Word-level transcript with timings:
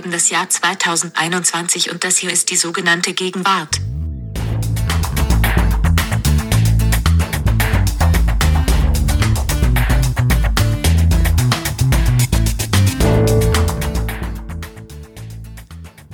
schreiben 0.00 0.12
das 0.12 0.30
Jahr 0.30 0.48
2021 0.48 1.92
und 1.92 2.04
das 2.04 2.16
hier 2.16 2.32
ist 2.32 2.50
die 2.50 2.56
sogenannte 2.56 3.12
Gegenwart. 3.12 3.80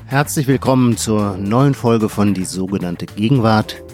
Herzlich 0.07 0.49
willkommen 0.49 0.97
zur 0.97 1.37
neuen 1.37 1.75
Folge 1.75 2.09
von 2.09 2.35
Die 2.35 2.45
sogenannte 2.45 3.07
Gegenwart. 3.07 3.85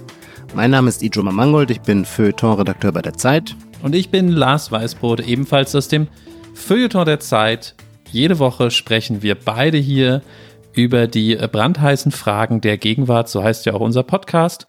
Mein 0.55 0.71
Name 0.71 0.89
ist 0.89 1.03
Ijoma 1.03 1.33
Mangold, 1.33 1.71
ich 1.71 1.83
bin 1.83 2.07
Feuilleton-Redakteur 2.07 2.93
bei 2.93 3.03
der 3.03 3.15
Zeit. 3.15 3.57
Und 3.83 3.95
ich 3.95 4.11
bin 4.11 4.29
Lars 4.29 4.73
Weißbrot, 4.73 5.21
ebenfalls 5.21 5.75
aus 5.75 5.89
dem 5.89 6.09
Feuilleton 6.55 7.05
der 7.05 7.21
Zeit. 7.21 7.75
Jede 8.13 8.39
Woche 8.39 8.71
sprechen 8.71 9.23
wir 9.23 9.35
beide 9.35 9.79
hier 9.79 10.21
über 10.75 11.07
die 11.07 11.35
brandheißen 11.35 12.13
Fragen 12.13 12.61
der 12.61 12.77
Gegenwart, 12.77 13.31
so 13.31 13.43
heißt 13.43 13.65
ja 13.65 13.73
auch 13.73 13.81
unser 13.81 14.03
Podcast. 14.03 14.67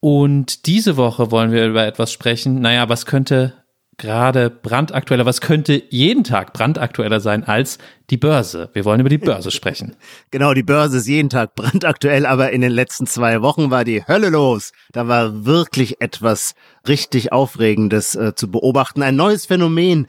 Und 0.00 0.64
diese 0.64 0.96
Woche 0.96 1.30
wollen 1.30 1.52
wir 1.52 1.66
über 1.66 1.86
etwas 1.86 2.10
sprechen. 2.10 2.62
Naja, 2.62 2.88
was 2.88 3.04
könnte 3.04 3.52
gerade 3.98 4.48
brandaktueller, 4.48 5.26
was 5.26 5.42
könnte 5.42 5.82
jeden 5.90 6.24
Tag 6.24 6.54
brandaktueller 6.54 7.20
sein 7.20 7.44
als 7.44 7.76
die 8.08 8.16
Börse? 8.16 8.70
Wir 8.72 8.86
wollen 8.86 9.00
über 9.00 9.10
die 9.10 9.18
Börse 9.18 9.50
sprechen. 9.50 9.96
Genau, 10.30 10.54
die 10.54 10.62
Börse 10.62 10.98
ist 10.98 11.06
jeden 11.06 11.28
Tag 11.28 11.54
brandaktuell, 11.54 12.24
aber 12.24 12.50
in 12.52 12.62
den 12.62 12.72
letzten 12.72 13.06
zwei 13.06 13.42
Wochen 13.42 13.70
war 13.70 13.84
die 13.84 14.06
Hölle 14.06 14.30
los. 14.30 14.72
Da 14.92 15.06
war 15.06 15.44
wirklich 15.44 16.00
etwas 16.00 16.54
richtig 16.88 17.30
Aufregendes 17.30 18.14
äh, 18.14 18.34
zu 18.34 18.50
beobachten. 18.50 19.02
Ein 19.02 19.16
neues 19.16 19.44
Phänomen, 19.44 20.06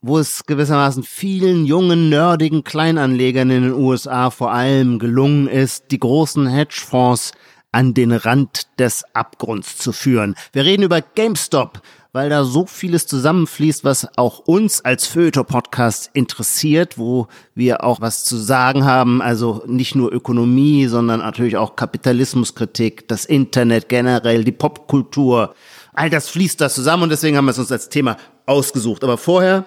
wo 0.00 0.18
es 0.18 0.46
gewissermaßen 0.46 1.02
vielen 1.02 1.64
jungen, 1.64 2.08
nerdigen 2.08 2.62
Kleinanlegern 2.62 3.50
in 3.50 3.62
den 3.64 3.72
USA 3.72 4.30
vor 4.30 4.52
allem 4.52 4.98
gelungen 4.98 5.48
ist, 5.48 5.90
die 5.90 5.98
großen 5.98 6.46
Hedgefonds 6.46 7.32
an 7.72 7.94
den 7.94 8.12
Rand 8.12 8.68
des 8.78 9.04
Abgrunds 9.12 9.76
zu 9.76 9.92
führen. 9.92 10.34
Wir 10.52 10.64
reden 10.64 10.84
über 10.84 11.02
GameStop, 11.02 11.82
weil 12.12 12.30
da 12.30 12.44
so 12.44 12.64
vieles 12.64 13.06
zusammenfließt, 13.06 13.84
was 13.84 14.08
auch 14.16 14.38
uns 14.40 14.84
als 14.84 15.06
Feuilleton-Podcast 15.06 16.10
interessiert, 16.14 16.96
wo 16.96 17.26
wir 17.54 17.84
auch 17.84 18.00
was 18.00 18.24
zu 18.24 18.36
sagen 18.36 18.84
haben. 18.84 19.20
Also 19.20 19.62
nicht 19.66 19.94
nur 19.94 20.12
Ökonomie, 20.12 20.86
sondern 20.86 21.20
natürlich 21.20 21.56
auch 21.56 21.76
Kapitalismuskritik, 21.76 23.06
das 23.08 23.26
Internet 23.26 23.88
generell, 23.88 24.44
die 24.44 24.52
Popkultur. 24.52 25.54
All 25.92 26.08
das 26.08 26.28
fließt 26.30 26.60
da 26.60 26.70
zusammen 26.70 27.04
und 27.04 27.10
deswegen 27.10 27.36
haben 27.36 27.44
wir 27.44 27.50
es 27.50 27.58
uns 27.58 27.72
als 27.72 27.88
Thema 27.88 28.16
ausgesucht. 28.46 29.04
Aber 29.04 29.18
vorher, 29.18 29.66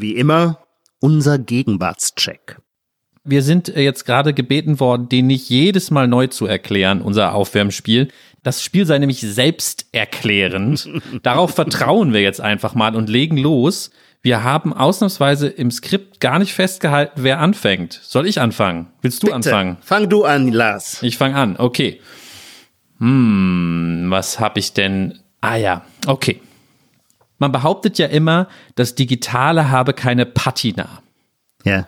wie 0.00 0.16
immer, 0.16 0.58
unser 1.00 1.38
Gegenwartscheck. 1.38 2.58
Wir 3.24 3.42
sind 3.42 3.68
jetzt 3.68 4.04
gerade 4.04 4.32
gebeten 4.34 4.78
worden, 4.78 5.08
den 5.08 5.26
nicht 5.26 5.48
jedes 5.48 5.90
Mal 5.90 6.06
neu 6.06 6.28
zu 6.28 6.46
erklären, 6.46 7.02
unser 7.02 7.34
Aufwärmspiel. 7.34 8.08
Das 8.44 8.62
Spiel 8.62 8.86
sei 8.86 8.98
nämlich 8.98 9.20
selbsterklärend. 9.20 10.88
Darauf 11.22 11.54
vertrauen 11.54 12.12
wir 12.12 12.22
jetzt 12.22 12.40
einfach 12.40 12.74
mal 12.76 12.94
und 12.94 13.08
legen 13.08 13.36
los. 13.36 13.90
Wir 14.22 14.44
haben 14.44 14.72
ausnahmsweise 14.72 15.48
im 15.48 15.72
Skript 15.72 16.20
gar 16.20 16.38
nicht 16.38 16.54
festgehalten, 16.54 17.22
wer 17.24 17.40
anfängt. 17.40 18.00
Soll 18.02 18.26
ich 18.26 18.40
anfangen? 18.40 18.86
Willst 19.02 19.22
du 19.22 19.26
Bitte, 19.26 19.36
anfangen? 19.36 19.76
Fang 19.80 20.08
du 20.08 20.24
an, 20.24 20.52
Lars. 20.52 21.02
Ich 21.02 21.16
fange 21.16 21.34
an, 21.34 21.56
okay. 21.56 22.00
Hm, 22.98 24.06
was 24.08 24.40
habe 24.40 24.60
ich 24.60 24.72
denn? 24.72 25.18
Ah 25.40 25.56
ja, 25.56 25.84
okay. 26.06 26.40
Man 27.38 27.52
behauptet 27.52 27.98
ja 27.98 28.06
immer, 28.06 28.48
das 28.74 28.94
Digitale 28.94 29.70
habe 29.70 29.92
keine 29.92 30.26
Patina. 30.26 31.02
Ja 31.64 31.86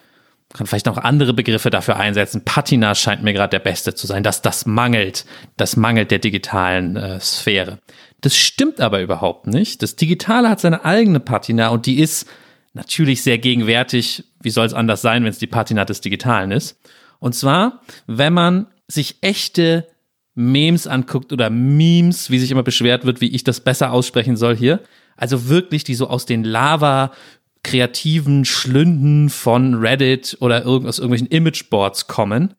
kann 0.55 0.67
vielleicht 0.67 0.87
noch 0.87 0.99
andere 0.99 1.35
Begriffe 1.35 1.71
dafür 1.71 1.97
einsetzen. 1.97 2.45
Patina 2.45 2.95
scheint 2.95 3.23
mir 3.23 3.35
gerade 3.35 3.51
der 3.51 3.58
beste 3.58 3.95
zu 3.95 4.07
sein, 4.07 4.23
dass 4.23 4.41
das 4.41 4.64
mangelt, 4.67 5.27
das 5.57 5.77
mangelt 5.77 6.11
der 6.11 6.19
digitalen 6.19 6.97
äh, 6.97 7.20
Sphäre. 7.20 7.79
Das 8.20 8.37
stimmt 8.37 8.81
aber 8.81 9.03
überhaupt 9.03 9.47
nicht. 9.47 9.83
Das 9.83 9.97
Digitale 9.97 10.48
hat 10.48 10.61
seine 10.61 10.85
eigene 10.85 11.20
Patina 11.20 11.69
und 11.69 11.87
die 11.87 11.98
ist 11.98 12.27
natürlich 12.73 13.23
sehr 13.23 13.39
gegenwärtig. 13.39 14.25
Wie 14.41 14.51
soll 14.51 14.67
es 14.67 14.75
anders 14.75 15.03
sein, 15.03 15.23
wenn 15.23 15.31
es 15.31 15.39
die 15.39 15.47
Patina 15.47 15.85
des 15.85 16.01
Digitalen 16.01 16.51
ist? 16.51 16.81
Und 17.19 17.35
zwar, 17.35 17.83
wenn 18.07 18.33
man 18.33 18.67
sich 18.87 19.17
echte 19.20 19.87
Memes 20.35 20.87
anguckt 20.87 21.33
oder 21.33 21.51
Memes, 21.51 22.31
wie 22.31 22.39
sich 22.39 22.51
immer 22.51 22.63
beschwert 22.63 23.05
wird, 23.05 23.20
wie 23.20 23.35
ich 23.35 23.45
das 23.45 23.61
besser 23.61 23.92
aussprechen 23.92 24.37
soll 24.37 24.57
hier. 24.57 24.81
Also 25.18 25.48
wirklich, 25.48 25.84
die 25.84 25.95
so 25.95 26.08
aus 26.08 26.24
den 26.24 26.42
Lava 26.45 27.12
kreativen 27.62 28.45
Schlünden 28.45 29.29
von 29.29 29.74
Reddit 29.74 30.36
oder 30.40 30.64
aus 30.67 30.98
irgendwelchen 30.98 31.27
Imageboards 31.29 32.06
kommen, 32.06 32.55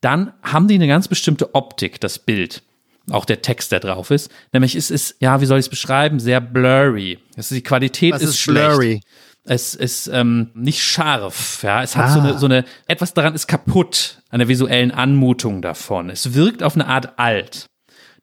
dann 0.00 0.32
haben 0.42 0.68
die 0.68 0.74
eine 0.74 0.88
ganz 0.88 1.06
bestimmte 1.08 1.54
Optik, 1.54 2.00
das 2.00 2.18
Bild. 2.18 2.62
Auch 3.10 3.24
der 3.24 3.40
Text, 3.42 3.72
der 3.72 3.80
drauf 3.80 4.10
ist. 4.10 4.30
Nämlich 4.52 4.74
es 4.74 4.90
ist, 4.90 5.16
ja, 5.20 5.40
wie 5.40 5.46
soll 5.46 5.58
ich 5.58 5.66
es 5.66 5.70
beschreiben, 5.70 6.18
sehr 6.20 6.40
blurry. 6.40 7.18
Ist, 7.36 7.50
die 7.50 7.62
Qualität 7.62 8.14
Was 8.14 8.22
ist, 8.22 8.30
ist 8.30 8.38
schlecht. 8.40 8.68
blurry? 8.68 9.00
Es 9.44 9.74
ist 9.74 10.08
ähm, 10.08 10.50
nicht 10.54 10.82
scharf, 10.82 11.62
ja. 11.62 11.82
Es 11.82 11.96
hat 11.96 12.06
Ah. 12.06 12.12
so, 12.14 12.20
eine, 12.20 12.38
so 12.38 12.46
eine, 12.46 12.64
etwas 12.86 13.14
daran 13.14 13.34
ist 13.34 13.46
kaputt 13.46 14.22
an 14.28 14.40
der 14.40 14.48
visuellen 14.48 14.90
Anmutung 14.90 15.62
davon. 15.62 16.10
Es 16.10 16.34
wirkt 16.34 16.62
auf 16.62 16.74
eine 16.74 16.86
Art 16.86 17.18
alt. 17.18 17.66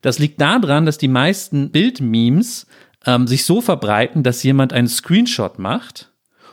Das 0.02 0.20
liegt 0.20 0.40
daran, 0.40 0.86
dass 0.86 1.00
die 1.00 1.08
meisten 1.08 1.72
Bildmemes 1.72 2.68
ähm, 3.06 3.28
sich 3.28 3.46
so 3.46 3.62
verbreiten, 3.62 4.24
dass 4.24 4.44
jemand 4.44 4.74
einen 4.74 4.88
Screenshot 4.88 5.60
macht 5.60 6.12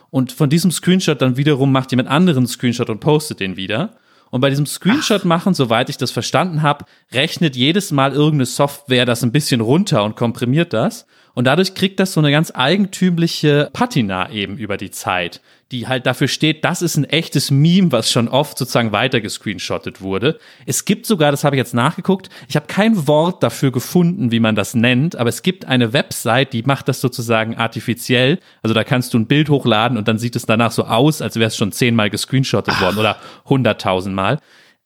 und 0.09 0.31
von 0.31 0.49
diesem 0.49 0.71
Screenshot 0.71 1.21
dann 1.21 1.37
wiederum 1.37 1.71
macht 1.71 1.91
jemand 1.91 2.09
anderen 2.09 2.45
Screenshot 2.45 2.89
und 2.89 2.99
postet 2.99 3.39
den 3.39 3.57
wieder. 3.57 3.95
Und 4.29 4.41
bei 4.41 4.49
diesem 4.49 4.65
Screenshot 4.65 5.25
machen, 5.25 5.53
soweit 5.53 5.89
ich 5.89 5.97
das 5.97 6.11
verstanden 6.11 6.61
habe, 6.61 6.85
rechnet 7.11 7.55
jedes 7.55 7.91
Mal 7.91 8.13
irgendeine 8.13 8.45
Software 8.45 9.05
das 9.05 9.23
ein 9.23 9.31
bisschen 9.31 9.61
runter 9.61 10.03
und 10.03 10.15
komprimiert 10.15 10.73
das. 10.73 11.05
Und 11.35 11.45
dadurch 11.45 11.73
kriegt 11.73 11.99
das 11.99 12.13
so 12.13 12.19
eine 12.19 12.31
ganz 12.31 12.51
eigentümliche 12.53 13.69
Patina 13.73 14.29
eben 14.29 14.57
über 14.57 14.77
die 14.77 14.91
Zeit, 14.91 15.41
die 15.71 15.87
halt 15.87 16.05
dafür 16.05 16.27
steht, 16.27 16.63
das 16.63 16.83
ist 16.83 16.95
ein 16.95 17.05
echtes 17.05 17.49
Meme, 17.49 17.91
was 17.91 18.11
schon 18.11 18.27
oft 18.27 18.57
sozusagen 18.57 18.91
weiter 18.91 19.19
gescreenshottet 19.19 20.01
wurde. 20.01 20.37
Es 20.67 20.85
gibt 20.85 21.07
sogar, 21.07 21.31
das 21.31 21.43
habe 21.43 21.55
ich 21.55 21.57
jetzt 21.57 21.73
nachgeguckt, 21.73 22.29
ich 22.47 22.55
habe 22.55 22.67
kein 22.67 23.07
Wort 23.07 23.41
dafür 23.41 23.71
gefunden, 23.71 24.31
wie 24.31 24.39
man 24.39 24.55
das 24.55 24.75
nennt, 24.75 25.15
aber 25.15 25.29
es 25.29 25.41
gibt 25.41 25.65
eine 25.65 25.91
Website, 25.91 26.53
die 26.53 26.61
macht 26.61 26.87
das 26.87 27.01
sozusagen 27.01 27.57
artifiziell. 27.57 28.37
Also 28.61 28.75
da 28.75 28.83
kannst 28.83 29.15
du 29.15 29.19
ein 29.19 29.25
Bild 29.25 29.49
hochladen 29.49 29.97
und 29.97 30.07
dann 30.07 30.19
sieht 30.19 30.35
es 30.35 30.45
danach 30.45 30.71
so 30.71 30.85
aus, 30.85 31.23
als 31.23 31.35
wäre 31.37 31.47
es 31.47 31.57
schon 31.57 31.71
zehnmal 31.71 32.11
gescreenshottet 32.11 32.79
worden 32.79 32.99
oder 32.99 33.17
hunderttausendmal. 33.45 34.37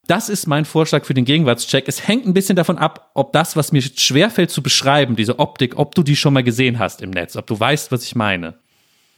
Das 0.07 0.29
ist 0.29 0.47
mein 0.47 0.63
Vorschlag 0.63 1.03
für 1.03 1.13
den 1.13 1.25
Gegenwartscheck. 1.25 1.85
Es 1.87 2.07
hängt 2.07 2.25
ein 2.25 2.33
bisschen 2.33 2.55
davon 2.55 2.77
ab, 2.77 3.11
ob 3.13 3.33
das, 3.33 3.57
was 3.57 3.73
mir 3.73 3.81
schwerfällt 3.81 4.49
zu 4.49 4.63
beschreiben, 4.63 5.17
diese 5.17 5.37
Optik, 5.37 5.77
ob 5.77 5.95
du 5.95 6.03
die 6.03 6.15
schon 6.15 6.33
mal 6.33 6.43
gesehen 6.43 6.79
hast 6.79 7.01
im 7.01 7.09
Netz, 7.09 7.35
ob 7.35 7.45
du 7.45 7.59
weißt, 7.59 7.91
was 7.91 8.03
ich 8.03 8.15
meine. 8.15 8.55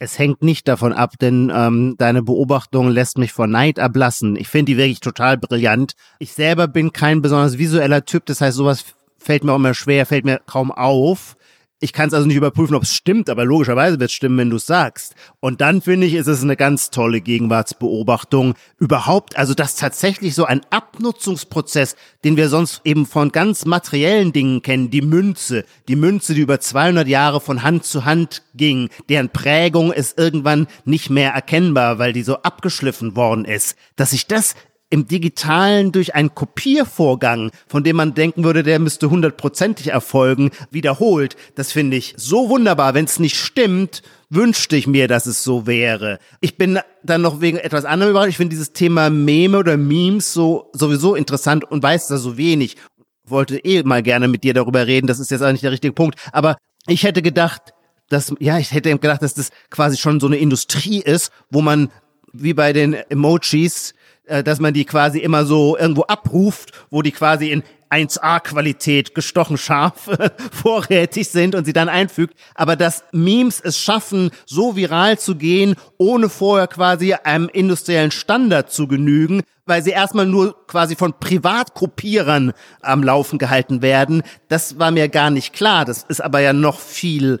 Es 0.00 0.18
hängt 0.18 0.42
nicht 0.42 0.66
davon 0.66 0.92
ab, 0.92 1.12
denn 1.20 1.52
ähm, 1.54 1.94
deine 1.98 2.22
Beobachtung 2.22 2.88
lässt 2.88 3.18
mich 3.18 3.32
vor 3.32 3.46
Neid 3.46 3.78
erblassen. 3.78 4.34
Ich 4.34 4.48
finde 4.48 4.72
die 4.72 4.78
wirklich 4.78 5.00
total 5.00 5.38
brillant. 5.38 5.92
Ich 6.18 6.32
selber 6.32 6.66
bin 6.66 6.92
kein 6.92 7.22
besonders 7.22 7.58
visueller 7.58 8.04
Typ, 8.04 8.26
das 8.26 8.40
heißt, 8.40 8.56
sowas 8.56 8.84
fällt 9.18 9.44
mir 9.44 9.52
auch 9.52 9.56
immer 9.56 9.74
schwer, 9.74 10.06
fällt 10.06 10.24
mir 10.24 10.40
kaum 10.46 10.72
auf. 10.72 11.36
Ich 11.82 11.94
kann 11.94 12.08
es 12.08 12.14
also 12.14 12.26
nicht 12.26 12.36
überprüfen, 12.36 12.74
ob 12.74 12.82
es 12.82 12.94
stimmt, 12.94 13.30
aber 13.30 13.46
logischerweise 13.46 13.98
wird 13.98 14.10
es 14.10 14.14
stimmen, 14.14 14.36
wenn 14.36 14.50
du 14.50 14.56
es 14.56 14.66
sagst. 14.66 15.14
Und 15.40 15.62
dann 15.62 15.80
finde 15.80 16.06
ich, 16.06 16.12
ist 16.12 16.26
es 16.26 16.42
eine 16.42 16.54
ganz 16.56 16.90
tolle 16.90 17.22
Gegenwartsbeobachtung. 17.22 18.54
Überhaupt, 18.78 19.38
also 19.38 19.54
das 19.54 19.76
tatsächlich 19.76 20.34
so 20.34 20.44
ein 20.44 20.60
Abnutzungsprozess, 20.68 21.96
den 22.22 22.36
wir 22.36 22.50
sonst 22.50 22.82
eben 22.84 23.06
von 23.06 23.32
ganz 23.32 23.64
materiellen 23.64 24.34
Dingen 24.34 24.60
kennen, 24.60 24.90
die 24.90 25.00
Münze, 25.00 25.64
die 25.88 25.96
Münze, 25.96 26.34
die 26.34 26.42
über 26.42 26.60
200 26.60 27.08
Jahre 27.08 27.40
von 27.40 27.62
Hand 27.62 27.86
zu 27.86 28.04
Hand 28.04 28.42
ging, 28.54 28.90
deren 29.08 29.30
Prägung 29.30 29.90
ist 29.90 30.18
irgendwann 30.18 30.66
nicht 30.84 31.08
mehr 31.08 31.32
erkennbar, 31.32 31.98
weil 31.98 32.12
die 32.12 32.24
so 32.24 32.36
abgeschliffen 32.42 33.16
worden 33.16 33.46
ist, 33.46 33.76
dass 33.96 34.10
sich 34.10 34.26
das 34.26 34.54
im 34.90 35.06
Digitalen 35.06 35.92
durch 35.92 36.14
einen 36.16 36.34
Kopiervorgang, 36.34 37.52
von 37.68 37.84
dem 37.84 37.96
man 37.96 38.14
denken 38.14 38.42
würde, 38.42 38.64
der 38.64 38.80
müsste 38.80 39.08
hundertprozentig 39.08 39.88
erfolgen, 39.88 40.50
wiederholt. 40.70 41.36
Das 41.54 41.70
finde 41.70 41.96
ich 41.96 42.14
so 42.16 42.48
wunderbar. 42.48 42.94
Wenn 42.94 43.04
es 43.04 43.20
nicht 43.20 43.36
stimmt, 43.36 44.02
wünschte 44.28 44.76
ich 44.76 44.88
mir, 44.88 45.06
dass 45.06 45.26
es 45.26 45.44
so 45.44 45.66
wäre. 45.66 46.18
Ich 46.40 46.58
bin 46.58 46.80
dann 47.04 47.22
noch 47.22 47.40
wegen 47.40 47.56
etwas 47.56 47.84
anderem 47.84 48.10
überrascht. 48.10 48.30
Ich 48.30 48.36
finde 48.36 48.50
dieses 48.50 48.72
Thema 48.72 49.10
Meme 49.10 49.58
oder 49.58 49.76
Memes 49.76 50.32
so 50.32 50.70
sowieso 50.72 51.14
interessant 51.14 51.64
und 51.64 51.82
weiß 51.82 52.08
da 52.08 52.18
so 52.18 52.36
wenig. 52.36 52.76
Wollte 53.24 53.58
eh 53.58 53.84
mal 53.84 54.02
gerne 54.02 54.26
mit 54.26 54.42
dir 54.42 54.54
darüber 54.54 54.88
reden. 54.88 55.06
Das 55.06 55.20
ist 55.20 55.30
jetzt 55.30 55.42
eigentlich 55.42 55.60
der 55.60 55.72
richtige 55.72 55.94
Punkt. 55.94 56.18
Aber 56.32 56.56
ich 56.88 57.04
hätte 57.04 57.22
gedacht, 57.22 57.74
dass, 58.08 58.34
ja, 58.40 58.58
ich 58.58 58.72
hätte 58.72 58.90
gedacht, 58.90 59.22
dass 59.22 59.34
das 59.34 59.50
quasi 59.70 59.96
schon 59.96 60.18
so 60.18 60.26
eine 60.26 60.36
Industrie 60.36 61.00
ist, 61.00 61.30
wo 61.48 61.60
man 61.60 61.90
wie 62.32 62.54
bei 62.54 62.72
den 62.72 62.94
Emojis 62.94 63.94
äh, 64.30 64.44
dass 64.44 64.60
man 64.60 64.72
die 64.72 64.84
quasi 64.84 65.18
immer 65.18 65.44
so 65.44 65.76
irgendwo 65.76 66.02
abruft, 66.02 66.70
wo 66.90 67.02
die 67.02 67.10
quasi 67.10 67.50
in 67.50 67.64
1A-Qualität 67.90 69.16
gestochen 69.16 69.58
scharf 69.58 70.08
vorrätig 70.52 71.28
sind 71.28 71.56
und 71.56 71.64
sie 71.64 71.72
dann 71.72 71.88
einfügt, 71.88 72.34
aber 72.54 72.76
dass 72.76 73.02
Memes 73.10 73.60
es 73.60 73.78
schaffen, 73.78 74.30
so 74.46 74.76
viral 74.76 75.18
zu 75.18 75.34
gehen, 75.34 75.74
ohne 75.98 76.28
vorher 76.28 76.68
quasi 76.68 77.14
einem 77.14 77.48
industriellen 77.48 78.12
Standard 78.12 78.70
zu 78.70 78.86
genügen, 78.86 79.42
weil 79.66 79.82
sie 79.82 79.90
erstmal 79.90 80.26
nur 80.26 80.64
quasi 80.68 80.94
von 80.94 81.14
Privatkopierern 81.18 82.52
am 82.80 83.02
Laufen 83.02 83.40
gehalten 83.40 83.82
werden, 83.82 84.22
das 84.48 84.78
war 84.78 84.92
mir 84.92 85.08
gar 85.08 85.30
nicht 85.30 85.52
klar. 85.52 85.84
Das 85.84 86.04
ist 86.04 86.22
aber 86.22 86.38
ja 86.38 86.52
noch 86.52 86.78
viel 86.78 87.40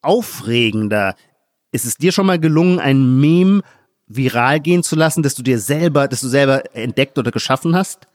aufregender. 0.00 1.14
Ist 1.72 1.84
es 1.84 1.96
dir 1.96 2.12
schon 2.12 2.26
mal 2.26 2.38
gelungen, 2.38 2.78
ein 2.78 3.20
Meme 3.20 3.60
viral 4.10 4.60
gehen 4.60 4.82
zu 4.82 4.96
lassen, 4.96 5.22
dass 5.22 5.34
du 5.34 5.42
dir 5.42 5.58
selber, 5.58 6.08
dass 6.08 6.20
du 6.20 6.28
selber 6.28 6.74
entdeckt 6.74 7.16
oder 7.16 7.30
geschaffen 7.30 7.74
hast? 7.74 8.06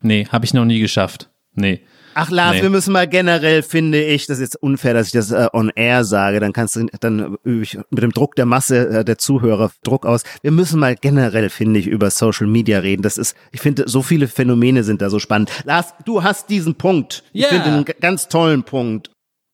Nee, 0.00 0.26
habe 0.30 0.44
ich 0.44 0.54
noch 0.54 0.64
nie 0.64 0.78
geschafft. 0.78 1.28
Nee. 1.54 1.80
Ach 2.14 2.30
Lars, 2.30 2.56
nee. 2.56 2.62
wir 2.62 2.70
müssen 2.70 2.92
mal 2.92 3.06
generell, 3.06 3.62
finde 3.62 4.02
ich, 4.02 4.26
das 4.26 4.38
ist 4.38 4.54
jetzt 4.54 4.62
unfair, 4.62 4.94
dass 4.94 5.08
ich 5.08 5.12
das 5.12 5.30
äh, 5.30 5.48
on 5.52 5.70
air 5.74 6.04
sage, 6.04 6.40
dann 6.40 6.52
kannst 6.52 6.74
du, 6.74 6.86
dann 6.98 7.36
übe 7.44 7.62
ich 7.62 7.78
mit 7.90 8.02
dem 8.02 8.12
Druck 8.12 8.34
der 8.34 8.46
Masse 8.46 8.88
äh, 8.88 9.04
der 9.04 9.18
Zuhörer 9.18 9.70
Druck 9.84 10.04
aus. 10.04 10.22
Wir 10.42 10.50
müssen 10.50 10.80
mal 10.80 10.96
generell, 10.96 11.48
finde 11.48 11.78
ich, 11.78 11.86
über 11.86 12.10
Social 12.10 12.48
Media 12.48 12.80
reden. 12.80 13.02
Das 13.02 13.18
ist, 13.18 13.36
ich 13.52 13.60
finde, 13.60 13.84
so 13.88 14.02
viele 14.02 14.26
Phänomene 14.26 14.82
sind 14.82 15.00
da 15.00 15.10
so 15.10 15.20
spannend. 15.20 15.50
Lars, 15.64 15.94
du 16.04 16.22
hast 16.22 16.50
diesen 16.50 16.74
Punkt. 16.74 17.22
Ich 17.32 17.42
yeah. 17.42 17.50
finde 17.50 17.64
einen 17.66 17.84
ganz 18.00 18.28
tollen 18.28 18.64
Punkt. 18.64 19.10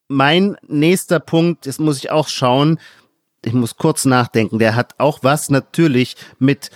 Mein 0.09 0.57
nächster 0.67 1.21
Punkt, 1.21 1.67
das 1.67 1.79
muss 1.79 1.99
ich 1.99 2.11
auch 2.11 2.29
schauen, 2.29 2.79
ich 3.47 3.53
muss 3.53 3.77
kurz 3.77 4.05
nachdenken, 4.05 4.59
der 4.59 4.75
hat 4.77 4.95
auch 4.99 5.21
was 5.23 5.51
natürlich 5.51 6.17
mit 6.39 6.71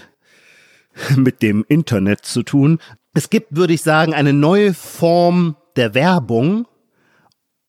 mit 1.16 1.42
dem 1.42 1.64
Internet 1.68 2.24
zu 2.24 2.42
tun. 2.42 2.78
Es 3.14 3.30
gibt, 3.30 3.56
würde 3.56 3.72
ich 3.72 3.82
sagen, 3.82 4.14
eine 4.14 4.32
neue 4.32 4.74
Form 4.74 5.56
der 5.76 5.94
Werbung. 5.94 6.66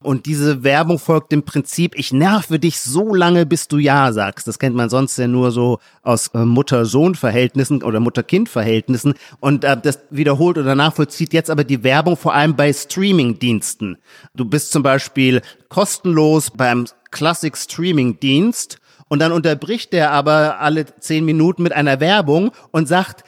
Und 0.02 0.28
diese 0.28 0.64
Werbung 0.64 0.98
folgt 0.98 1.34
dem 1.34 1.44
Prinzip, 1.44 1.94
ich 1.98 2.14
nerve 2.14 2.58
dich 2.58 2.80
so 2.80 3.14
lange, 3.14 3.46
bis 3.46 3.68
du 3.68 3.78
Ja 3.78 4.14
sagst. 4.14 4.48
Das 4.48 4.58
kennt 4.58 4.76
man 4.76 4.90
sonst 4.90 5.18
ja 5.18 5.28
nur 5.28 5.52
so 5.52 5.80
aus 6.04 6.30
äh, 6.30 6.46
Mutter-Sohn-Verhältnissen 6.46 7.84
oder 7.84 8.00
Mutter-Kind-Verhältnissen. 8.00 9.16
Und 9.42 9.66
äh, 9.66 9.76
das 9.76 10.00
wiederholt 10.10 10.58
oder 10.58 10.74
nachvollzieht 10.74 11.34
jetzt 11.34 11.50
aber 11.50 11.66
die 11.66 11.84
Werbung 11.84 12.16
vor 12.16 12.34
allem 12.34 12.56
bei 12.56 12.72
Streaming-Diensten. 12.72 13.98
Du 14.34 14.46
bist 14.46 14.72
zum 14.72 14.84
Beispiel 14.84 15.42
kostenlos 15.68 16.50
beim 16.52 16.86
Classic 17.12 17.58
Streaming-Dienst 17.58 18.80
und 19.10 19.20
dann 19.20 19.34
unterbricht 19.34 19.92
der 19.92 20.12
aber 20.12 20.60
alle 20.60 20.86
zehn 21.00 21.26
Minuten 21.26 21.64
mit 21.64 21.74
einer 21.74 22.00
Werbung 22.00 22.52
und 22.72 22.88
sagt, 22.88 23.24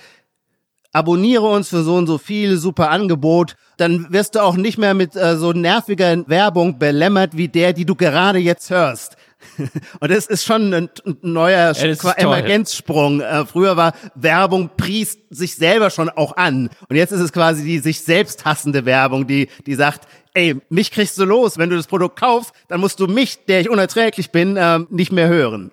abonniere 0.94 1.48
uns 1.48 1.70
für 1.70 1.84
so 1.84 1.96
und 1.96 2.08
so 2.08 2.18
viel, 2.18 2.58
super 2.58 2.90
Angebot, 2.90 3.56
dann 3.78 4.12
wirst 4.12 4.36
du 4.36 4.40
auch 4.40 4.56
nicht 4.56 4.78
mehr 4.78 4.94
mit 4.94 5.16
äh, 5.16 5.38
so 5.38 5.54
nerviger 5.54 6.28
Werbung 6.28 6.80
belämmert 6.80 7.36
wie 7.36 7.48
der, 7.48 7.74
die 7.74 7.86
du 7.86 7.96
gerade 7.96 8.40
jetzt 8.40 8.70
hörst. 8.70 9.18
Und 10.00 10.12
das 10.12 10.28
ist 10.28 10.46
schon 10.46 10.74
ein, 10.74 10.90
ein 11.06 11.18
neuer 11.22 11.74
ja, 11.74 12.12
Emergenzsprung. 12.12 13.22
Äh, 13.22 13.46
früher 13.46 13.76
war 13.76 13.94
Werbung 14.14 14.70
priest 14.78 15.20
sich 15.32 15.56
selber 15.56 15.90
schon 15.90 16.10
auch 16.10 16.38
an. 16.38 16.70
Und 16.90 16.96
jetzt 16.96 17.12
ist 17.12 17.22
es 17.22 17.34
quasi 17.34 17.64
die 17.64 17.80
sich 17.80 18.02
selbst 18.02 18.46
hassende 18.46 18.86
Werbung, 18.86 19.26
die, 19.26 19.50
die 19.66 19.76
sagt, 19.76 20.08
ey, 20.34 20.56
mich 20.70 20.92
kriegst 20.92 21.18
du 21.18 21.26
los. 21.26 21.58
Wenn 21.58 21.70
du 21.70 21.76
das 21.76 21.88
Produkt 21.88 22.20
kaufst, 22.20 22.54
dann 22.68 22.80
musst 22.80 23.00
du 23.00 23.08
mich, 23.08 23.46
der 23.46 23.62
ich 23.62 23.70
unerträglich 23.70 24.32
bin, 24.32 24.58
äh, 24.58 24.80
nicht 24.90 25.12
mehr 25.12 25.28
hören. 25.28 25.72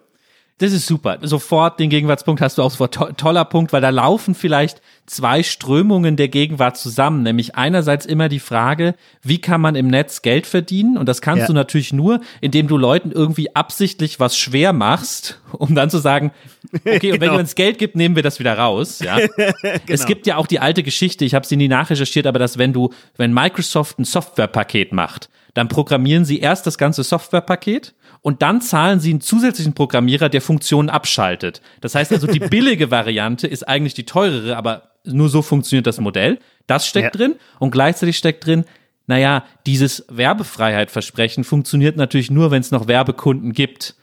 Das 0.59 0.73
ist 0.73 0.89
super. 0.89 1.19
Sofort 1.23 1.79
den 1.79 1.89
Gegenwartspunkt 1.89 2.41
hast 2.41 2.59
du 2.59 2.63
auch 2.63 2.73
sofort 2.73 2.93
to 2.93 3.13
toller 3.13 3.45
Punkt, 3.45 3.73
weil 3.73 3.81
da 3.81 3.91
laufen 3.91 4.35
vielleicht 4.35 4.83
zwei 5.07 5.45
Strömungen 5.45 6.17
der 6.17 6.27
Gegenwart 6.27 6.77
zusammen. 6.77 7.23
Nämlich 7.23 7.55
einerseits 7.55 8.07
immer 8.07 8.29
die 8.29 8.41
Frage, 8.41 8.97
wie 9.23 9.41
kann 9.41 9.61
man 9.61 9.77
im 9.77 9.87
Netz 9.87 10.21
Geld 10.21 10.49
verdienen? 10.49 10.99
Und 10.99 11.09
das 11.09 11.23
kannst 11.23 11.43
ja. 11.43 11.47
du 11.47 11.53
natürlich 11.53 11.93
nur, 11.93 12.21
indem 12.41 12.67
du 12.67 12.77
Leuten 12.77 13.13
irgendwie 13.13 13.55
absichtlich 13.55 14.19
was 14.19 14.37
schwer 14.37 14.73
machst, 14.73 15.41
um 15.53 15.77
dann 15.77 15.91
zu 15.91 15.99
sagen, 15.99 16.33
okay, 16.75 16.93
und 16.93 17.01
genau. 17.01 17.21
wenn 17.21 17.33
ihr 17.35 17.41
uns 17.41 17.55
Geld 17.55 17.79
gibt, 17.79 17.95
nehmen 17.95 18.17
wir 18.17 18.25
das 18.25 18.41
wieder 18.41 18.59
raus. 18.59 18.99
Ja? 18.99 19.19
genau. 19.37 19.53
Es 19.87 20.07
gibt 20.07 20.27
ja 20.27 20.37
auch 20.37 20.49
die 20.49 20.59
alte 20.59 20.83
Geschichte, 20.83 21.25
ich 21.25 21.35
habe 21.35 21.47
sie 21.47 21.57
nie 21.57 21.69
nachrecherchiert, 21.69 22.27
aber 22.27 22.41
dass 22.41 22.59
wenn 22.59 22.73
du, 22.73 22.93
wenn 23.17 23.33
Microsoft 23.33 24.01
ein 24.01 24.05
Softwarepaket 24.05 24.93
macht, 24.93 25.31
dann 25.55 25.69
programmieren 25.69 26.25
sie 26.25 26.41
erst 26.41 26.67
das 26.67 26.79
ganze 26.79 27.05
Softwarepaket 27.05 27.95
und 28.21 28.43
dann 28.43 28.61
zahlen 28.61 29.01
sie 29.01 29.11
einen 29.11 29.21
zusätzlichen 29.21 29.75
Programmierer, 29.75 30.29
der 30.29 30.41
Funktionen 30.41 30.91
abschaltet. 30.91 31.61
Das 31.81 31.95
heißt 31.95 32.13
also, 32.13 32.27
die 32.27 32.39
billige 32.51 32.91
Variante 32.91 33.47
ist 33.47 33.69
eigentlich 33.69 33.95
die 33.95 34.05
teurere, 34.05 34.57
aber 34.57 34.91
nur 35.05 35.29
so 35.29 35.43
funktioniert 35.43 35.87
das 35.87 36.01
Modell. 36.01 36.39
Das 36.67 36.87
steckt 36.87 37.15
ja. 37.15 37.19
drin 37.19 37.37
und 37.59 37.71
gleichzeitig 37.71 38.19
steckt 38.19 38.47
drin, 38.47 38.65
naja, 39.07 39.45
dieses 39.67 40.05
Werbefreiheit-Versprechen 40.11 41.43
funktioniert 41.43 41.97
natürlich 41.97 42.31
nur, 42.31 42.51
wenn 42.51 42.61
es 42.61 42.71
noch 42.71 42.89
Werbekunden 42.89 43.53
gibt. 43.53 43.95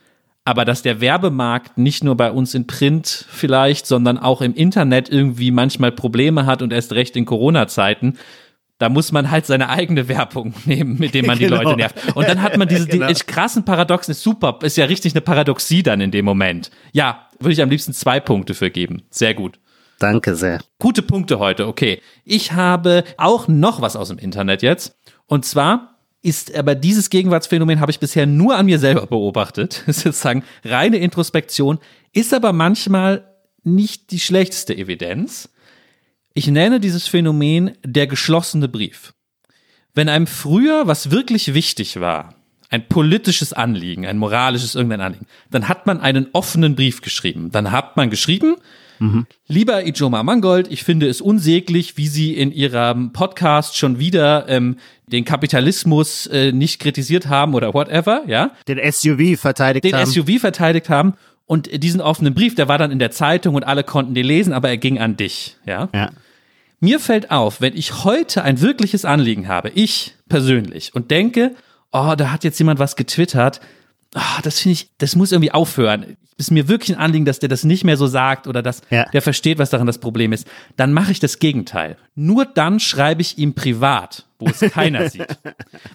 Aber 0.44 0.64
dass 0.64 0.82
der 0.82 1.00
Werbemarkt 1.00 1.78
nicht 1.78 2.04
nur 2.04 2.16
bei 2.16 2.30
uns 2.30 2.54
in 2.54 2.66
Print 2.66 3.24
vielleicht, 3.28 3.86
sondern 3.86 4.18
auch 4.18 4.40
im 4.40 4.54
Internet 4.54 5.08
irgendwie 5.08 5.50
manchmal 5.50 5.92
Probleme 5.92 6.46
hat 6.46 6.62
und 6.62 6.72
erst 6.72 6.92
recht 6.92 7.16
in 7.16 7.24
Corona-Zeiten, 7.24 8.18
da 8.78 8.88
muss 8.88 9.12
man 9.12 9.30
halt 9.30 9.46
seine 9.46 9.68
eigene 9.68 10.08
Werbung 10.08 10.54
nehmen, 10.64 10.98
mit 10.98 11.14
dem 11.14 11.26
man 11.26 11.38
die 11.38 11.44
genau. 11.44 11.62
Leute 11.62 11.76
nervt. 11.76 12.14
Und 12.14 12.28
dann 12.28 12.42
hat 12.42 12.56
man 12.56 12.68
diese 12.68 12.86
genau. 12.88 13.06
die 13.06 13.14
krassen 13.14 13.64
Paradoxen, 13.64 14.12
ist 14.12 14.22
super, 14.22 14.58
ist 14.62 14.76
ja 14.76 14.84
richtig 14.86 15.14
eine 15.14 15.22
Paradoxie 15.22 15.82
dann 15.82 16.00
in 16.00 16.10
dem 16.10 16.24
Moment. 16.24 16.70
Ja, 16.92 17.28
würde 17.38 17.52
ich 17.52 17.62
am 17.62 17.70
liebsten 17.70 17.92
zwei 17.92 18.20
Punkte 18.20 18.54
für 18.54 18.70
geben. 18.70 19.02
Sehr 19.10 19.34
gut. 19.34 19.58
Danke 19.98 20.34
sehr. 20.34 20.60
Gute 20.78 21.02
Punkte 21.02 21.38
heute, 21.38 21.66
okay. 21.66 22.02
Ich 22.24 22.52
habe 22.52 23.04
auch 23.16 23.48
noch 23.48 23.80
was 23.80 23.96
aus 23.96 24.08
dem 24.08 24.18
Internet 24.18 24.62
jetzt. 24.62 24.94
Und 25.26 25.46
zwar 25.46 25.96
ist 26.22 26.54
aber 26.56 26.74
dieses 26.74 27.08
Gegenwartsphänomen 27.08 27.80
habe 27.80 27.90
ich 27.90 28.00
bisher 28.00 28.26
nur 28.26 28.56
an 28.56 28.66
mir 28.66 28.78
selber 28.78 29.06
beobachtet. 29.06 29.84
Das 29.86 29.96
ist 29.98 30.02
sozusagen 30.02 30.44
reine 30.64 30.98
Introspektion, 30.98 31.78
ist 32.12 32.34
aber 32.34 32.52
manchmal 32.52 33.32
nicht 33.62 34.10
die 34.10 34.20
schlechteste 34.20 34.76
Evidenz. 34.76 35.48
Ich 36.36 36.48
nenne 36.48 36.80
dieses 36.80 37.08
Phänomen 37.08 37.78
der 37.82 38.06
geschlossene 38.06 38.68
Brief. 38.68 39.14
Wenn 39.94 40.10
einem 40.10 40.26
früher 40.26 40.86
was 40.86 41.10
wirklich 41.10 41.54
wichtig 41.54 41.98
war, 41.98 42.34
ein 42.68 42.86
politisches 42.88 43.54
Anliegen, 43.54 44.04
ein 44.04 44.18
moralisches 44.18 44.74
irgendein 44.74 45.00
Anliegen, 45.00 45.26
dann 45.50 45.66
hat 45.66 45.86
man 45.86 45.98
einen 45.98 46.28
offenen 46.34 46.76
Brief 46.76 47.00
geschrieben. 47.00 47.50
Dann 47.52 47.72
hat 47.72 47.96
man 47.96 48.10
geschrieben, 48.10 48.56
mhm. 48.98 49.26
lieber 49.48 49.86
Ijoma 49.86 50.22
Mangold, 50.22 50.70
ich 50.70 50.84
finde 50.84 51.08
es 51.08 51.22
unsäglich, 51.22 51.96
wie 51.96 52.06
Sie 52.06 52.34
in 52.34 52.52
Ihrem 52.52 53.14
Podcast 53.14 53.78
schon 53.78 53.98
wieder 53.98 54.46
ähm, 54.46 54.76
den 55.06 55.24
Kapitalismus 55.24 56.26
äh, 56.26 56.52
nicht 56.52 56.82
kritisiert 56.82 57.28
haben 57.28 57.54
oder 57.54 57.72
whatever, 57.72 58.24
ja. 58.26 58.50
Den 58.68 58.78
SUV 58.92 59.40
verteidigt 59.40 59.86
den 59.86 59.94
haben. 59.94 60.12
Den 60.12 60.26
SUV 60.26 60.38
verteidigt 60.38 60.90
haben. 60.90 61.14
Und 61.46 61.82
diesen 61.82 62.02
offenen 62.02 62.34
Brief, 62.34 62.54
der 62.56 62.68
war 62.68 62.76
dann 62.76 62.90
in 62.90 62.98
der 62.98 63.10
Zeitung 63.10 63.54
und 63.54 63.64
alle 63.64 63.84
konnten 63.84 64.12
den 64.12 64.26
lesen, 64.26 64.52
aber 64.52 64.68
er 64.68 64.76
ging 64.76 64.98
an 64.98 65.16
dich, 65.16 65.56
ja. 65.64 65.88
Ja. 65.94 66.10
Mir 66.86 67.00
fällt 67.00 67.32
auf, 67.32 67.60
wenn 67.60 67.76
ich 67.76 68.04
heute 68.04 68.44
ein 68.44 68.60
wirkliches 68.60 69.04
Anliegen 69.04 69.48
habe, 69.48 69.70
ich 69.70 70.14
persönlich, 70.28 70.94
und 70.94 71.10
denke, 71.10 71.56
oh, 71.90 72.14
da 72.16 72.30
hat 72.30 72.44
jetzt 72.44 72.60
jemand 72.60 72.78
was 72.78 72.94
getwittert, 72.94 73.60
oh, 74.14 74.40
das 74.42 74.60
finde 74.60 74.74
ich, 74.74 74.90
das 74.98 75.16
muss 75.16 75.32
irgendwie 75.32 75.52
aufhören. 75.52 76.16
Ist 76.38 76.50
mir 76.50 76.68
wirklich 76.68 76.96
ein 76.96 77.02
Anliegen, 77.02 77.24
dass 77.24 77.38
der 77.38 77.48
das 77.48 77.64
nicht 77.64 77.84
mehr 77.84 77.96
so 77.96 78.06
sagt 78.06 78.46
oder 78.46 78.62
dass 78.62 78.82
ja. 78.90 79.04
der 79.10 79.22
versteht, 79.22 79.58
was 79.58 79.70
daran 79.70 79.86
das 79.86 79.98
Problem 79.98 80.34
ist. 80.34 80.46
Dann 80.76 80.92
mache 80.92 81.10
ich 81.10 81.18
das 81.18 81.38
Gegenteil. 81.38 81.96
Nur 82.14 82.44
dann 82.44 82.78
schreibe 82.78 83.22
ich 83.22 83.38
ihm 83.38 83.54
privat, 83.54 84.26
wo 84.38 84.46
es 84.46 84.60
keiner 84.60 85.08
sieht. 85.10 85.38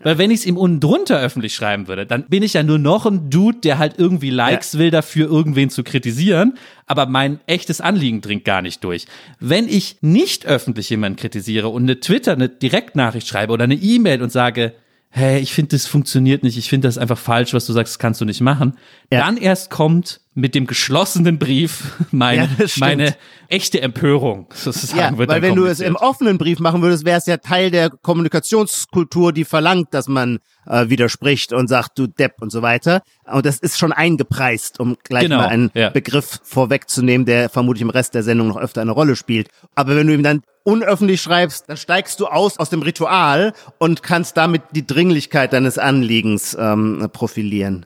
Weil 0.02 0.18
wenn 0.18 0.32
ich 0.32 0.40
es 0.40 0.46
ihm 0.48 0.58
unten 0.58 0.80
drunter 0.80 1.20
öffentlich 1.20 1.54
schreiben 1.54 1.88
würde, 1.88 2.08
dann 2.08 2.28
bin 2.28 2.42
ich 2.42 2.54
ja 2.54 2.64
nur 2.64 2.80
noch 2.80 3.06
ein 3.06 3.30
Dude, 3.30 3.60
der 3.60 3.78
halt 3.78 4.00
irgendwie 4.00 4.32
Likes 4.32 4.74
ja. 4.74 4.80
will 4.80 4.90
dafür, 4.90 5.30
irgendwen 5.30 5.70
zu 5.70 5.84
kritisieren, 5.84 6.58
aber 6.88 7.06
mein 7.06 7.40
echtes 7.46 7.80
Anliegen 7.80 8.22
dringt 8.22 8.44
gar 8.44 8.64
nicht 8.64 8.84
durch. 8.84 9.06
Wenn 9.40 9.68
ich 9.68 9.98
nicht 10.02 10.48
öffentlich 10.48 10.90
jemanden 10.90 11.18
kritisiere 11.18 11.68
und 11.68 11.84
eine 11.84 12.00
Twitter, 12.00 12.32
eine 12.32 12.50
Direktnachricht 12.50 13.28
schreibe 13.28 13.54
oder 13.54 13.66
eine 13.66 13.76
E-Mail 13.76 14.24
und 14.24 14.32
sage, 14.32 14.74
hey, 15.12 15.40
ich 15.40 15.54
finde, 15.54 15.76
das 15.76 15.86
funktioniert 15.86 16.42
nicht, 16.42 16.58
ich 16.58 16.70
finde 16.70 16.88
das 16.88 16.98
einfach 16.98 17.18
falsch, 17.18 17.54
was 17.54 17.66
du 17.66 17.74
sagst, 17.74 17.94
das 17.94 18.00
kannst 18.00 18.22
du 18.22 18.26
nicht 18.26 18.42
machen. 18.42 18.78
Ja. 19.12 19.26
Dann 19.26 19.38
erst 19.38 19.70
kommt 19.70 20.22
mit 20.34 20.56
dem 20.56 20.66
geschlossenen 20.66 21.40
Brief 21.40 21.98
meine, 22.12 22.44
ja, 22.58 22.66
meine 22.78 23.16
echte 23.50 23.82
Empörung 23.82 24.48
sozusagen. 24.54 25.16
Ja, 25.16 25.18
wird 25.18 25.30
weil 25.30 25.42
wenn 25.42 25.56
du 25.56 25.66
es 25.66 25.82
im 25.82 25.96
offenen 25.96 26.38
Brief 26.38 26.60
machen 26.60 26.82
würdest, 26.82 27.04
wäre 27.04 27.18
es 27.18 27.26
ja 27.26 27.38
Teil 27.38 27.70
der 27.70 27.90
Kommunikationskultur, 27.90 29.34
die 29.34 29.44
verlangt, 29.44 29.94
dass 29.94 30.08
man 30.08 30.40
äh, 30.68 30.88
widerspricht 30.88 31.52
und 31.52 31.68
sagt, 31.68 32.00
du 32.00 32.08
Depp 32.08 32.36
und 32.42 32.50
so 32.50 32.62
weiter. 32.62 33.02
Und 33.30 33.46
das 33.46 33.60
ist 33.60 33.78
schon 33.78 33.92
eingepreist, 33.92 34.80
um 34.80 34.98
gleich 35.04 35.24
genau, 35.24 35.38
mal 35.38 35.48
einen 35.48 35.72
ja. 35.74 35.90
Begriff 35.90 36.40
vorwegzunehmen, 36.44 37.26
der 37.26 37.50
vermutlich 37.50 37.82
im 37.82 37.90
Rest 37.90 38.14
der 38.16 38.24
Sendung 38.24 38.48
noch 38.48 38.58
öfter 38.58 38.82
eine 38.82 38.92
Rolle 38.92 39.18
spielt. 39.18 39.50
Aber 39.76 39.98
wenn 39.98 40.08
du 40.08 40.14
ihm 40.14 40.24
dann 40.24 40.44
unöffentlich 40.64 41.22
schreibst, 41.22 41.68
dann 41.68 41.76
steigst 41.76 42.20
du 42.22 42.28
aus 42.28 42.58
aus 42.58 42.70
dem 42.70 42.84
Ritual 42.84 43.54
und 43.80 44.02
kannst 44.04 44.38
damit 44.38 44.62
die 44.72 44.86
Dringlichkeit 44.86 45.52
deines 45.52 45.78
Anliegens 45.78 46.56
ähm, 46.58 47.10
profilieren. 47.12 47.86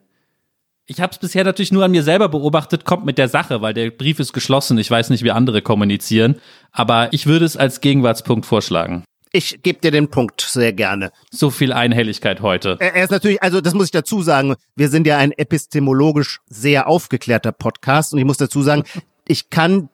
Ich 0.88 1.02
habe 1.02 1.12
es 1.12 1.18
bisher 1.18 1.44
natürlich 1.44 1.72
nur 1.72 1.84
an 1.84 1.90
mir 1.90 2.04
selber 2.04 2.30
beobachtet, 2.30 2.86
kommt 2.86 3.06
mit 3.06 3.18
der 3.18 3.28
Sache, 3.28 3.60
weil 3.62 3.74
der 3.74 3.90
Brief 3.90 4.20
ist 4.20 4.34
geschlossen. 4.34 4.78
Ich 4.78 4.92
weiß 4.92 5.10
nicht, 5.10 5.24
wie 5.24 5.32
andere 5.32 5.64
kommunizieren, 5.64 6.36
aber 6.72 7.10
ich 7.12 7.26
würde 7.26 7.46
es 7.46 7.58
als 7.58 7.82
Gegenwartspunkt 7.82 8.46
vorschlagen. 8.46 9.04
Ich 9.32 9.64
gebe 9.64 9.80
dir 9.80 9.90
den 9.90 10.10
Punkt 10.10 10.42
sehr 10.42 10.74
gerne. 10.74 11.12
So 11.32 11.50
viel 11.50 11.74
Einhelligkeit 11.74 12.42
heute. 12.42 12.78
Er 12.80 13.04
ist 13.04 13.10
natürlich, 13.10 13.42
also 13.42 13.62
das 13.62 13.74
muss 13.74 13.86
ich 13.86 13.92
dazu 13.92 14.22
sagen, 14.22 14.56
wir 14.76 14.90
sind 14.90 15.08
ja 15.08 15.18
ein 15.18 15.32
epistemologisch 15.32 16.40
sehr 16.50 16.88
aufgeklärter 16.88 17.52
Podcast 17.52 18.14
und 18.14 18.20
ich 18.20 18.26
muss 18.26 18.38
dazu 18.38 18.62
sagen, 18.62 18.84
ich 19.28 19.50
kann 19.50 19.90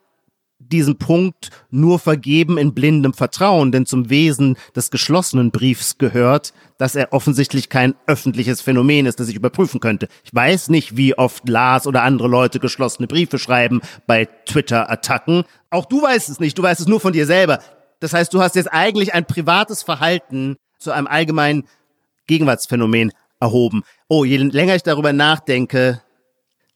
diesen 0.71 0.97
Punkt 0.97 1.49
nur 1.69 1.99
vergeben 1.99 2.57
in 2.57 2.73
blindem 2.73 3.13
Vertrauen, 3.13 3.71
denn 3.71 3.85
zum 3.85 4.09
Wesen 4.09 4.57
des 4.75 4.91
geschlossenen 4.91 5.51
Briefs 5.51 5.97
gehört, 5.97 6.53
dass 6.77 6.95
er 6.95 7.13
offensichtlich 7.13 7.69
kein 7.69 7.95
öffentliches 8.07 8.61
Phänomen 8.61 9.05
ist, 9.05 9.19
das 9.19 9.29
ich 9.29 9.35
überprüfen 9.35 9.79
könnte. 9.79 10.07
Ich 10.23 10.33
weiß 10.33 10.69
nicht, 10.69 10.97
wie 10.97 11.17
oft 11.17 11.47
Lars 11.47 11.85
oder 11.85 12.03
andere 12.03 12.27
Leute 12.27 12.59
geschlossene 12.59 13.07
Briefe 13.07 13.37
schreiben 13.37 13.81
bei 14.07 14.25
Twitter-Attacken. 14.45 15.43
Auch 15.69 15.85
du 15.85 16.01
weißt 16.01 16.29
es 16.29 16.39
nicht, 16.39 16.57
du 16.57 16.63
weißt 16.63 16.81
es 16.81 16.87
nur 16.87 16.99
von 16.99 17.13
dir 17.13 17.25
selber. 17.25 17.59
Das 17.99 18.13
heißt, 18.13 18.33
du 18.33 18.41
hast 18.41 18.55
jetzt 18.55 18.73
eigentlich 18.73 19.13
ein 19.13 19.25
privates 19.25 19.83
Verhalten 19.83 20.57
zu 20.79 20.91
einem 20.91 21.07
allgemeinen 21.07 21.65
Gegenwartsphänomen 22.27 23.11
erhoben. 23.39 23.83
Oh, 24.07 24.23
je 24.23 24.37
länger 24.37 24.75
ich 24.75 24.83
darüber 24.83 25.13
nachdenke, 25.13 26.01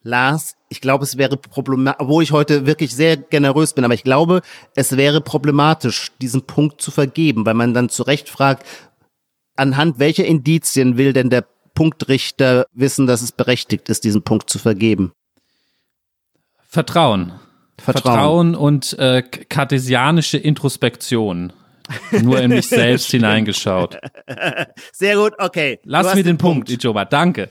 Lars, 0.06 0.56
ich 0.70 0.82
glaube, 0.82 1.04
es 1.04 1.18
wäre 1.18 1.36
problematisch, 1.36 2.00
obwohl 2.00 2.24
ich 2.24 2.32
heute 2.32 2.68
wirklich 2.68 2.96
sehr 2.96 3.18
generös 3.18 3.74
bin, 3.74 3.84
aber 3.84 3.96
ich 3.96 4.04
glaube, 4.04 4.42
es 4.76 4.96
wäre 4.98 5.20
problematisch, 5.20 6.12
diesen 6.22 6.44
Punkt 6.44 6.80
zu 6.80 6.92
vergeben, 6.92 7.46
weil 7.46 7.56
man 7.56 7.74
dann 7.74 7.90
zu 7.90 8.04
Recht 8.04 8.30
fragt, 8.30 8.66
anhand 9.56 9.98
welcher 9.98 10.26
Indizien 10.26 10.98
will 10.98 11.12
denn 11.12 11.32
der 11.32 11.46
Punktrichter 11.74 12.68
wissen, 12.72 13.08
dass 13.08 13.24
es 13.24 13.32
berechtigt 13.32 13.90
ist, 13.90 14.04
diesen 14.04 14.22
Punkt 14.22 14.50
zu 14.50 14.60
vergeben? 14.60 15.12
Vertrauen. 16.68 17.34
Vertrauen. 17.78 18.04
Vertrauen 18.04 18.56
und 18.56 18.98
äh, 19.00 19.24
kartesianische 19.24 20.38
Introspektion. 20.38 21.52
Nur 22.12 22.40
in 22.42 22.52
mich 22.52 22.68
selbst 22.70 23.10
hineingeschaut. 23.10 23.98
Sehr 24.94 25.16
gut, 25.18 25.34
okay. 25.40 25.80
Lass 25.84 26.14
mir 26.14 26.24
den 26.24 26.38
Punkt, 26.38 26.70
Ijoba. 26.70 27.06
Danke. 27.06 27.50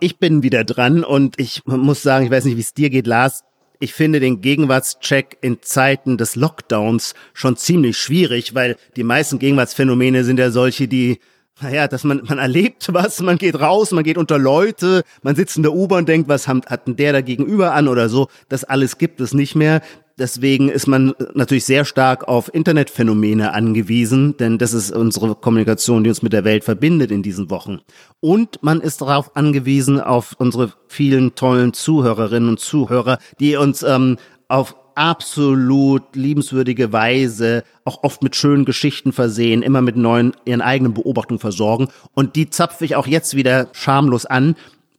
Ich 0.00 0.18
bin 0.18 0.42
wieder 0.42 0.64
dran 0.64 1.04
und 1.04 1.38
ich 1.38 1.62
muss 1.66 2.02
sagen, 2.02 2.24
ich 2.24 2.30
weiß 2.30 2.44
nicht, 2.44 2.56
wie 2.56 2.62
es 2.62 2.74
dir 2.74 2.90
geht, 2.90 3.06
Lars. 3.06 3.44
Ich 3.80 3.92
finde 3.92 4.20
den 4.20 4.40
Gegenwartscheck 4.40 5.38
in 5.40 5.62
Zeiten 5.62 6.16
des 6.16 6.36
Lockdowns 6.36 7.14
schon 7.32 7.56
ziemlich 7.56 7.96
schwierig, 7.96 8.54
weil 8.54 8.76
die 8.96 9.04
meisten 9.04 9.38
Gegenwartsphänomene 9.38 10.24
sind 10.24 10.38
ja 10.38 10.50
solche, 10.50 10.88
die, 10.88 11.20
naja, 11.60 11.86
dass 11.86 12.04
man, 12.04 12.22
man 12.26 12.38
erlebt 12.38 12.88
was, 12.92 13.20
man 13.20 13.38
geht 13.38 13.60
raus, 13.60 13.92
man 13.92 14.04
geht 14.04 14.18
unter 14.18 14.38
Leute, 14.38 15.02
man 15.22 15.36
sitzt 15.36 15.56
in 15.56 15.62
der 15.62 15.72
U-Bahn, 15.72 16.04
denkt, 16.04 16.28
was 16.28 16.48
hat, 16.48 16.66
hat 16.66 16.86
denn 16.86 16.96
der 16.96 17.12
da 17.12 17.20
gegenüber 17.20 17.74
an 17.74 17.88
oder 17.88 18.08
so. 18.08 18.28
Das 18.48 18.64
alles 18.64 18.98
gibt 18.98 19.20
es 19.20 19.34
nicht 19.34 19.54
mehr. 19.54 19.80
Deswegen 20.16 20.68
ist 20.68 20.86
man 20.86 21.12
natürlich 21.34 21.64
sehr 21.64 21.84
stark 21.84 22.28
auf 22.28 22.52
Internetphänomene 22.54 23.52
angewiesen, 23.52 24.36
denn 24.36 24.58
das 24.58 24.72
ist 24.72 24.92
unsere 24.92 25.34
Kommunikation, 25.34 26.04
die 26.04 26.10
uns 26.10 26.22
mit 26.22 26.32
der 26.32 26.44
Welt 26.44 26.62
verbindet 26.62 27.10
in 27.10 27.24
diesen 27.24 27.50
Wochen. 27.50 27.80
Und 28.20 28.62
man 28.62 28.80
ist 28.80 29.00
darauf 29.00 29.34
angewiesen, 29.34 30.00
auf 30.00 30.36
unsere 30.38 30.72
vielen 30.86 31.34
tollen 31.34 31.72
Zuhörerinnen 31.72 32.48
und 32.48 32.60
Zuhörer, 32.60 33.18
die 33.40 33.56
uns 33.56 33.82
ähm, 33.82 34.18
auf 34.46 34.76
absolut 34.94 36.02
liebenswürdige 36.14 36.92
Weise, 36.92 37.64
auch 37.84 38.02
oft 38.02 38.22
mit 38.22 38.36
schönen 38.36 38.64
Geschichten 38.64 39.12
versehen, 39.12 39.62
immer 39.62 39.82
mit 39.82 39.96
neuen, 39.96 40.34
ihren 40.44 40.62
eigenen 40.62 40.94
Beobachtungen 40.94 41.38
versorgen. 41.38 41.88
Und 42.14 42.36
die 42.36 42.50
zapfe 42.50 42.84
ich 42.84 42.96
auch 42.96 43.06
jetzt 43.06 43.34
wieder 43.34 43.68
schamlos 43.72 44.26
an. 44.26 44.56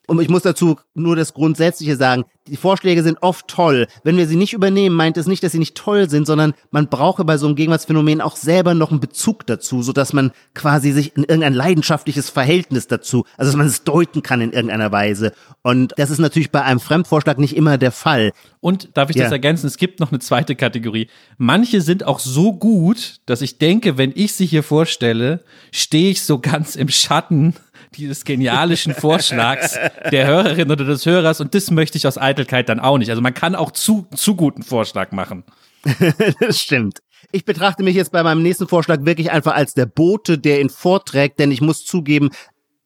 Und 0.08 0.22
ich 0.22 0.30
muss 0.30 0.44
dazu 0.44 0.78
nur 0.94 1.16
das 1.16 1.34
Grundsätzliche 1.34 1.96
sagen. 1.96 2.26
Die 2.48 2.58
Vorschläge 2.58 3.02
sind 3.02 3.18
oft 3.22 3.48
toll. 3.48 3.88
Wenn 4.04 4.18
wir 4.18 4.28
sie 4.28 4.36
nicht 4.36 4.54
übernehmen, 4.54 4.96
meint 4.96 5.18
es 5.18 5.26
nicht, 5.26 5.42
dass 5.44 5.52
sie 5.52 5.60
nicht 5.60 5.76
toll 5.76 6.10
sind, 6.10 6.28
sondern 6.28 6.54
man 6.70 6.90
brauche 6.90 7.26
bei 7.26 7.38
so 7.38 7.48
einem 7.48 7.56
Gegenwartsphänomen 7.56 8.22
auch 8.22 8.36
selber 8.36 8.76
noch 8.76 8.92
einen 8.92 9.00
Bezug 9.00 9.48
dazu, 9.48 9.82
so 9.82 9.94
dass 9.94 10.14
man 10.14 10.32
quasi 10.54 10.92
sich 10.92 11.16
in 11.18 11.24
irgendein 11.24 11.56
leidenschaftliches 11.56 12.30
Verhältnis 12.30 12.86
dazu, 12.88 13.26
also 13.38 13.50
dass 13.52 13.58
man 13.58 13.66
es 13.66 13.84
deuten 13.84 14.22
kann 14.22 14.42
in 14.42 14.52
irgendeiner 14.52 14.92
Weise. 14.92 15.32
Und 15.64 15.94
das 15.98 16.12
ist 16.12 16.20
natürlich 16.20 16.52
bei 16.52 16.62
einem 16.62 16.80
Fremdvorschlag 16.80 17.40
nicht 17.40 17.56
immer 17.56 17.80
der 17.80 17.92
Fall. 17.92 18.32
Und 18.62 18.96
darf 18.96 19.10
ich 19.10 19.16
das 19.16 19.26
Ja. 19.26 19.32
ergänzen? 19.32 19.66
Es 19.66 19.78
gibt 19.78 20.00
noch 20.00 20.12
eine 20.12 20.20
zweite 20.20 20.56
Kategorie. 20.56 21.08
Manche 21.38 21.82
sind 21.82 22.04
auch 22.04 22.20
so 22.20 22.54
gut, 22.54 23.22
dass 23.26 23.42
ich 23.42 23.58
denke, 23.58 23.98
wenn 23.98 24.12
ich 24.14 24.34
sie 24.34 24.46
hier 24.46 24.62
vorstelle, 24.62 25.44
stehe 25.72 26.12
ich 26.12 26.22
so 26.22 26.38
ganz 26.40 26.76
im 26.76 26.90
Schatten 26.90 27.56
dieses 27.96 28.24
genialischen 28.26 28.94
Vorschlags 28.94 29.78
der 30.12 30.28
Hörerin 30.28 30.72
oder 30.72 30.86
des 30.86 31.06
Hörers 31.06 31.42
und 31.42 31.56
das 31.56 31.72
möchte 31.72 31.98
ich 31.98 32.08
aus 32.08 32.18
Eitelkeit 32.18 32.70
dann 32.70 32.80
auch 32.80 32.98
nicht. 32.98 33.10
Also 33.10 33.22
man 33.22 33.34
kann 33.34 33.56
auch 33.56 33.72
zu, 33.72 34.08
zu 34.16 34.36
guten 34.36 34.64
Vorschlag 34.64 35.12
machen. 35.12 35.44
das 36.40 36.60
stimmt. 36.60 37.00
Ich 37.32 37.46
betrachte 37.46 37.84
mich 37.84 37.96
jetzt 37.96 38.12
bei 38.12 38.24
meinem 38.24 38.44
nächsten 38.44 38.68
Vorschlag 38.68 39.00
wirklich 39.02 39.32
einfach 39.32 39.56
als 39.56 39.74
der 39.74 39.86
Bote, 39.86 40.38
der 40.38 40.62
ihn 40.62 40.70
vorträgt, 40.70 41.40
denn 41.40 41.52
ich 41.52 41.62
muss 41.62 41.86
zugeben, 41.86 42.30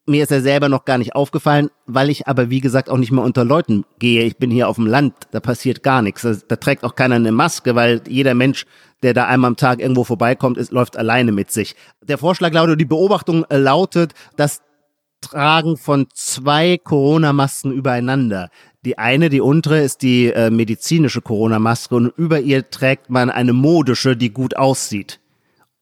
mir 0.10 0.24
ist 0.24 0.32
er 0.32 0.42
selber 0.42 0.70
noch 0.70 0.86
gar 0.86 0.98
nicht 0.98 1.14
aufgefallen, 1.14 1.70
weil 1.86 2.10
ich 2.10 2.28
aber 2.28 2.50
wie 2.50 2.62
gesagt 2.62 2.90
auch 2.90 2.98
nicht 2.98 3.12
mehr 3.12 3.24
unter 3.24 3.46
Leuten 3.46 3.86
gehe. 4.00 4.24
Ich 4.24 4.38
bin 4.38 4.50
hier 4.50 4.68
auf 4.68 4.78
dem 4.78 4.88
Land, 4.88 5.14
da 5.32 5.40
passiert 5.40 5.84
gar 5.84 6.02
nichts. 6.02 6.24
Da, 6.24 6.36
da 6.48 6.56
trägt 6.56 6.84
auch 6.84 6.96
keiner 6.96 7.16
eine 7.16 7.32
Maske, 7.32 7.76
weil 7.76 8.02
jeder 8.08 8.34
Mensch, 8.34 8.66
der 9.04 9.14
da 9.14 9.26
einmal 9.28 9.50
am 9.50 9.56
Tag 9.56 9.80
irgendwo 9.80 10.04
vorbeikommt, 10.04 10.58
ist, 10.58 10.72
läuft 10.72 10.98
alleine 10.98 11.32
mit 11.32 11.52
sich. 11.52 11.76
Der 12.02 12.18
Vorschlag 12.18 12.52
lautet, 12.54 12.82
die 12.82 12.86
Beobachtung 12.86 13.46
äh, 13.50 13.58
lautet, 13.58 14.14
das 14.36 14.62
Tragen 15.22 15.78
von 15.78 16.08
zwei 16.14 16.78
Corona-Masken 16.78 17.72
übereinander. 17.72 18.50
Die 18.86 18.98
eine, 18.98 19.30
die 19.30 19.42
untere, 19.42 19.82
ist 19.82 20.02
die 20.02 20.28
äh, 20.28 20.50
medizinische 20.50 21.22
Corona-Maske 21.22 21.96
und 21.96 22.08
über 22.18 22.40
ihr 22.40 22.70
trägt 22.70 23.10
man 23.10 23.30
eine 23.30 23.54
modische, 23.54 24.16
die 24.16 24.32
gut 24.32 24.56
aussieht. 24.56 25.20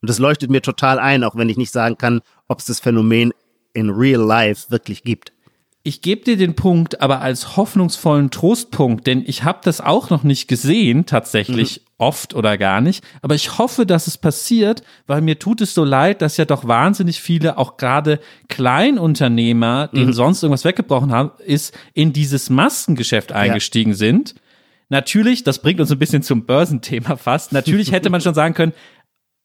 Und 0.01 0.09
das 0.09 0.19
leuchtet 0.19 0.49
mir 0.49 0.61
total 0.61 0.99
ein, 0.99 1.23
auch 1.23 1.35
wenn 1.35 1.49
ich 1.49 1.57
nicht 1.57 1.71
sagen 1.71 1.97
kann, 1.97 2.21
ob 2.47 2.59
es 2.59 2.65
das 2.65 2.79
Phänomen 2.79 3.33
in 3.73 3.89
real 3.89 4.21
life 4.21 4.71
wirklich 4.71 5.03
gibt. 5.03 5.31
Ich 5.87 6.01
gebe 6.01 6.25
dir 6.25 6.35
den 6.35 6.53
Punkt 6.53 6.99
aber 6.99 7.21
als 7.21 7.55
hoffnungsvollen 7.55 8.29
Trostpunkt, 8.29 9.07
denn 9.07 9.23
ich 9.25 9.45
habe 9.45 9.59
das 9.63 9.79
auch 9.79 10.09
noch 10.09 10.23
nicht 10.23 10.49
gesehen, 10.49 11.05
tatsächlich 11.05 11.79
oft 11.97 12.33
oder 12.33 12.57
gar 12.57 12.81
nicht. 12.81 13.05
Aber 13.21 13.35
ich 13.35 13.57
hoffe, 13.57 13.85
dass 13.85 14.05
es 14.05 14.17
passiert, 14.17 14.83
weil 15.05 15.21
mir 15.21 15.39
tut 15.39 15.61
es 15.61 15.73
so 15.73 15.85
leid, 15.85 16.21
dass 16.21 16.35
ja 16.35 16.43
doch 16.43 16.67
wahnsinnig 16.67 17.21
viele, 17.21 17.57
auch 17.57 17.77
gerade 17.77 18.19
Kleinunternehmer, 18.49 19.87
denen 19.87 20.11
sonst 20.11 20.43
irgendwas 20.43 20.65
weggebrochen 20.65 21.13
haben, 21.13 21.31
ist, 21.45 21.73
in 21.93 22.11
dieses 22.11 22.49
Maskengeschäft 22.49 23.31
eingestiegen 23.31 23.93
sind. 23.93 24.35
Natürlich, 24.89 25.45
das 25.45 25.61
bringt 25.61 25.79
uns 25.79 25.91
ein 25.91 25.99
bisschen 25.99 26.21
zum 26.21 26.45
Börsenthema 26.45 27.15
fast. 27.15 27.53
Natürlich 27.53 27.93
hätte 27.93 28.09
man 28.09 28.19
schon 28.19 28.33
sagen 28.33 28.53
können, 28.53 28.73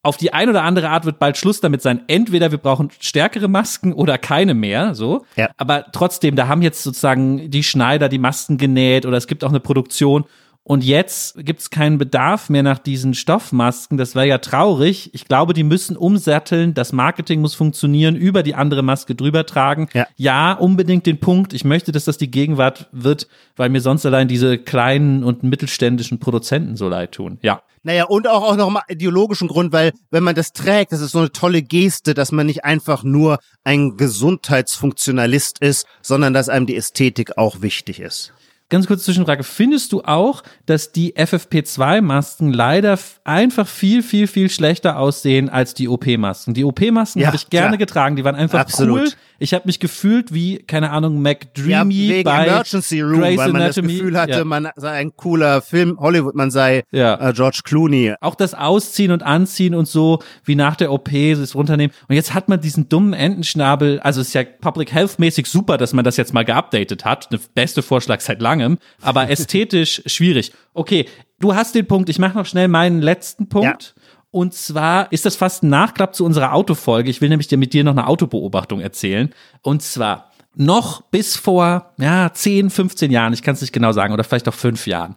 auf 0.02 0.16
die 0.16 0.32
ein 0.32 0.48
oder 0.48 0.64
andere 0.64 0.90
Art 0.90 1.04
wird 1.04 1.18
bald 1.18 1.36
Schluss 1.36 1.60
damit 1.60 1.80
sein. 1.80 2.02
Entweder 2.08 2.50
wir 2.50 2.58
brauchen 2.58 2.90
stärkere 2.98 3.48
Masken 3.48 3.92
oder 3.92 4.18
keine 4.18 4.54
mehr, 4.54 4.94
so. 4.94 5.24
Ja. 5.36 5.50
Aber 5.56 5.86
trotzdem, 5.92 6.34
da 6.34 6.48
haben 6.48 6.60
jetzt 6.60 6.82
sozusagen 6.82 7.50
die 7.50 7.62
Schneider 7.62 8.08
die 8.08 8.18
Masken 8.18 8.58
genäht 8.58 9.06
oder 9.06 9.16
es 9.16 9.28
gibt 9.28 9.44
auch 9.44 9.50
eine 9.50 9.60
Produktion. 9.60 10.24
Und 10.64 10.84
jetzt 10.84 11.44
gibt 11.44 11.60
es 11.60 11.70
keinen 11.70 11.98
Bedarf 11.98 12.48
mehr 12.48 12.62
nach 12.62 12.78
diesen 12.78 13.14
Stoffmasken. 13.14 13.98
Das 13.98 14.14
wäre 14.14 14.28
ja 14.28 14.38
traurig. 14.38 15.10
Ich 15.12 15.24
glaube, 15.24 15.54
die 15.54 15.64
müssen 15.64 15.96
umsatteln. 15.96 16.72
Das 16.72 16.92
Marketing 16.92 17.40
muss 17.40 17.54
funktionieren, 17.54 18.14
über 18.14 18.44
die 18.44 18.54
andere 18.54 18.82
Maske 18.82 19.16
drüber 19.16 19.44
tragen. 19.44 19.88
Ja. 20.16 20.52
unbedingt 20.52 21.06
den 21.06 21.18
Punkt. 21.18 21.52
Ich 21.52 21.64
möchte, 21.64 21.90
dass 21.90 22.04
das 22.04 22.16
die 22.16 22.30
Gegenwart 22.30 22.88
wird, 22.92 23.26
weil 23.56 23.70
mir 23.70 23.80
sonst 23.80 24.06
allein 24.06 24.28
diese 24.28 24.56
kleinen 24.56 25.24
und 25.24 25.42
mittelständischen 25.42 26.20
Produzenten 26.20 26.76
so 26.76 26.88
leid 26.88 27.12
tun. 27.12 27.38
Ja. 27.42 27.62
Naja, 27.84 28.04
und 28.04 28.28
auch, 28.28 28.44
auch 28.44 28.56
noch 28.56 28.70
mal 28.70 28.82
ideologischen 28.86 29.48
Grund, 29.48 29.72
weil 29.72 29.92
wenn 30.12 30.22
man 30.22 30.36
das 30.36 30.52
trägt, 30.52 30.92
das 30.92 31.00
ist 31.00 31.10
so 31.10 31.18
eine 31.18 31.32
tolle 31.32 31.62
Geste, 31.62 32.14
dass 32.14 32.30
man 32.30 32.46
nicht 32.46 32.64
einfach 32.64 33.02
nur 33.02 33.40
ein 33.64 33.96
Gesundheitsfunktionalist 33.96 35.58
ist, 35.58 35.88
sondern 36.00 36.32
dass 36.32 36.48
einem 36.48 36.66
die 36.66 36.76
Ästhetik 36.76 37.36
auch 37.36 37.60
wichtig 37.60 37.98
ist. 37.98 38.32
Ganz 38.72 38.86
kurze 38.86 39.04
Zwischenfrage. 39.04 39.42
Findest 39.44 39.92
du 39.92 40.00
auch, 40.02 40.42
dass 40.64 40.92
die 40.92 41.14
FFP2-Masken 41.14 42.52
leider 42.54 42.98
einfach 43.24 43.66
viel, 43.68 44.02
viel, 44.02 44.26
viel 44.26 44.48
schlechter 44.48 44.98
aussehen 44.98 45.50
als 45.50 45.74
die 45.74 45.88
OP-Masken? 45.88 46.54
Die 46.54 46.64
OP-Masken 46.64 47.20
Ja, 47.20 47.26
habe 47.26 47.36
ich 47.36 47.50
gerne 47.50 47.68
klar. 47.68 47.78
getragen. 47.78 48.16
Die 48.16 48.24
waren 48.24 48.34
einfach 48.34 48.60
Absolut. 48.60 49.00
cool. 49.00 49.08
Ich 49.42 49.52
habe 49.54 49.64
mich 49.66 49.80
gefühlt 49.80 50.32
wie, 50.32 50.58
keine 50.58 50.90
Ahnung, 50.90 51.14
Ja, 51.16 51.20
McDreamy 51.20 52.08
wegen 52.08 52.24
bei 52.24 52.46
Emergency 52.46 53.00
Room, 53.00 53.20
Grey's 53.20 53.38
weil 53.38 53.52
man 53.52 53.60
das 53.62 53.76
Anatomy. 53.76 53.98
Gefühl 53.98 54.20
hatte, 54.20 54.32
Ja. 54.38 54.44
man 54.44 54.68
sei 54.76 54.90
ein 54.92 55.16
cooler 55.16 55.60
Film, 55.62 55.98
Hollywood, 55.98 56.34
man 56.34 56.50
sei 56.50 56.84
Ja. 56.92 57.14
äh, 57.28 57.32
George 57.32 57.60
Clooney. 57.64 58.14
Auch 58.20 58.34
das 58.36 58.54
Ausziehen 58.54 59.10
und 59.10 59.22
Anziehen 59.22 59.74
und 59.74 59.88
so, 59.88 60.20
wie 60.44 60.54
nach 60.54 60.76
der 60.76 60.92
OP, 60.92 61.10
das 61.34 61.54
runternehmen. 61.54 61.94
Und 62.08 62.14
jetzt 62.14 62.34
hat 62.34 62.48
man 62.48 62.60
diesen 62.60 62.88
dummen 62.88 63.12
Entenschnabel, 63.14 63.98
also 64.00 64.20
es 64.20 64.28
ist 64.28 64.34
ja 64.34 64.44
Public 64.44 64.92
Health 64.92 65.18
mäßig 65.18 65.46
super, 65.46 65.76
dass 65.76 65.92
man 65.92 66.04
das 66.04 66.16
jetzt 66.16 66.32
mal 66.32 66.44
geupdatet 66.44 67.04
hat. 67.04 67.32
Der 67.32 67.40
beste 67.54 67.82
Vorschlag 67.82 68.20
seit 68.20 68.40
langem, 68.40 68.78
aber 69.00 69.28
ästhetisch 69.30 70.02
schwierig. 70.06 70.52
Okay, 70.74 71.06
du 71.40 71.54
hast 71.54 71.74
den 71.74 71.86
Punkt, 71.86 72.08
ich 72.08 72.18
mache 72.18 72.38
noch 72.38 72.46
schnell 72.46 72.68
meinen 72.68 73.02
letzten 73.02 73.48
Punkt. 73.48 73.94
Und 74.32 74.54
zwar 74.54 75.12
ist 75.12 75.26
das 75.26 75.36
fast 75.36 75.62
ein 75.62 75.68
Nachklapp 75.68 76.14
zu 76.14 76.24
unserer 76.24 76.54
Autofolge. 76.54 77.10
Ich 77.10 77.20
will 77.20 77.28
nämlich 77.28 77.48
dir 77.48 77.58
mit 77.58 77.74
dir 77.74 77.84
noch 77.84 77.92
eine 77.92 78.06
Autobeobachtung 78.06 78.80
erzählen. 78.80 79.32
Und 79.60 79.82
zwar, 79.82 80.32
noch 80.56 81.02
bis 81.02 81.36
vor 81.36 81.92
ja, 81.98 82.32
10, 82.32 82.70
15 82.70 83.10
Jahren, 83.10 83.34
ich 83.34 83.42
kann 83.42 83.54
es 83.54 83.60
nicht 83.60 83.74
genau 83.74 83.92
sagen, 83.92 84.12
oder 84.12 84.24
vielleicht 84.24 84.48
auch 84.48 84.54
fünf 84.54 84.86
Jahren, 84.86 85.16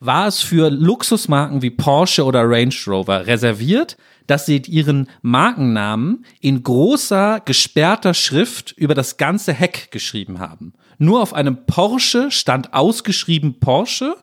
war 0.00 0.26
es 0.26 0.40
für 0.40 0.70
Luxusmarken 0.70 1.60
wie 1.60 1.70
Porsche 1.70 2.24
oder 2.24 2.42
Range 2.48 2.74
Rover 2.86 3.26
reserviert, 3.26 3.98
dass 4.26 4.46
sie 4.46 4.62
ihren 4.66 5.08
Markennamen 5.20 6.24
in 6.40 6.62
großer, 6.62 7.42
gesperrter 7.44 8.14
Schrift 8.14 8.72
über 8.72 8.94
das 8.94 9.18
ganze 9.18 9.52
Heck 9.52 9.90
geschrieben 9.90 10.40
haben. 10.40 10.72
Nur 10.96 11.20
auf 11.20 11.34
einem 11.34 11.66
Porsche 11.66 12.30
stand 12.30 12.72
ausgeschrieben 12.72 13.60
Porsche 13.60 14.16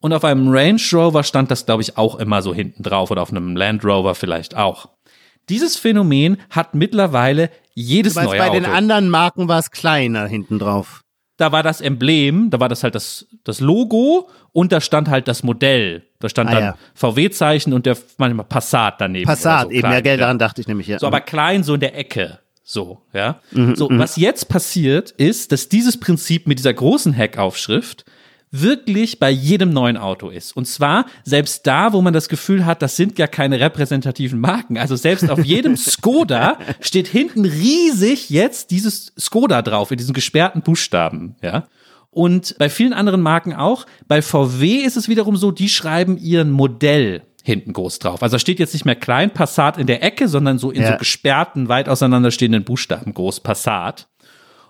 und 0.00 0.12
auf 0.12 0.24
einem 0.24 0.48
Range 0.48 0.80
Rover 0.92 1.22
stand 1.22 1.50
das, 1.50 1.66
glaube 1.66 1.82
ich, 1.82 1.96
auch 1.98 2.16
immer 2.16 2.42
so 2.42 2.54
hinten 2.54 2.82
drauf 2.82 3.10
oder 3.10 3.22
auf 3.22 3.30
einem 3.30 3.56
Land 3.56 3.84
Rover 3.84 4.14
vielleicht 4.14 4.56
auch. 4.56 4.88
Dieses 5.48 5.76
Phänomen 5.76 6.36
hat 6.50 6.74
mittlerweile 6.74 7.50
jedes 7.74 8.16
Weil 8.16 8.24
neue 8.26 8.38
bei 8.38 8.44
Auto. 8.48 8.54
den 8.54 8.64
anderen 8.66 9.08
Marken 9.10 9.48
war 9.48 9.58
es 9.58 9.70
kleiner 9.70 10.26
hinten 10.26 10.58
drauf. 10.58 11.02
da 11.38 11.52
war 11.52 11.62
das 11.62 11.80
Emblem, 11.80 12.50
da 12.50 12.60
war 12.60 12.68
das 12.68 12.82
halt 12.82 12.94
das, 12.94 13.26
das 13.44 13.60
Logo 13.60 14.28
und 14.52 14.72
da 14.72 14.80
stand 14.82 15.08
halt 15.08 15.26
das 15.26 15.42
Modell. 15.42 16.04
Da 16.18 16.28
stand 16.28 16.50
Ah, 16.50 16.54
dann 16.54 16.62
ja. 16.62 16.76
VW-Zeichen 16.94 17.72
und 17.72 17.86
der 17.86 17.96
manchmal 18.18 18.44
Passat 18.44 19.00
daneben. 19.00 19.24
Passat, 19.26 19.64
so, 19.64 19.70
eben, 19.70 19.82
ja, 19.84 19.88
klein, 19.90 20.02
Geld 20.02 20.20
daran 20.20 20.38
dachte 20.38 20.60
ich 20.60 20.68
nämlich, 20.68 20.86
ja. 20.86 20.98
So, 20.98 21.06
aber 21.06 21.20
klein, 21.22 21.62
so 21.64 21.74
in 21.74 21.80
der 21.80 21.96
Ecke. 21.96 22.40
So, 22.62 23.00
ja. 23.14 23.40
Mhm, 23.52 23.74
so, 23.74 23.88
was 23.90 24.16
jetzt 24.16 24.48
passiert, 24.50 25.10
ist, 25.12 25.50
dass 25.50 25.68
dieses 25.70 25.98
Prinzip 25.98 26.46
mit 26.46 26.58
dieser 26.58 26.74
großen 26.74 27.12
Heckaufschrift 27.14 28.04
wirklich 28.50 29.18
bei 29.20 29.30
jedem 29.30 29.70
neuen 29.72 29.96
Auto 29.96 30.28
ist. 30.28 30.56
Und 30.56 30.66
zwar 30.66 31.06
selbst 31.24 31.66
da, 31.66 31.92
wo 31.92 32.02
man 32.02 32.12
das 32.12 32.28
Gefühl 32.28 32.66
hat, 32.66 32.82
das 32.82 32.96
sind 32.96 33.18
ja 33.18 33.26
keine 33.26 33.60
repräsentativen 33.60 34.40
Marken. 34.40 34.76
Also 34.76 34.96
selbst 34.96 35.30
auf 35.30 35.44
jedem 35.44 35.76
Skoda 35.78 36.58
steht 36.80 37.06
hinten 37.06 37.44
riesig 37.44 38.28
jetzt 38.30 38.70
dieses 38.72 39.12
Skoda 39.18 39.62
drauf, 39.62 39.90
in 39.92 39.98
diesen 39.98 40.14
gesperrten 40.14 40.62
Buchstaben, 40.62 41.36
ja. 41.42 41.68
Und 42.12 42.56
bei 42.58 42.68
vielen 42.68 42.92
anderen 42.92 43.20
Marken 43.20 43.54
auch. 43.54 43.86
Bei 44.08 44.20
VW 44.20 44.78
ist 44.78 44.96
es 44.96 45.08
wiederum 45.08 45.36
so, 45.36 45.52
die 45.52 45.68
schreiben 45.68 46.18
ihren 46.18 46.50
Modell 46.50 47.22
hinten 47.44 47.72
groß 47.72 48.00
drauf. 48.00 48.20
Also 48.24 48.34
da 48.34 48.38
steht 48.40 48.58
jetzt 48.58 48.72
nicht 48.72 48.84
mehr 48.84 48.96
klein 48.96 49.30
Passat 49.30 49.78
in 49.78 49.86
der 49.86 50.02
Ecke, 50.02 50.26
sondern 50.26 50.58
so 50.58 50.72
in 50.72 50.82
Ja. 50.82 50.92
so 50.92 50.98
gesperrten, 50.98 51.68
weit 51.68 51.88
auseinanderstehenden 51.88 52.64
Buchstaben 52.64 53.14
groß 53.14 53.40
Passat. 53.40 54.08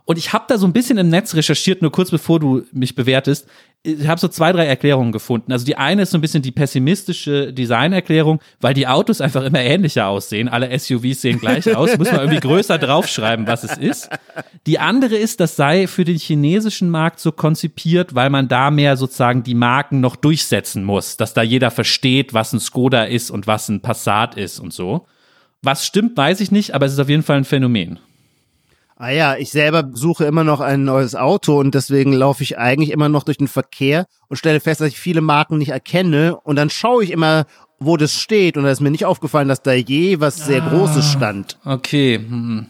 Und 0.05 0.19
ich 0.19 0.33
habe 0.33 0.45
da 0.49 0.59
so 0.59 0.67
ein 0.67 0.73
bisschen 0.73 0.99
im 0.99 1.09
Netz 1.09 1.35
recherchiert, 1.35 1.83
nur 1.83 1.93
kurz 1.93 2.11
bevor 2.11 2.41
du 2.41 2.63
mich 2.73 2.95
bewertest. 2.95 3.47
Ich 3.83 4.07
habe 4.07 4.21
so 4.21 4.29
zwei, 4.29 4.53
drei 4.53 4.67
Erklärungen 4.67 5.11
gefunden. 5.11 5.53
Also 5.53 5.65
die 5.65 5.77
eine 5.77 6.03
ist 6.03 6.11
so 6.11 6.19
ein 6.19 6.21
bisschen 6.21 6.43
die 6.43 6.53
pessimistische 6.53 7.51
Designerklärung, 7.51 8.41
weil 8.61 8.75
die 8.75 8.87
Autos 8.87 9.21
einfach 9.23 9.43
immer 9.43 9.61
ähnlicher 9.61 10.07
aussehen. 10.07 10.49
Alle 10.49 10.79
SUVs 10.79 11.23
sehen 11.23 11.41
gleich 11.41 11.75
aus. 11.75 11.97
Muss 11.97 12.13
man 12.13 12.21
irgendwie 12.21 12.41
größer 12.41 12.77
draufschreiben, 12.77 13.47
was 13.47 13.65
es 13.65 13.79
ist. 13.79 14.11
Die 14.67 14.79
andere 14.79 15.17
ist, 15.17 15.41
das 15.41 15.57
sei 15.57 15.87
für 15.87 16.05
den 16.05 16.19
chinesischen 16.19 16.91
Markt 16.91 17.21
so 17.21 17.33
konzipiert, 17.33 18.15
weil 18.15 18.29
man 18.29 18.49
da 18.49 18.71
mehr 18.71 18.99
sozusagen 18.99 19.43
die 19.43 19.55
Marken 19.55 20.01
noch 20.01 20.17
durchsetzen 20.17 20.85
muss, 20.85 21.17
dass 21.17 21.33
da 21.33 21.43
jeder 21.43 21.71
versteht, 21.71 22.35
was 22.35 22.53
ein 22.53 22.61
Skoda 22.61 23.05
ist 23.05 23.31
und 23.31 23.47
was 23.47 23.71
ein 23.71 23.81
Passat 23.81 24.37
ist 24.37 24.61
und 24.61 24.75
so. 24.75 25.07
Was 25.63 25.87
stimmt, 25.87 26.17
weiß 26.17 26.41
ich 26.41 26.51
nicht, 26.51 26.75
aber 26.75 26.87
es 26.87 26.93
ist 26.93 26.99
auf 26.99 27.09
jeden 27.09 27.23
Fall 27.23 27.39
ein 27.39 27.45
Phänomen. 27.45 27.99
Ah 29.03 29.13
ja, 29.13 29.35
ich 29.35 29.51
selber 29.51 29.89
suche 29.95 30.27
immer 30.27 30.45
noch 30.45 30.61
ein 30.61 30.85
neues 30.85 31.15
Auto 31.15 31.59
und 31.59 31.75
deswegen 31.75 32.13
laufe 32.13 32.43
ich 32.43 32.59
eigentlich 32.59 32.91
immer 32.91 33.09
noch 33.09 33.23
durch 33.23 33.39
den 33.39 33.49
Verkehr 33.49 34.05
und 34.29 34.37
stelle 34.37 34.61
fest, 34.61 34.83
dass 34.83 34.89
ich 34.89 35.01
viele 35.01 35.23
Marken 35.23 35.57
nicht 35.57 35.71
erkenne 35.71 36.37
und 36.37 36.57
dann 36.57 36.69
schaue 36.69 37.03
ich 37.03 37.11
immer, 37.11 37.47
wo 37.79 37.97
das 37.97 38.13
steht 38.13 38.59
und 38.59 38.65
da 38.65 38.71
ist 38.71 38.83
mir 38.83 38.91
nicht 38.91 39.07
aufgefallen, 39.07 39.49
dass 39.49 39.63
da 39.63 39.73
je 39.73 40.21
was 40.21 40.45
sehr 40.45 40.61
Großes 40.61 41.13
stand. 41.13 41.59
Okay. 41.65 42.19
Hm. 42.19 42.67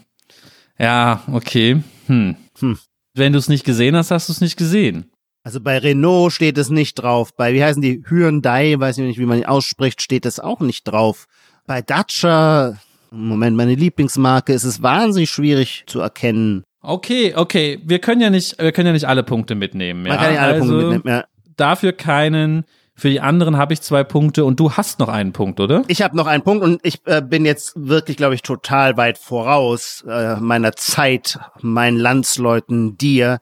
Ja, 0.79 1.21
okay. 1.33 1.83
Hm. 2.07 2.37
Hm. 2.59 2.79
Wenn 3.13 3.33
du 3.33 3.39
es 3.39 3.49
nicht 3.49 3.65
gesehen 3.65 3.97
hast, 3.97 4.09
hast 4.11 4.29
du 4.29 4.31
es 4.31 4.39
nicht 4.39 4.55
gesehen. 4.55 5.11
Also 5.43 5.59
bei 5.59 5.79
Renault 5.79 6.31
steht 6.31 6.57
es 6.57 6.69
nicht 6.69 6.93
drauf, 6.95 7.35
bei, 7.35 7.53
wie 7.53 7.61
heißen 7.61 7.81
die, 7.81 8.05
Hyundai, 8.07 8.79
weiß 8.79 8.99
ich 8.99 9.03
nicht, 9.03 9.19
wie 9.19 9.25
man 9.25 9.39
ihn 9.39 9.45
ausspricht, 9.45 10.01
steht 10.01 10.25
es 10.25 10.39
auch 10.39 10.61
nicht 10.61 10.85
drauf. 10.85 11.25
Bei 11.67 11.81
Dacia, 11.81 12.77
Moment, 13.13 13.57
meine 13.57 13.75
Lieblingsmarke, 13.75 14.53
ist 14.53 14.63
es 14.63 14.81
wahnsinnig 14.81 15.29
schwierig 15.29 15.83
zu 15.85 15.99
erkennen. 15.99 16.63
Okay, 16.81 17.33
okay. 17.35 17.79
Wir 17.83 17.99
können 17.99 18.21
ja 18.21 18.29
nicht, 18.29 18.57
wir 18.59 18.71
können 18.71 18.87
ja 18.87 18.93
nicht 18.93 19.07
alle 19.07 19.23
Punkte 19.23 19.55
mitnehmen. 19.55 20.05
Ja? 20.05 20.13
Man 20.13 20.23
kann 20.23 20.33
ja 20.33 20.41
alle 20.41 20.53
also, 20.53 20.69
Punkte 20.69 20.87
mitnehmen. 20.87 21.17
Ja. 21.17 21.25
Dafür 21.57 21.91
keinen. 21.93 22.63
Für 22.95 23.09
die 23.09 23.19
anderen 23.19 23.57
habe 23.57 23.73
ich 23.73 23.81
zwei 23.81 24.03
Punkte 24.03 24.45
und 24.45 24.59
du 24.59 24.73
hast 24.73 24.99
noch 24.99 25.09
einen 25.09 25.33
Punkt, 25.33 25.59
oder? 25.59 25.83
Ich 25.87 26.01
habe 26.01 26.15
noch 26.15 26.27
einen 26.27 26.43
Punkt 26.43 26.63
und 26.63 26.79
ich 26.83 26.99
äh, 27.05 27.21
bin 27.21 27.45
jetzt 27.45 27.73
wirklich, 27.75 28.17
glaube 28.17 28.35
ich, 28.35 28.41
total 28.41 28.95
weit 28.97 29.17
voraus 29.17 30.03
äh, 30.07 30.35
meiner 30.35 30.73
Zeit, 30.73 31.39
meinen 31.61 31.97
Landsleuten, 31.97 32.97
dir. 32.97 33.39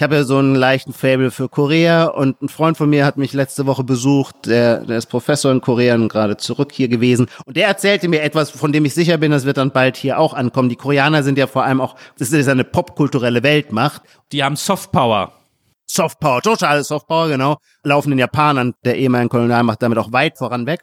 Ich 0.00 0.02
habe 0.02 0.14
ja 0.14 0.24
so 0.24 0.38
einen 0.38 0.54
leichten 0.54 0.94
Fable 0.94 1.30
für 1.30 1.50
Korea 1.50 2.06
und 2.06 2.40
ein 2.40 2.48
Freund 2.48 2.78
von 2.78 2.88
mir 2.88 3.04
hat 3.04 3.18
mich 3.18 3.34
letzte 3.34 3.66
Woche 3.66 3.84
besucht, 3.84 4.46
der, 4.46 4.82
der 4.82 4.96
ist 4.96 5.10
Professor 5.10 5.52
in 5.52 5.60
Korea 5.60 5.94
und 5.94 6.08
gerade 6.08 6.38
zurück 6.38 6.72
hier 6.72 6.88
gewesen. 6.88 7.26
Und 7.44 7.58
der 7.58 7.68
erzählte 7.68 8.08
mir 8.08 8.22
etwas, 8.22 8.48
von 8.48 8.72
dem 8.72 8.86
ich 8.86 8.94
sicher 8.94 9.18
bin, 9.18 9.30
das 9.30 9.44
wird 9.44 9.58
dann 9.58 9.72
bald 9.72 9.98
hier 9.98 10.18
auch 10.18 10.32
ankommen. 10.32 10.70
Die 10.70 10.76
Koreaner 10.76 11.22
sind 11.22 11.36
ja 11.36 11.46
vor 11.46 11.64
allem 11.64 11.82
auch, 11.82 11.96
das 12.18 12.32
ist 12.32 12.48
eine 12.48 12.64
popkulturelle 12.64 13.42
Weltmacht. 13.42 14.00
Die 14.32 14.42
haben 14.42 14.56
Softpower. 14.56 15.34
Softpower, 15.86 16.40
totale 16.40 16.82
Softpower, 16.82 17.28
genau. 17.28 17.58
Laufen 17.82 18.08
den 18.08 18.20
Japanern 18.20 18.72
der 18.86 18.96
ehemaligen 18.96 19.28
Kolonialmacht 19.28 19.82
damit 19.82 19.98
auch 19.98 20.12
weit 20.12 20.38
voran 20.38 20.64
weg. 20.64 20.80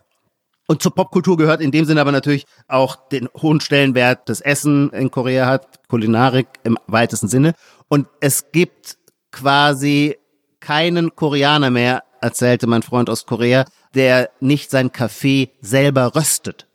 Und 0.68 0.84
zur 0.84 0.94
Popkultur 0.94 1.38
gehört 1.38 1.62
in 1.62 1.72
dem 1.72 1.86
Sinne 1.86 2.02
aber 2.02 2.12
natürlich 2.12 2.46
auch 2.68 3.08
den 3.10 3.30
hohen 3.42 3.62
Stellenwert 3.62 4.30
das 4.30 4.42
Essen 4.42 4.92
in 4.92 5.10
Korea 5.10 5.48
hat, 5.48 5.88
Kulinarik 5.88 6.48
im 6.64 6.78
weitesten 6.86 7.30
Sinne. 7.30 7.56
Und 7.88 8.06
es 8.20 8.52
gibt 8.52 8.98
quasi 9.38 10.18
keinen 10.60 11.16
Koreaner 11.16 11.70
mehr, 11.70 12.04
erzählte 12.22 12.66
mein 12.66 12.82
Freund 12.82 13.10
aus 13.10 13.26
Korea, 13.26 13.66
der 13.94 14.32
nicht 14.40 14.72
sein 14.72 14.92
Kaffee 14.92 15.52
selber 15.62 16.16
röstet. 16.16 16.68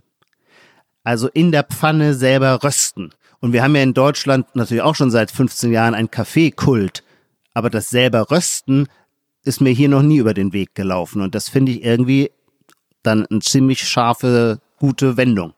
Also 1.02 1.28
in 1.28 1.50
der 1.50 1.64
Pfanne 1.64 2.14
selber 2.14 2.62
rösten. 2.62 3.10
Und 3.40 3.52
wir 3.52 3.64
haben 3.64 3.74
ja 3.74 3.82
in 3.82 3.94
Deutschland 3.94 4.46
natürlich 4.54 4.82
auch 4.82 4.94
schon 4.94 5.10
seit 5.10 5.32
15 5.32 5.72
Jahren 5.72 5.94
einen 5.94 6.10
Kaffeekult. 6.10 7.02
Aber 7.54 7.70
das 7.70 7.90
selber 7.90 8.30
Rösten 8.30 8.86
ist 9.44 9.60
mir 9.60 9.70
hier 9.70 9.88
noch 9.88 10.02
nie 10.02 10.18
über 10.18 10.32
den 10.32 10.52
Weg 10.52 10.76
gelaufen. 10.76 11.20
Und 11.20 11.34
das 11.34 11.48
finde 11.48 11.72
ich 11.72 11.82
irgendwie 11.82 12.30
dann 13.02 13.26
eine 13.26 13.40
ziemlich 13.40 13.88
scharfe, 13.88 14.60
gute 14.78 15.16
Wendung. 15.16 15.54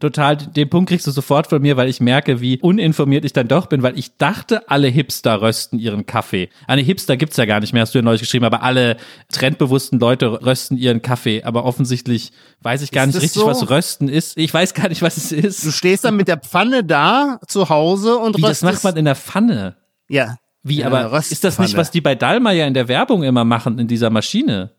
Total, 0.00 0.36
den 0.36 0.68
Punkt 0.68 0.88
kriegst 0.90 1.06
du 1.06 1.12
sofort 1.12 1.46
von 1.46 1.62
mir, 1.62 1.76
weil 1.76 1.88
ich 1.88 2.00
merke, 2.00 2.40
wie 2.40 2.58
uninformiert 2.60 3.24
ich 3.24 3.32
dann 3.32 3.46
doch 3.46 3.66
bin, 3.66 3.82
weil 3.82 3.96
ich 3.98 4.16
dachte, 4.16 4.68
alle 4.68 4.88
Hipster 4.88 5.40
rösten 5.40 5.78
ihren 5.78 6.04
Kaffee. 6.04 6.48
Eine 6.66 6.82
Hipster 6.82 7.16
gibt's 7.16 7.36
ja 7.36 7.44
gar 7.44 7.60
nicht 7.60 7.72
mehr, 7.72 7.82
hast 7.82 7.94
du 7.94 7.98
ja 7.98 8.02
neulich 8.02 8.20
geschrieben, 8.20 8.44
aber 8.44 8.62
alle 8.62 8.96
trendbewussten 9.32 10.00
Leute 10.00 10.44
rösten 10.44 10.76
ihren 10.76 11.00
Kaffee. 11.00 11.44
Aber 11.44 11.64
offensichtlich 11.64 12.32
weiß 12.62 12.82
ich 12.82 12.90
gar 12.90 13.02
Ist 13.02 13.06
nicht 13.08 13.16
das 13.16 13.22
richtig, 13.22 13.42
so? 13.42 13.46
was 13.46 13.70
Rösten 13.70 14.08
ist. 14.08 14.36
Ich 14.36 14.52
weiß 14.52 14.74
gar 14.74 14.88
nicht, 14.88 15.00
was 15.00 15.16
es 15.16 15.28
Du 15.28 15.36
ist. 15.36 15.72
stehst 15.74 16.04
dann 16.04 16.16
mit 16.16 16.26
der 16.28 16.38
Pfanne 16.38 16.82
da 16.82 17.38
zu 17.46 17.68
Hause 17.68 18.16
und 18.16 18.36
Wie, 18.36 18.42
das 18.42 18.62
röstest. 18.64 18.64
macht 18.64 18.84
man 18.84 18.96
in 18.96 19.04
der 19.04 19.16
Pfanne. 19.16 19.76
ja. 20.08 20.36
Wie, 20.66 20.82
aber 20.82 21.14
ist 21.18 21.44
das 21.44 21.58
nicht, 21.58 21.76
was 21.76 21.90
die 21.90 22.00
bei 22.00 22.14
Dallmayr 22.14 22.66
in 22.66 22.72
der 22.72 22.88
Werbung 22.88 23.22
immer 23.22 23.44
machen, 23.44 23.78
in 23.78 23.86
dieser 23.86 24.08
Maschine? 24.08 24.70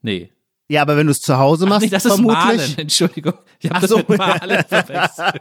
Nee. 0.00 0.30
Ja, 0.68 0.82
aber 0.82 0.96
wenn 0.96 1.06
du 1.06 1.10
es 1.10 1.20
zu 1.20 1.36
Hause 1.36 1.64
Ach 1.66 1.70
machst, 1.70 1.82
nee, 1.82 1.90
das 1.90 2.04
ist 2.04 2.12
vermutlich. 2.14 2.38
Malen. 2.38 2.78
Entschuldigung. 2.78 3.34
Ich 3.60 3.68
habe 3.68 3.76
Ach 3.76 3.80
das 3.82 3.90
so. 3.90 3.98
mit 3.98 4.16
Malen 4.16 4.64
verwechselt. 4.66 5.34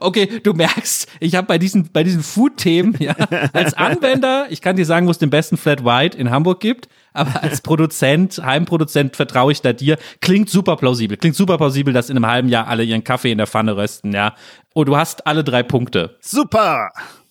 Okay, 0.00 0.40
du 0.42 0.52
merkst, 0.52 1.08
ich 1.18 1.34
habe 1.34 1.46
bei 1.46 1.58
diesen, 1.58 1.90
bei 1.92 2.04
diesen 2.04 2.22
Food-Themen, 2.22 2.96
ja, 2.98 3.14
als 3.52 3.74
Anwender, 3.74 4.46
ich 4.50 4.60
kann 4.60 4.76
dir 4.76 4.86
sagen, 4.86 5.06
wo 5.06 5.10
es 5.10 5.18
den 5.18 5.30
besten 5.30 5.56
Flat 5.56 5.84
White 5.84 6.16
in 6.16 6.30
Hamburg 6.30 6.60
gibt, 6.60 6.88
aber 7.12 7.42
als 7.42 7.60
Produzent, 7.62 8.40
Heimproduzent 8.42 9.16
vertraue 9.16 9.52
ich 9.52 9.60
da 9.60 9.72
dir. 9.72 9.98
Klingt 10.20 10.48
super 10.48 10.76
plausibel. 10.76 11.16
Klingt 11.16 11.36
super 11.36 11.56
plausibel, 11.58 11.92
dass 11.92 12.08
in 12.08 12.16
einem 12.16 12.26
halben 12.26 12.48
Jahr 12.48 12.68
alle 12.68 12.84
ihren 12.84 13.04
Kaffee 13.04 13.32
in 13.32 13.38
der 13.38 13.46
Pfanne 13.46 13.76
rösten, 13.76 14.12
ja. 14.12 14.34
Und 14.72 14.86
du 14.86 14.96
hast 14.96 15.26
alle 15.26 15.44
drei 15.44 15.62
Punkte. 15.62 16.16
Super. 16.20 16.90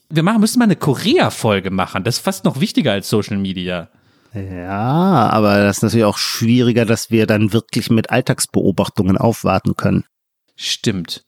Wir 0.10 0.24
machen, 0.24 0.42
müssen 0.42 0.60
mal 0.60 0.66
eine 0.66 0.76
Korea-Folge 0.76 1.72
machen. 1.72 2.04
Das 2.04 2.18
ist 2.18 2.24
fast 2.24 2.44
noch 2.44 2.60
wichtiger 2.60 2.92
als 2.92 3.10
Social 3.10 3.38
Media. 3.38 3.88
Ja, 4.34 5.30
aber 5.30 5.58
das 5.58 5.78
ist 5.78 5.84
natürlich 5.84 6.06
auch 6.06 6.18
schwieriger, 6.18 6.86
dass 6.86 7.12
wir 7.12 7.28
dann 7.28 7.52
wirklich 7.54 7.90
mit 7.90 8.12
Alltagsbeobachtungen 8.12 9.18
aufwarten 9.18 9.76
können. 9.76 10.06
Stimmt. 10.56 11.26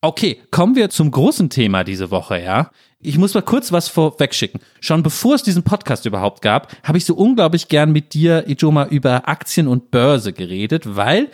Okay, 0.00 0.40
kommen 0.50 0.76
wir 0.76 0.88
zum 0.88 1.10
großen 1.10 1.50
Thema 1.50 1.84
diese 1.84 2.10
Woche, 2.10 2.40
ja. 2.42 2.70
Ich 3.00 3.18
muss 3.18 3.34
mal 3.34 3.42
kurz 3.42 3.72
was 3.72 3.88
vorweg 3.88 4.34
schicken. 4.34 4.60
Schon 4.80 5.02
bevor 5.02 5.34
es 5.34 5.42
diesen 5.42 5.62
Podcast 5.62 6.06
überhaupt 6.06 6.40
gab, 6.40 6.74
habe 6.82 6.96
ich 6.96 7.04
so 7.04 7.14
unglaublich 7.14 7.68
gern 7.68 7.92
mit 7.92 8.14
dir, 8.14 8.46
Ijoma, 8.48 8.86
über 8.86 9.28
Aktien 9.28 9.68
und 9.68 9.90
Börse 9.90 10.32
geredet, 10.32 10.96
weil 10.96 11.30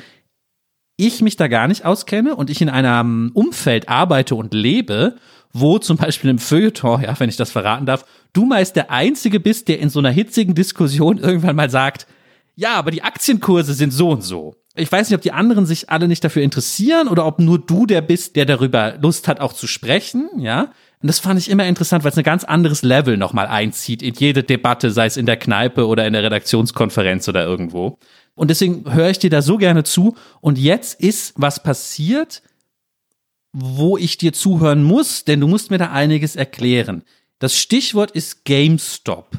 ich 0.97 1.23
mich 1.23 1.37
da 1.37 1.47
gar 1.47 1.69
nicht 1.69 1.85
auskenne 1.85 2.35
und 2.35 2.51
ich 2.51 2.61
in 2.61 2.69
einem 2.69 3.31
Umfeld 3.35 3.89
arbeite 3.89 4.35
und 4.35 4.55
lebe, 4.55 5.17
wo 5.61 5.79
zum 5.79 5.97
Beispiel 5.97 6.31
im 6.31 6.39
Feuilleton, 6.39 7.03
ja, 7.03 7.19
wenn 7.19 7.29
ich 7.29 7.37
das 7.37 7.51
verraten 7.51 7.87
darf, 7.87 8.05
du 8.33 8.45
meist 8.45 8.77
der 8.77 8.91
Einzige 8.91 9.41
bist, 9.41 9.69
der 9.69 9.81
in 9.81 9.89
so 9.89 9.99
einer 9.99 10.11
hitzigen 10.11 10.55
Diskussion 10.55 11.19
irgendwann 11.19 11.57
mal 11.57 11.71
sagt, 11.71 12.07
ja, 12.55 12.75
aber 12.75 12.91
die 12.91 13.03
Aktienkurse 13.03 13.75
sind 13.75 13.93
so 13.93 14.11
und 14.11 14.23
so. 14.23 14.57
Ich 14.75 14.93
weiß 14.93 15.09
nicht, 15.09 15.17
ob 15.17 15.23
die 15.23 15.33
anderen 15.33 15.65
sich 15.65 15.89
alle 15.89 16.09
nicht 16.09 16.23
dafür 16.23 16.43
interessieren 16.43 17.09
oder 17.09 17.27
ob 17.27 17.39
nur 17.39 17.59
du 17.59 17.87
der 17.87 18.03
bist, 18.03 18.37
der 18.37 18.45
darüber 18.45 18.97
Lust 19.01 19.29
hat, 19.29 19.41
auch 19.41 19.53
zu 19.53 19.67
sprechen, 19.67 20.29
ja. 20.39 20.73
Und 21.03 21.09
das 21.09 21.19
fand 21.19 21.39
ich 21.39 21.51
immer 21.51 21.67
interessant, 21.67 22.05
weil 22.05 22.13
es 22.13 22.19
ein 22.19 22.25
ganz 22.25 22.45
anderes 22.45 22.83
Level 22.83 23.17
nochmal 23.17 23.47
einzieht 23.47 24.03
in 24.03 24.15
jede 24.15 24.43
Debatte, 24.43 24.91
sei 24.91 25.07
es 25.07 25.17
in 25.17 25.27
der 25.27 25.37
Kneipe 25.37 25.87
oder 25.87 26.07
in 26.07 26.15
der 26.15 26.23
Redaktionskonferenz 26.23 27.29
oder 27.29 27.45
irgendwo. 27.45 27.99
Und 28.35 28.51
deswegen 28.51 28.93
höre 28.93 29.11
ich 29.11 29.19
dir 29.19 29.31
da 29.31 29.43
so 29.43 29.57
gerne 29.57 29.85
zu. 29.85 30.17
Und 30.41 30.59
jetzt 30.59 31.01
ist 31.01 31.35
was 31.37 31.63
passiert, 31.63 32.43
wo 33.59 33.97
ich 33.97 34.19
dir 34.19 34.35
zuhören 34.35 34.83
muss, 34.83 35.25
denn 35.25 35.41
du 35.41 35.49
musst 35.49 35.71
mir 35.71 35.79
da 35.79 35.91
einiges 35.91 36.37
erklären. 36.37 37.05
Das 37.39 37.57
Stichwort 37.57 38.11
ist 38.11 38.45
GameStop. 38.45 39.31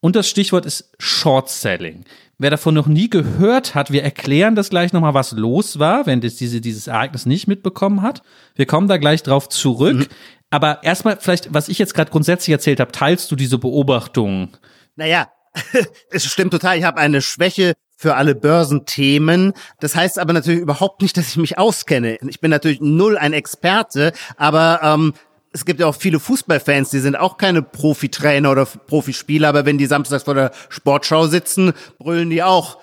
Und 0.00 0.16
das 0.16 0.28
Stichwort 0.28 0.66
ist 0.66 0.92
Short 0.98 1.48
Selling. 1.48 2.04
Wer 2.36 2.50
davon 2.50 2.74
noch 2.74 2.86
nie 2.86 3.08
gehört 3.08 3.74
hat, 3.74 3.90
wir 3.90 4.04
erklären 4.04 4.54
das 4.54 4.68
gleich 4.68 4.92
nochmal, 4.92 5.14
was 5.14 5.32
los 5.32 5.78
war, 5.78 6.04
wenn 6.04 6.20
das 6.20 6.36
diese, 6.36 6.60
dieses 6.60 6.88
Ereignis 6.88 7.24
nicht 7.24 7.48
mitbekommen 7.48 8.02
hat. 8.02 8.22
Wir 8.54 8.66
kommen 8.66 8.86
da 8.86 8.98
gleich 8.98 9.22
drauf 9.22 9.48
zurück. 9.48 9.96
Mhm. 9.96 10.06
Aber 10.50 10.84
erstmal 10.84 11.16
vielleicht, 11.18 11.52
was 11.54 11.70
ich 11.70 11.78
jetzt 11.78 11.94
gerade 11.94 12.10
grundsätzlich 12.10 12.52
erzählt 12.52 12.80
habe, 12.80 12.92
teilst 12.92 13.30
du 13.30 13.36
diese 13.36 13.56
Beobachtungen? 13.56 14.50
Naja, 14.94 15.28
es 16.10 16.26
stimmt 16.26 16.50
total. 16.50 16.76
Ich 16.76 16.84
habe 16.84 17.00
eine 17.00 17.22
Schwäche 17.22 17.72
für 18.00 18.14
alle 18.14 18.36
Börsenthemen. 18.36 19.52
Das 19.80 19.96
heißt 19.96 20.20
aber 20.20 20.32
natürlich 20.32 20.60
überhaupt 20.60 21.02
nicht, 21.02 21.16
dass 21.16 21.30
ich 21.30 21.36
mich 21.36 21.58
auskenne. 21.58 22.16
Ich 22.28 22.40
bin 22.40 22.48
natürlich 22.48 22.80
null 22.80 23.18
ein 23.18 23.32
Experte, 23.32 24.12
aber 24.36 24.80
ähm, 24.84 25.14
es 25.50 25.64
gibt 25.64 25.80
ja 25.80 25.86
auch 25.86 25.96
viele 25.96 26.20
Fußballfans, 26.20 26.90
die 26.90 27.00
sind 27.00 27.16
auch 27.16 27.38
keine 27.38 27.60
Profitrainer 27.60 28.52
oder 28.52 28.66
Profispieler, 28.66 29.48
aber 29.48 29.66
wenn 29.66 29.78
die 29.78 29.86
samstags 29.86 30.22
vor 30.22 30.34
der 30.34 30.52
Sportschau 30.68 31.26
sitzen, 31.26 31.72
brüllen 31.98 32.30
die 32.30 32.44
auch 32.44 32.78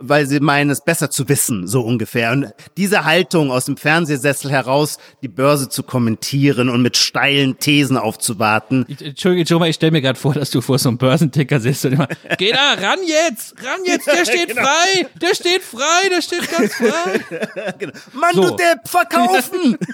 weil 0.00 0.26
sie 0.26 0.40
meinen, 0.40 0.70
es 0.70 0.82
besser 0.82 1.10
zu 1.10 1.28
wissen, 1.28 1.66
so 1.66 1.82
ungefähr. 1.82 2.32
Und 2.32 2.52
diese 2.76 3.04
Haltung 3.04 3.50
aus 3.50 3.66
dem 3.66 3.76
Fernsehsessel 3.76 4.50
heraus, 4.50 4.98
die 5.22 5.28
Börse 5.28 5.68
zu 5.68 5.82
kommentieren 5.82 6.68
und 6.68 6.82
mit 6.82 6.96
steilen 6.96 7.58
Thesen 7.58 7.96
aufzuwarten. 7.96 8.86
Entschuldigung, 8.88 9.46
Joma, 9.46 9.66
ich 9.66 9.76
stelle 9.76 9.92
mir 9.92 10.00
gerade 10.00 10.18
vor, 10.18 10.34
dass 10.34 10.50
du 10.50 10.60
vor 10.60 10.78
so 10.78 10.88
einem 10.88 10.98
Börsenticker 10.98 11.60
sitzt 11.60 11.84
und 11.84 11.92
immer, 11.92 12.08
geh 12.38 12.52
da, 12.52 12.74
ran 12.74 12.98
jetzt, 13.06 13.54
ran 13.64 13.80
jetzt, 13.84 14.06
der 14.06 14.24
steht 14.24 14.48
genau. 14.48 14.62
frei, 14.62 15.06
der 15.20 15.34
steht 15.34 15.62
frei, 15.62 16.08
der 16.10 16.22
steht 16.22 16.50
ganz 16.50 16.74
frei. 16.74 17.74
genau. 17.78 17.92
Mann, 18.12 18.34
so. 18.34 18.42
du 18.42 18.56
Depp, 18.56 18.88
verkaufen! 18.88 19.76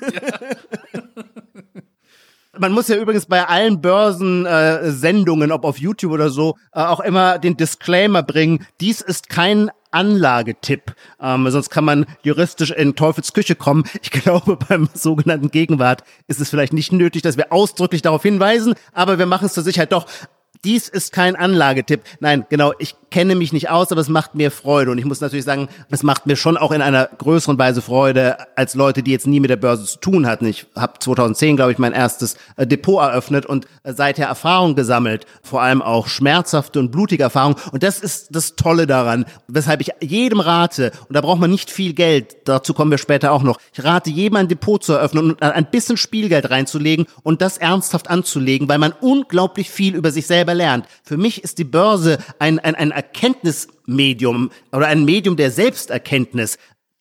Man 2.58 2.72
muss 2.72 2.88
ja 2.88 2.96
übrigens 2.96 3.26
bei 3.26 3.46
allen 3.46 3.80
Börsensendungen, 3.80 5.50
äh, 5.50 5.52
ob 5.52 5.64
auf 5.64 5.78
YouTube 5.78 6.12
oder 6.12 6.30
so, 6.30 6.56
äh, 6.72 6.80
auch 6.80 7.00
immer 7.00 7.38
den 7.38 7.56
Disclaimer 7.56 8.22
bringen. 8.22 8.66
Dies 8.80 9.00
ist 9.00 9.28
kein 9.28 9.70
Anlagetipp. 9.90 10.94
Ähm, 11.20 11.50
sonst 11.50 11.70
kann 11.70 11.84
man 11.84 12.06
juristisch 12.22 12.70
in 12.70 12.94
Teufels 12.96 13.32
Küche 13.32 13.54
kommen. 13.54 13.84
Ich 14.02 14.10
glaube, 14.10 14.56
beim 14.68 14.88
sogenannten 14.94 15.50
Gegenwart 15.50 16.02
ist 16.26 16.40
es 16.40 16.50
vielleicht 16.50 16.72
nicht 16.72 16.92
nötig, 16.92 17.22
dass 17.22 17.36
wir 17.36 17.52
ausdrücklich 17.52 18.02
darauf 18.02 18.22
hinweisen, 18.22 18.74
aber 18.92 19.18
wir 19.18 19.26
machen 19.26 19.46
es 19.46 19.54
zur 19.54 19.62
Sicherheit 19.62 19.92
doch 19.92 20.06
dies 20.64 20.88
ist 20.88 21.12
kein 21.12 21.36
Anlagetipp. 21.36 22.02
Nein, 22.18 22.44
genau, 22.48 22.72
ich 22.78 22.96
kenne 23.16 23.34
mich 23.34 23.54
nicht 23.54 23.70
aus, 23.70 23.92
aber 23.92 24.02
es 24.02 24.10
macht 24.10 24.34
mir 24.34 24.50
Freude. 24.50 24.90
Und 24.90 24.98
ich 24.98 25.06
muss 25.06 25.22
natürlich 25.22 25.46
sagen, 25.46 25.68
es 25.88 26.02
macht 26.02 26.26
mir 26.26 26.36
schon 26.36 26.58
auch 26.58 26.70
in 26.70 26.82
einer 26.82 27.08
größeren 27.16 27.58
Weise 27.58 27.80
Freude, 27.80 28.36
als 28.56 28.74
Leute, 28.74 29.02
die 29.02 29.10
jetzt 29.10 29.26
nie 29.26 29.40
mit 29.40 29.48
der 29.48 29.56
Börse 29.56 29.86
zu 29.86 29.98
tun 29.98 30.26
hatten. 30.26 30.44
Ich 30.44 30.66
habe 30.76 30.98
2010, 30.98 31.56
glaube 31.56 31.72
ich, 31.72 31.78
mein 31.78 31.94
erstes 31.94 32.36
äh, 32.56 32.66
Depot 32.66 33.00
eröffnet 33.00 33.46
und 33.46 33.64
äh, 33.84 33.94
seither 33.94 34.26
Erfahrung 34.26 34.74
gesammelt, 34.74 35.24
vor 35.42 35.62
allem 35.62 35.80
auch 35.80 36.08
schmerzhafte 36.08 36.78
und 36.78 36.90
blutige 36.90 37.22
Erfahrungen. 37.22 37.56
Und 37.72 37.82
das 37.82 38.00
ist 38.00 38.36
das 38.36 38.54
Tolle 38.54 38.86
daran, 38.86 39.24
weshalb 39.48 39.80
ich 39.80 39.92
jedem 40.02 40.40
rate, 40.40 40.92
und 41.08 41.16
da 41.16 41.22
braucht 41.22 41.40
man 41.40 41.50
nicht 41.50 41.70
viel 41.70 41.94
Geld, 41.94 42.36
dazu 42.44 42.74
kommen 42.74 42.90
wir 42.90 42.98
später 42.98 43.32
auch 43.32 43.42
noch, 43.42 43.58
ich 43.72 43.82
rate 43.82 44.10
jedem 44.10 44.36
ein 44.36 44.48
Depot 44.48 44.84
zu 44.84 44.92
eröffnen 44.92 45.30
und 45.30 45.42
ein 45.42 45.70
bisschen 45.70 45.96
Spielgeld 45.96 46.50
reinzulegen 46.50 47.06
und 47.22 47.40
das 47.40 47.56
ernsthaft 47.56 48.10
anzulegen, 48.10 48.68
weil 48.68 48.76
man 48.76 48.92
unglaublich 49.00 49.70
viel 49.70 49.94
über 49.94 50.10
sich 50.10 50.26
selber 50.26 50.52
lernt. 50.52 50.84
Für 51.02 51.16
mich 51.16 51.42
ist 51.42 51.56
die 51.56 51.64
Börse 51.64 52.18
ein, 52.38 52.58
ein, 52.58 52.74
ein 52.74 52.92
Erkenntnismedium 53.06 54.50
oder 54.72 54.88
ein 54.88 55.04
Medium 55.04 55.36
der 55.36 55.50
Selbsterkenntnis. 55.50 56.58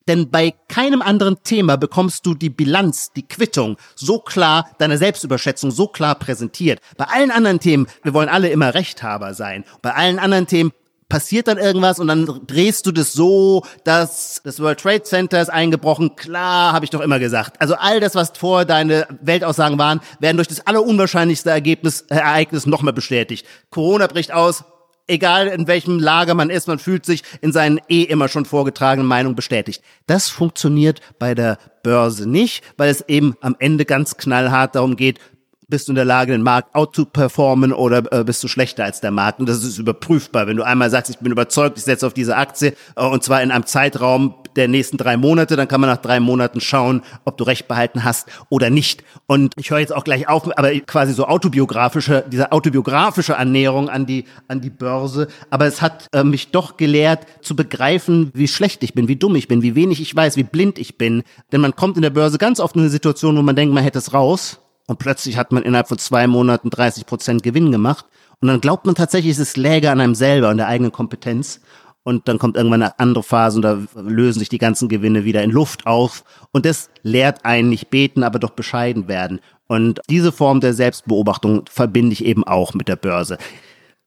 Denn 0.08 0.30
bei 0.30 0.54
keinem 0.68 1.02
anderen 1.02 1.42
Thema 1.44 1.78
bekommst 1.78 2.28
du 2.28 2.36
die 2.36 2.52
Bilanz, 2.52 3.12
die 3.14 3.28
Quittung 3.28 3.78
so 3.96 4.20
klar, 4.20 4.70
deine 4.78 5.00
Selbstüberschätzung 5.00 5.72
so 5.72 5.88
klar 5.88 6.14
präsentiert. 6.16 6.80
Bei 6.96 7.06
allen 7.06 7.32
anderen 7.32 7.60
Themen, 7.60 7.88
wir 8.04 8.14
wollen 8.14 8.30
alle 8.30 8.50
immer 8.50 8.76
Rechthaber 8.76 9.34
sein. 9.34 9.64
Bei 9.82 9.96
allen 9.96 10.20
anderen 10.20 10.46
Themen 10.46 10.72
passiert 11.10 11.48
dann 11.48 11.58
irgendwas 11.58 12.00
und 12.00 12.08
dann 12.08 12.42
drehst 12.46 12.86
du 12.86 12.92
das 12.92 13.14
so, 13.14 13.64
dass 13.84 14.42
das 14.44 14.60
World 14.60 14.80
Trade 14.80 15.04
Center 15.04 15.42
ist 15.42 15.50
eingebrochen. 15.50 16.16
Klar, 16.16 16.74
habe 16.74 16.86
ich 16.86 16.92
doch 16.92 17.02
immer 17.02 17.18
gesagt. 17.18 17.60
Also 17.60 17.76
all 17.76 18.00
das, 18.00 18.14
was 18.14 18.32
vor 18.38 18.66
deine 18.66 19.08
Weltaussagen 19.22 19.80
waren, 19.80 20.02
werden 20.20 20.38
durch 20.38 20.48
das 20.48 20.66
allerunwahrscheinlichste 20.68 21.50
Ergebnis, 21.50 22.02
Ereignis 22.10 22.68
nochmal 22.68 22.94
bestätigt. 22.94 23.46
Corona 23.72 24.06
bricht 24.06 24.32
aus, 24.32 24.66
egal 25.08 25.48
in 25.48 25.68
welchem 25.68 26.00
Lager 26.00 26.34
man 26.34 26.50
ist, 26.50 26.68
man 26.68 26.80
fühlt 26.80 27.06
sich 27.06 27.24
in 27.42 27.52
seinen 27.52 27.80
eh 27.90 28.04
immer 28.04 28.28
schon 28.28 28.46
vorgetragenen 28.46 29.08
Meinungen 29.08 29.36
bestätigt. 29.36 29.84
Das 30.08 30.30
funktioniert 30.30 31.02
bei 31.20 31.36
der 31.36 31.58
Börse 31.84 32.28
nicht, 32.30 32.64
weil 32.78 32.90
es 32.90 33.02
eben 33.08 33.36
am 33.42 33.56
Ende 33.60 33.86
ganz 33.86 34.18
knallhart 34.18 34.76
darum 34.76 34.96
geht, 34.96 35.20
bist 35.68 35.88
du 35.88 35.92
in 35.92 35.96
der 35.96 36.06
Lage, 36.06 36.32
den 36.32 36.44
Markt 36.44 36.74
out 36.76 36.94
to 36.94 37.06
performen 37.06 37.74
oder 37.74 38.04
äh, 38.12 38.24
bist 38.24 38.44
du 38.44 38.48
schlechter 38.48 38.84
als 38.84 39.02
der 39.02 39.12
Markt? 39.12 39.40
Und 39.40 39.50
das 39.50 39.64
ist 39.64 39.78
überprüfbar. 39.78 40.48
Wenn 40.48 40.58
du 40.58 40.64
einmal 40.64 40.90
sagst, 40.90 41.10
ich 41.10 41.20
bin 41.20 41.32
überzeugt, 41.32 41.78
ich 41.78 41.84
setze 41.84 42.06
auf 42.06 42.14
diese 42.14 42.36
Aktie 42.36 42.74
äh, 42.96 43.06
und 43.06 43.24
zwar 43.24 43.42
in 43.42 43.52
einem 43.52 43.66
Zeitraum 43.66 44.36
der 44.56 44.68
nächsten 44.68 44.98
drei 44.98 45.18
Monate, 45.18 45.56
dann 45.56 45.68
kann 45.68 45.82
man 45.82 45.90
nach 45.90 45.98
drei 45.98 46.20
Monaten 46.20 46.62
schauen, 46.62 47.02
ob 47.26 47.38
du 47.38 47.44
recht 47.44 47.68
behalten 47.68 48.04
hast 48.04 48.28
oder 48.50 48.70
nicht. 48.70 49.04
Und 49.28 49.54
ich 49.58 49.72
höre 49.72 49.80
jetzt 49.80 49.94
auch 49.94 50.04
gleich 50.04 50.30
auf, 50.30 50.58
aber 50.58 50.72
quasi 50.82 51.14
so 51.14 51.26
autobiografische, 51.26 52.24
diese 52.32 52.52
autobiografische 52.52 53.38
Annäherung 53.38 53.90
an 53.90 54.06
die, 54.06 54.26
an 54.48 54.62
die 54.62 54.70
Börse. 54.70 55.28
Aber 55.50 55.66
es 55.66 55.82
hat 55.82 56.08
äh, 56.14 56.24
mich 56.24 56.52
doch 56.52 56.78
gelehrt 56.78 57.26
zu 57.42 57.56
begreifen, 57.56 58.32
wie 58.34 58.48
schlecht 58.48 58.84
ich 58.84 58.94
bin, 58.94 59.08
wie 59.08 59.16
dumm 59.16 59.36
ich 59.36 59.48
bin, 59.48 59.62
wie 59.62 59.76
wenig 59.76 60.02
ich 60.02 60.16
weiß, 60.16 60.38
wie 60.38 60.44
blind 60.44 60.80
ich 60.80 60.98
bin. 60.98 61.24
Denn 61.52 61.62
man 61.62 61.76
kommt 61.76 61.98
in 61.98 62.02
der 62.02 62.10
Börse 62.10 62.38
ganz 62.38 62.60
oft 62.60 62.76
in 62.76 62.82
eine 62.82 62.90
Situation, 62.90 63.38
wo 63.38 63.42
man 63.42 63.56
denkt, 63.56 63.74
man 63.74 63.84
hätte 63.84 64.00
es 64.00 64.14
raus 64.14 64.60
und 64.88 65.00
plötzlich 65.00 65.38
hat 65.38 65.52
man 65.52 65.64
innerhalb 65.64 65.88
von 65.88 65.98
zwei 65.98 66.28
Monaten 66.28 66.70
30 66.70 67.06
Prozent 67.06 67.44
Gewinn 67.44 67.72
gemacht. 67.72 68.06
Und 68.40 68.48
dann 68.50 68.62
glaubt 68.62 68.86
man 68.86 68.96
tatsächlich, 68.96 69.38
es 69.38 69.58
läge 69.58 69.90
an 69.90 70.00
einem 70.00 70.16
selber 70.16 70.50
und 70.50 70.58
der 70.58 70.68
eigenen 70.68 70.92
Kompetenz. 70.92 71.62
Und 72.04 72.28
dann 72.28 72.38
kommt 72.38 72.56
irgendwann 72.56 72.84
eine 72.84 73.00
andere 73.00 73.24
Phase 73.24 73.58
und 73.58 73.64
da 73.64 73.80
lösen 73.96 74.40
sich 74.40 74.50
die 74.50 74.60
ganzen 74.60 74.90
Gewinne 74.90 75.26
wieder 75.26 75.42
in 75.42 75.50
Luft 75.50 75.88
auf. 75.88 76.24
Und 76.52 76.66
das 76.66 76.92
lehrt 77.02 77.46
einen 77.46 77.70
nicht 77.70 77.90
beten, 77.90 78.22
aber 78.22 78.38
doch 78.38 78.52
bescheiden 78.52 79.08
werden. 79.08 79.40
Und 79.68 80.02
diese 80.08 80.32
Form 80.32 80.60
der 80.60 80.74
Selbstbeobachtung 80.74 81.66
verbinde 81.68 82.14
ich 82.14 82.24
eben 82.24 82.44
auch 82.44 82.76
mit 82.76 82.88
der 82.88 82.96
Börse. 82.96 83.40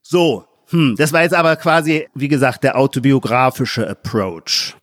So, 0.01 0.45
hm, 0.69 0.95
das 0.97 1.11
war 1.11 1.23
jetzt 1.23 1.33
aber 1.33 1.57
quasi, 1.57 2.07
wie 2.13 2.29
gesagt, 2.29 2.63
der 2.63 2.77
autobiografische 2.77 3.89
Approach. 3.89 4.77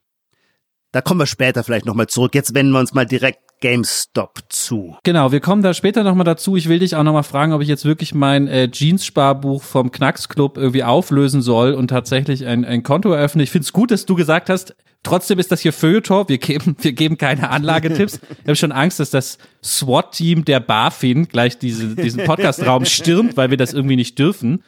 Da 0.93 1.01
kommen 1.01 1.21
wir 1.21 1.27
später 1.27 1.65
vielleicht 1.65 1.87
nochmal 1.87 2.09
zurück. 2.09 2.35
Jetzt 2.35 2.55
wenden 2.55 2.73
wir 2.73 2.81
uns 2.81 2.93
mal 2.93 3.07
direkt 3.07 3.46
GameStop 3.61 4.41
zu. 4.49 4.97
Genau, 5.03 5.33
wir 5.33 5.41
kommen 5.41 5.63
da 5.63 5.73
später 5.75 6.05
nochmal 6.05 6.25
dazu. 6.25 6.57
Ich 6.57 6.69
will 6.69 6.79
dich 6.79 6.95
auch 6.95 7.03
nochmal 7.03 7.23
fragen, 7.23 7.53
ob 7.53 7.63
ich 7.63 7.69
jetzt 7.69 7.85
wirklich 7.85 8.15
mein 8.15 8.49
äh, 8.49 8.71
Jeans-Sparbuch 8.71 9.63
vom 9.63 9.91
Knacksclub 9.91 10.59
irgendwie 10.59 10.85
auflösen 10.85 11.41
soll 11.43 11.73
und 11.73 11.89
tatsächlich 11.89 12.47
ein, 12.47 12.65
ein 12.65 12.83
Konto 12.83 13.11
eröffne. 13.13 13.43
Ich 13.43 13.51
finde 13.51 13.65
es 13.65 13.73
gut, 13.73 13.91
dass 13.91 14.05
du 14.05 14.15
gesagt 14.15 14.51
hast, 14.51 14.77
trotzdem 15.03 15.39
ist 15.39 15.51
das 15.53 15.61
hier 15.61 15.73
Feuilleton. 15.73 16.29
Wir 16.29 16.39
geben, 16.39 16.77
wir 16.81 16.93
geben 16.93 17.17
keine 17.17 17.51
Anlagetipps. 17.51 18.21
ich 18.31 18.47
habe 18.47 18.57
schon 18.57 18.73
Angst, 18.73 19.01
dass 19.01 19.11
das 19.11 19.39
SWAT-Team 19.65 20.45
der 20.45 20.61
BaFin 20.61 21.29
gleich 21.29 21.59
diese, 21.59 21.97
diesen 21.97 22.25
Podcast-Raum 22.25 22.85
stürmt, 22.85 23.37
weil 23.37 23.51
wir 23.51 23.57
das 23.57 23.73
irgendwie 23.73 23.97
nicht 23.97 24.19
dürfen. 24.19 24.63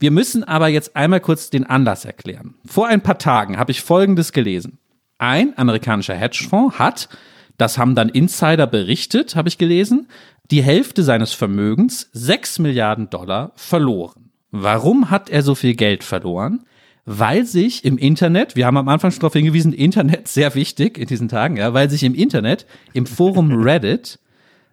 Wir 0.00 0.10
müssen 0.10 0.42
aber 0.42 0.66
jetzt 0.66 0.96
einmal 0.96 1.20
kurz 1.20 1.48
den 1.48 1.64
Anlass 1.64 2.04
erklären. 2.04 2.54
Vor 2.66 2.88
ein 2.88 3.02
paar 3.02 3.18
Tagen 3.18 3.56
habe 3.56 3.70
ich 3.70 3.82
Folgendes 3.82 4.32
gelesen. 4.32 4.78
Ein 5.18 5.56
amerikanischer 5.56 6.16
Hedgefonds 6.16 6.80
hat 6.80 7.08
das 7.58 7.78
haben 7.78 7.94
dann 7.94 8.08
Insider 8.08 8.66
berichtet, 8.66 9.36
habe 9.36 9.48
ich 9.48 9.58
gelesen. 9.58 10.08
Die 10.50 10.62
Hälfte 10.62 11.02
seines 11.02 11.32
Vermögens, 11.32 12.10
6 12.12 12.58
Milliarden 12.58 13.10
Dollar, 13.10 13.52
verloren. 13.56 14.30
Warum 14.50 15.10
hat 15.10 15.30
er 15.30 15.42
so 15.42 15.54
viel 15.54 15.74
Geld 15.74 16.04
verloren? 16.04 16.64
Weil 17.04 17.46
sich 17.46 17.84
im 17.84 17.98
Internet, 17.98 18.54
wir 18.54 18.66
haben 18.66 18.76
am 18.76 18.88
Anfang 18.88 19.10
schon 19.10 19.20
darauf 19.20 19.32
hingewiesen, 19.32 19.72
Internet 19.72 20.28
sehr 20.28 20.54
wichtig 20.54 20.98
in 20.98 21.06
diesen 21.06 21.28
Tagen, 21.28 21.56
ja, 21.56 21.74
weil 21.74 21.90
sich 21.90 22.04
im 22.04 22.14
Internet, 22.14 22.66
im 22.92 23.06
Forum 23.06 23.52
Reddit, 23.62 24.18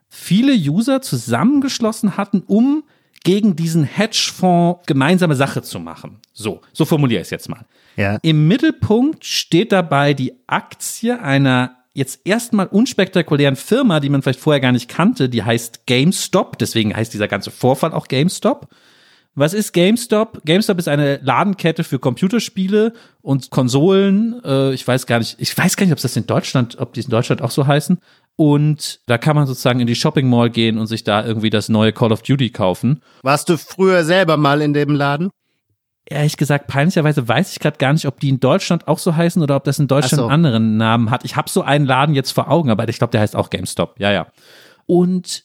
viele 0.10 0.54
User 0.54 1.02
zusammengeschlossen 1.02 2.18
hatten, 2.18 2.44
um 2.46 2.84
gegen 3.24 3.56
diesen 3.56 3.84
Hedgefonds 3.84 4.86
gemeinsame 4.86 5.36
Sache 5.36 5.62
zu 5.62 5.80
machen. 5.80 6.18
So, 6.34 6.62
so 6.74 6.86
formuliere 6.86 7.22
ich 7.22 7.28
es 7.28 7.32
jetzt 7.32 7.50
mal. 7.50 7.65
Ja. 7.96 8.18
Im 8.22 8.48
Mittelpunkt 8.48 9.26
steht 9.26 9.72
dabei 9.72 10.13
die 10.13 10.34
Aktie 10.48 11.22
einer 11.22 11.79
jetzt 11.93 12.21
erstmal 12.23 12.67
unspektakulären 12.67 13.56
Firma, 13.56 13.99
die 13.99 14.10
man 14.10 14.21
vielleicht 14.21 14.39
vorher 14.39 14.62
gar 14.62 14.71
nicht 14.71 14.89
kannte, 14.89 15.30
die 15.30 15.43
heißt 15.43 15.86
GameStop, 15.86 16.58
deswegen 16.58 16.95
heißt 16.95 17.13
dieser 17.13 17.28
ganze 17.28 17.52
Vorfall 17.52 17.93
auch 17.93 18.08
GameStop. 18.08 18.69
Was 19.36 19.54
ist 19.54 19.73
GameStop? 19.73 20.41
GameStop 20.43 20.80
ist 20.80 20.88
eine 20.88 21.17
Ladenkette 21.23 21.84
für 21.84 21.99
Computerspiele 21.99 22.93
und 23.21 23.52
Konsolen. 23.52 24.41
Äh, 24.43 24.73
ich 24.73 24.86
weiß 24.86 25.06
gar 25.06 25.19
nicht, 25.19 25.38
ich 25.39 25.56
weiß 25.58 25.78
gar 25.78 25.86
nicht, 25.86 25.93
ob 25.93 26.02
das 26.02 26.15
in 26.15 26.25
Deutschland, 26.25 26.78
ob 26.80 26.93
die 26.93 27.02
in 27.02 27.10
Deutschland 27.10 27.41
auch 27.41 27.52
so 27.52 27.65
heißen. 27.65 27.99
Und 28.36 29.02
da 29.06 29.17
kann 29.17 29.36
man 29.36 29.47
sozusagen 29.47 29.80
in 29.80 29.88
die 29.88 29.95
Shopping 29.95 30.30
Mall 30.30 30.49
gehen 30.49 30.78
und 30.78 30.88
sich 30.88 31.04
da 31.04 31.25
irgendwie 31.25 31.49
das 31.49 31.69
neue 31.69 31.93
Call 31.93 32.12
of 32.12 32.21
Duty 32.21 32.49
kaufen. 32.49 33.02
Warst 33.21 33.49
du 33.49 33.58
früher 33.58 34.04
selber 34.04 34.38
mal 34.38 34.62
in 34.62 34.73
dem 34.73 34.95
Laden? 34.95 35.30
Ehrlich 36.10 36.38
gesagt, 36.38 36.67
peinlicherweise 36.67 37.28
weiß 37.28 37.52
ich 37.52 37.60
gerade 37.60 37.78
gar 37.78 37.93
nicht, 37.93 38.06
ob 38.06 38.19
die 38.19 38.30
in 38.30 38.39
Deutschland 38.39 38.88
auch 38.88 38.98
so 38.98 39.15
heißen 39.15 39.41
oder 39.41 39.56
ob 39.56 39.63
das 39.63 39.78
in 39.78 39.88
Deutschland 39.88 40.17
so. 40.17 40.24
einen 40.24 40.45
anderen 40.45 40.78
Namen 40.78 41.12
hat. 41.12 41.24
Ich 41.24 41.36
habe 41.36 41.50
so 41.50 41.62
einen 41.62 41.86
Laden 41.86 42.15
jetzt 42.15 42.32
vor 42.32 42.50
Augen, 42.50 42.72
aber 42.72 42.88
ich 42.89 42.98
glaube, 42.98 43.12
der 43.12 43.22
heißt 43.22 43.36
auch 43.36 43.50
GameStop. 43.50 44.00
Ja, 44.00 44.12
ja. 44.12 44.28
Und 44.88 45.43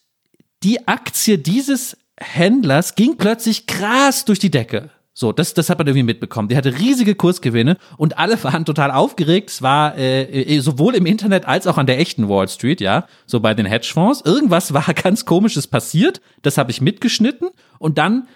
die 0.62 0.88
Aktie 0.88 1.38
dieses 1.38 1.98
Händlers 2.18 2.94
ging 2.94 3.16
plötzlich 3.18 3.66
krass 3.66 4.24
durch 4.24 4.38
die 4.38 4.50
Decke. 4.50 4.90
So, 5.16 5.30
das, 5.30 5.54
das 5.54 5.70
hat 5.70 5.78
man 5.78 5.86
irgendwie 5.86 6.02
mitbekommen. 6.02 6.48
Die 6.48 6.56
hatte 6.56 6.76
riesige 6.76 7.14
Kursgewinne 7.14 7.76
und 7.96 8.18
alle 8.18 8.42
waren 8.44 8.64
total 8.64 8.90
aufgeregt. 8.90 9.50
Es 9.50 9.62
war 9.62 9.96
äh, 9.96 10.22
äh, 10.24 10.58
sowohl 10.58 10.96
im 10.96 11.06
Internet 11.06 11.46
als 11.46 11.68
auch 11.68 11.78
an 11.78 11.86
der 11.86 12.00
echten 12.00 12.28
Wall 12.28 12.48
Street, 12.48 12.80
ja, 12.80 13.06
so 13.24 13.38
bei 13.38 13.54
den 13.54 13.64
Hedgefonds. 13.64 14.22
Irgendwas 14.24 14.74
war 14.74 14.92
ganz 14.94 15.24
Komisches 15.24 15.68
passiert. 15.68 16.20
Das 16.42 16.58
habe 16.58 16.72
ich 16.72 16.80
mitgeschnitten 16.80 17.50
und 17.78 17.96
dann 17.96 18.26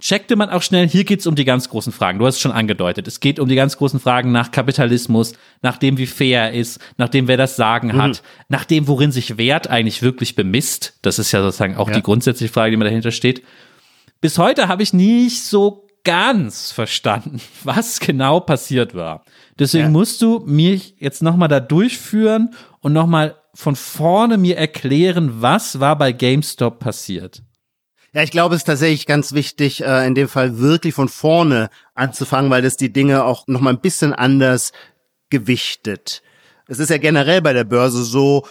checkte 0.00 0.34
man 0.36 0.50
auch 0.50 0.62
schnell, 0.62 0.88
hier 0.88 1.04
geht's 1.04 1.26
um 1.26 1.34
die 1.34 1.44
ganz 1.44 1.68
großen 1.68 1.92
Fragen. 1.92 2.18
Du 2.18 2.26
hast 2.26 2.36
es 2.36 2.40
schon 2.40 2.52
angedeutet. 2.52 3.06
Es 3.06 3.20
geht 3.20 3.38
um 3.38 3.48
die 3.48 3.54
ganz 3.54 3.76
großen 3.76 4.00
Fragen 4.00 4.32
nach 4.32 4.50
Kapitalismus, 4.50 5.34
nach 5.62 5.76
dem, 5.78 5.98
wie 5.98 6.06
fair 6.06 6.44
er 6.44 6.52
ist, 6.52 6.80
nach 6.96 7.08
dem, 7.08 7.28
wer 7.28 7.36
das 7.36 7.56
Sagen 7.56 7.96
hat, 8.00 8.22
nach 8.48 8.64
dem, 8.64 8.88
worin 8.88 9.12
sich 9.12 9.38
Wert 9.38 9.68
eigentlich 9.68 10.02
wirklich 10.02 10.34
bemisst. 10.34 10.94
Das 11.02 11.18
ist 11.18 11.32
ja 11.32 11.42
sozusagen 11.42 11.76
auch 11.76 11.88
Ja. 11.88 11.94
die 11.96 12.02
grundsätzliche 12.02 12.52
Frage, 12.52 12.72
die 12.72 12.76
mir 12.76 12.84
dahinter 12.84 13.12
steht. 13.12 13.42
Bis 14.20 14.38
heute 14.38 14.68
habe 14.68 14.82
ich 14.82 14.92
nicht 14.92 15.42
so 15.44 15.86
ganz 16.04 16.72
verstanden, 16.72 17.40
was 17.64 18.00
genau 18.00 18.40
passiert 18.40 18.94
war. 18.94 19.24
Deswegen 19.58 19.84
Ja. 19.84 19.90
musst 19.90 20.22
du 20.22 20.40
mich 20.46 20.94
jetzt 20.98 21.22
nochmal 21.22 21.48
da 21.48 21.60
durchführen 21.60 22.50
und 22.80 22.92
nochmal 22.92 23.36
von 23.54 23.76
vorne 23.76 24.38
mir 24.38 24.56
erklären, 24.56 25.42
was 25.42 25.80
war 25.80 25.98
bei 25.98 26.12
GameStop 26.12 26.78
passiert. 26.78 27.42
Ja, 28.12 28.22
ich 28.22 28.32
glaube, 28.32 28.56
es 28.56 28.62
ist 28.62 28.66
tatsächlich 28.66 29.06
ganz 29.06 29.32
wichtig, 29.32 29.84
äh, 29.84 30.06
in 30.06 30.16
dem 30.16 30.28
Fall 30.28 30.58
wirklich 30.58 30.94
von 30.94 31.08
vorne 31.08 31.70
anzufangen, 31.94 32.50
weil 32.50 32.62
das 32.62 32.76
die 32.76 32.92
Dinge 32.92 33.24
auch 33.24 33.46
noch 33.46 33.60
mal 33.60 33.70
ein 33.70 33.80
bisschen 33.80 34.12
anders 34.12 34.72
gewichtet. 35.30 36.22
Es 36.66 36.80
ist 36.80 36.90
ja 36.90 36.98
generell 36.98 37.40
bei 37.40 37.52
der 37.52 37.64
Börse 37.64 38.02
so, 38.02 38.46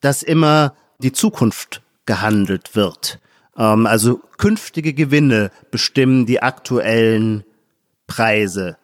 dass 0.00 0.22
immer 0.22 0.74
die 0.98 1.12
Zukunft 1.12 1.82
gehandelt 2.04 2.76
wird. 2.76 3.18
Ähm, 3.56 3.86
also 3.86 4.20
künftige 4.36 4.92
Gewinne 4.92 5.50
bestimmen 5.70 6.26
die 6.26 6.42
aktuellen 6.42 7.44
Preise. 8.06 8.76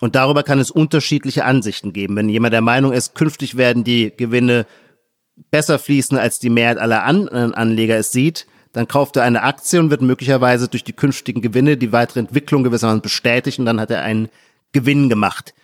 Und 0.00 0.16
darüber 0.16 0.42
kann 0.42 0.58
es 0.58 0.70
unterschiedliche 0.70 1.44
Ansichten 1.44 1.92
geben. 1.92 2.16
Wenn 2.16 2.28
jemand 2.28 2.54
der 2.54 2.60
Meinung 2.60 2.92
ist, 2.92 3.14
künftig 3.14 3.56
werden 3.56 3.84
die 3.84 4.12
Gewinne 4.16 4.66
besser 5.50 5.78
fließen, 5.78 6.18
als 6.18 6.40
die 6.40 6.50
Mehrheit 6.50 6.78
aller 6.78 7.04
anderen 7.04 7.54
Anleger 7.54 7.96
es 7.98 8.10
sieht, 8.10 8.46
dann 8.72 8.88
kauft 8.88 9.16
er 9.16 9.24
eine 9.24 9.42
Aktie 9.42 9.80
und 9.80 9.90
wird 9.90 10.02
möglicherweise 10.02 10.68
durch 10.68 10.84
die 10.84 10.92
künftigen 10.92 11.42
Gewinne 11.42 11.76
die 11.76 11.92
weitere 11.92 12.20
Entwicklung 12.20 12.62
gewissermaßen 12.62 13.02
bestätigt 13.02 13.58
und 13.58 13.66
dann 13.66 13.80
hat 13.80 13.90
er 13.90 14.02
einen 14.02 14.28
Gewinn 14.72 15.08
gemacht. 15.08 15.54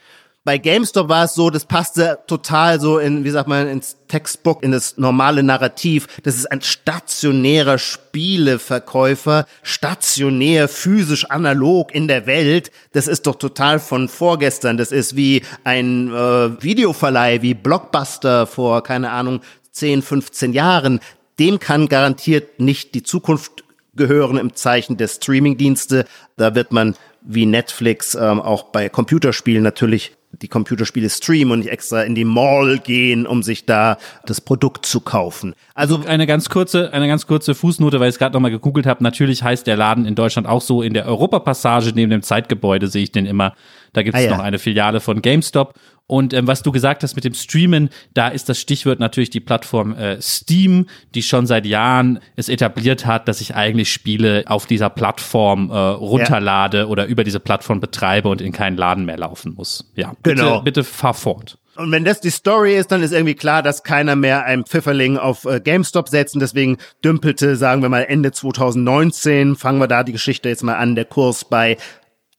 Bei 0.46 0.58
GameStop 0.58 1.08
war 1.08 1.24
es 1.24 1.34
so, 1.34 1.50
das 1.50 1.64
passte 1.64 2.20
total 2.28 2.78
so 2.78 3.00
in, 3.00 3.24
wie 3.24 3.30
sagt 3.30 3.48
man, 3.48 3.66
ins 3.66 3.96
Textbook, 4.06 4.62
in 4.62 4.70
das 4.70 4.96
normale 4.96 5.42
Narrativ. 5.42 6.06
Das 6.22 6.36
ist 6.36 6.46
ein 6.46 6.62
stationärer 6.62 7.78
Spieleverkäufer, 7.78 9.46
stationär, 9.64 10.68
physisch, 10.68 11.28
analog 11.32 11.92
in 11.92 12.06
der 12.06 12.28
Welt. 12.28 12.70
Das 12.92 13.08
ist 13.08 13.26
doch 13.26 13.34
total 13.34 13.80
von 13.80 14.08
vorgestern. 14.08 14.76
Das 14.76 14.92
ist 14.92 15.16
wie 15.16 15.42
ein 15.64 16.14
äh, 16.14 16.62
Videoverleih, 16.62 17.42
wie 17.42 17.54
Blockbuster 17.54 18.46
vor, 18.46 18.84
keine 18.84 19.10
Ahnung, 19.10 19.40
10, 19.72 20.02
15 20.02 20.52
Jahren. 20.52 21.00
Dem 21.38 21.58
kann 21.58 21.88
garantiert 21.88 22.60
nicht 22.60 22.94
die 22.94 23.02
Zukunft 23.02 23.64
gehören 23.94 24.36
im 24.38 24.54
Zeichen 24.54 24.96
der 24.96 25.08
Streamingdienste. 25.08 26.04
Da 26.36 26.54
wird 26.54 26.72
man 26.72 26.94
wie 27.22 27.46
Netflix 27.46 28.14
ähm, 28.14 28.40
auch 28.40 28.64
bei 28.64 28.88
Computerspielen 28.88 29.62
natürlich 29.62 30.12
die 30.42 30.48
Computerspiele 30.48 31.08
streamen 31.08 31.52
und 31.52 31.58
nicht 31.60 31.70
extra 31.70 32.02
in 32.02 32.14
die 32.14 32.24
Mall 32.24 32.78
gehen, 32.78 33.26
um 33.26 33.42
sich 33.42 33.64
da 33.64 33.96
das 34.26 34.40
Produkt 34.40 34.84
zu 34.84 35.00
kaufen. 35.00 35.54
Also 35.74 36.02
eine 36.06 36.26
ganz 36.26 36.50
kurze, 36.50 36.92
eine 36.92 37.08
ganz 37.08 37.26
kurze 37.26 37.54
Fußnote, 37.54 38.00
weil 38.00 38.08
ich 38.08 38.16
es 38.16 38.18
gerade 38.18 38.34
nochmal 38.34 38.50
gegoogelt 38.50 38.86
habe. 38.86 39.02
Natürlich 39.02 39.42
heißt 39.42 39.66
der 39.66 39.76
Laden 39.76 40.04
in 40.04 40.14
Deutschland 40.14 40.46
auch 40.46 40.60
so. 40.60 40.82
In 40.82 40.92
der 40.92 41.06
Europapassage 41.06 41.92
neben 41.94 42.10
dem 42.10 42.22
Zeitgebäude 42.22 42.88
sehe 42.88 43.04
ich 43.04 43.12
den 43.12 43.24
immer. 43.24 43.54
Da 43.94 44.02
gibt 44.02 44.14
es 44.16 44.24
Ah, 44.24 44.26
ja. 44.26 44.36
noch 44.36 44.44
eine 44.44 44.58
Filiale 44.58 45.00
von 45.00 45.22
GameStop. 45.22 45.74
Und 46.08 46.32
ähm, 46.34 46.46
was 46.46 46.62
du 46.62 46.70
gesagt 46.70 47.02
hast 47.02 47.16
mit 47.16 47.24
dem 47.24 47.34
Streamen, 47.34 47.90
da 48.14 48.28
ist 48.28 48.48
das 48.48 48.60
Stichwort 48.60 49.00
natürlich 49.00 49.30
die 49.30 49.40
Plattform 49.40 49.92
äh, 49.94 50.20
Steam, 50.22 50.86
die 51.14 51.22
schon 51.22 51.46
seit 51.46 51.66
Jahren 51.66 52.20
es 52.36 52.48
etabliert 52.48 53.06
hat, 53.06 53.26
dass 53.26 53.40
ich 53.40 53.54
eigentlich 53.56 53.92
Spiele 53.92 54.44
auf 54.46 54.66
dieser 54.66 54.88
Plattform 54.88 55.70
äh, 55.70 55.74
runterlade 55.76 56.86
oder 56.86 57.06
über 57.06 57.24
diese 57.24 57.40
Plattform 57.40 57.80
betreibe 57.80 58.28
und 58.28 58.40
in 58.40 58.52
keinen 58.52 58.76
Laden 58.76 59.04
mehr 59.04 59.18
laufen 59.18 59.54
muss. 59.54 59.90
Ja, 59.96 60.12
bitte, 60.22 60.36
Genau. 60.42 60.60
bitte 60.62 60.84
fahr 60.84 61.14
fort. 61.14 61.58
Und 61.74 61.92
wenn 61.92 62.04
das 62.06 62.20
die 62.22 62.30
Story 62.30 62.74
ist, 62.76 62.90
dann 62.90 63.02
ist 63.02 63.12
irgendwie 63.12 63.34
klar, 63.34 63.62
dass 63.62 63.82
keiner 63.82 64.16
mehr 64.16 64.44
ein 64.44 64.64
Pfifferling 64.64 65.18
auf 65.18 65.44
äh, 65.44 65.60
GameStop 65.60 66.08
setzt. 66.08 66.34
Und 66.34 66.40
deswegen 66.40 66.78
dümpelte, 67.04 67.56
sagen 67.56 67.82
wir 67.82 67.90
mal, 67.90 68.02
Ende 68.04 68.32
2019, 68.32 69.56
fangen 69.56 69.78
wir 69.78 69.86
da 69.88 70.02
die 70.02 70.12
Geschichte 70.12 70.48
jetzt 70.48 70.62
mal 70.62 70.76
an, 70.76 70.94
der 70.94 71.04
Kurs 71.04 71.44
bei 71.44 71.76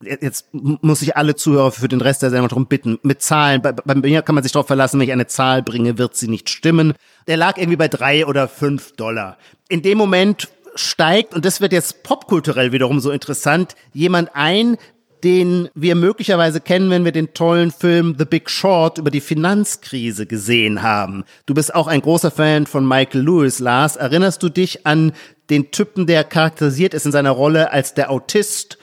Jetzt 0.03 0.49
muss 0.51 1.01
ich 1.01 1.17
alle 1.17 1.35
Zuhörer 1.35 1.71
für 1.71 1.87
den 1.87 2.01
Rest 2.01 2.21
der 2.21 2.29
Sendung 2.29 2.49
darum 2.49 2.67
bitten, 2.67 2.99
mit 3.01 3.23
Zahlen, 3.23 3.63
bei, 3.63 3.71
bei 3.71 3.95
mir 3.95 4.21
kann 4.21 4.35
man 4.35 4.43
sich 4.43 4.51
darauf 4.51 4.67
verlassen, 4.67 4.99
wenn 4.99 5.07
ich 5.07 5.13
eine 5.13 5.25
Zahl 5.25 5.63
bringe, 5.63 5.97
wird 5.97 6.15
sie 6.15 6.27
nicht 6.27 6.49
stimmen. 6.51 6.93
Der 7.25 7.35
lag 7.35 7.57
irgendwie 7.57 7.77
bei 7.77 7.87
drei 7.87 8.25
oder 8.27 8.47
fünf 8.47 8.95
Dollar. 8.95 9.37
In 9.69 9.81
dem 9.81 9.97
Moment 9.97 10.49
steigt, 10.75 11.33
und 11.33 11.45
das 11.45 11.61
wird 11.61 11.73
jetzt 11.73 12.03
popkulturell 12.03 12.71
wiederum 12.71 12.99
so 12.99 13.09
interessant, 13.09 13.75
jemand 13.91 14.35
ein, 14.35 14.77
den 15.23 15.69
wir 15.73 15.95
möglicherweise 15.95 16.61
kennen, 16.61 16.91
wenn 16.91 17.03
wir 17.03 17.11
den 17.11 17.33
tollen 17.33 17.71
Film 17.71 18.15
The 18.19 18.25
Big 18.25 18.51
Short 18.51 18.99
über 18.99 19.09
die 19.09 19.21
Finanzkrise 19.21 20.27
gesehen 20.27 20.83
haben. 20.83 21.23
Du 21.47 21.55
bist 21.55 21.73
auch 21.73 21.87
ein 21.87 22.01
großer 22.01 22.29
Fan 22.29 22.67
von 22.67 22.87
Michael 22.87 23.21
Lewis, 23.21 23.57
Lars. 23.57 23.95
Erinnerst 23.95 24.43
du 24.43 24.49
dich 24.49 24.85
an 24.85 25.13
den 25.49 25.71
Typen, 25.71 26.05
der 26.05 26.23
charakterisiert 26.23 26.93
ist 26.93 27.07
in 27.07 27.11
seiner 27.11 27.31
Rolle 27.31 27.71
als 27.71 27.95
der 27.95 28.11
Autist 28.11 28.77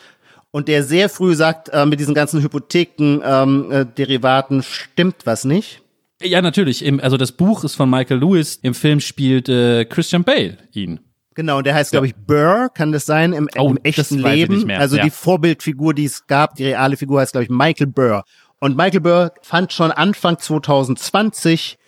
und 0.54 0.68
der 0.68 0.84
sehr 0.84 1.08
früh 1.08 1.34
sagt, 1.34 1.70
äh, 1.70 1.84
mit 1.84 1.98
diesen 1.98 2.14
ganzen 2.14 2.40
Hypotheken-Derivaten 2.40 3.72
äh, 3.72 3.86
Derivaten 3.86 4.62
stimmt 4.62 5.16
was 5.24 5.44
nicht? 5.44 5.82
Ja, 6.22 6.42
natürlich. 6.42 6.84
Im, 6.84 7.00
also 7.00 7.16
das 7.16 7.32
Buch 7.32 7.64
ist 7.64 7.74
von 7.74 7.90
Michael 7.90 8.20
Lewis. 8.20 8.60
Im 8.62 8.72
Film 8.72 9.00
spielt 9.00 9.48
äh, 9.48 9.84
Christian 9.84 10.22
Bale 10.22 10.58
ihn. 10.72 11.00
Genau, 11.34 11.58
und 11.58 11.66
der 11.66 11.74
heißt, 11.74 11.90
glaube 11.90 12.06
ich, 12.06 12.14
Burr, 12.14 12.68
kann 12.72 12.92
das 12.92 13.04
sein, 13.04 13.32
im, 13.32 13.48
Oh, 13.58 13.70
im 13.70 13.80
das 13.82 13.98
echten 13.98 14.20
Leben. 14.20 14.70
Also 14.70 14.96
ja. 14.96 15.02
die 15.02 15.10
Vorbildfigur, 15.10 15.92
die 15.92 16.04
es 16.04 16.24
gab, 16.28 16.54
die 16.54 16.66
reale 16.66 16.96
Figur 16.96 17.20
heißt, 17.20 17.32
glaube 17.32 17.42
ich, 17.46 17.50
Michael 17.50 17.88
Burr. 17.88 18.22
Und 18.60 18.76
Michael 18.76 19.00
Burr 19.00 19.32
fand 19.42 19.72
schon 19.72 19.90
Anfang 19.90 20.38
2020, 20.38 21.78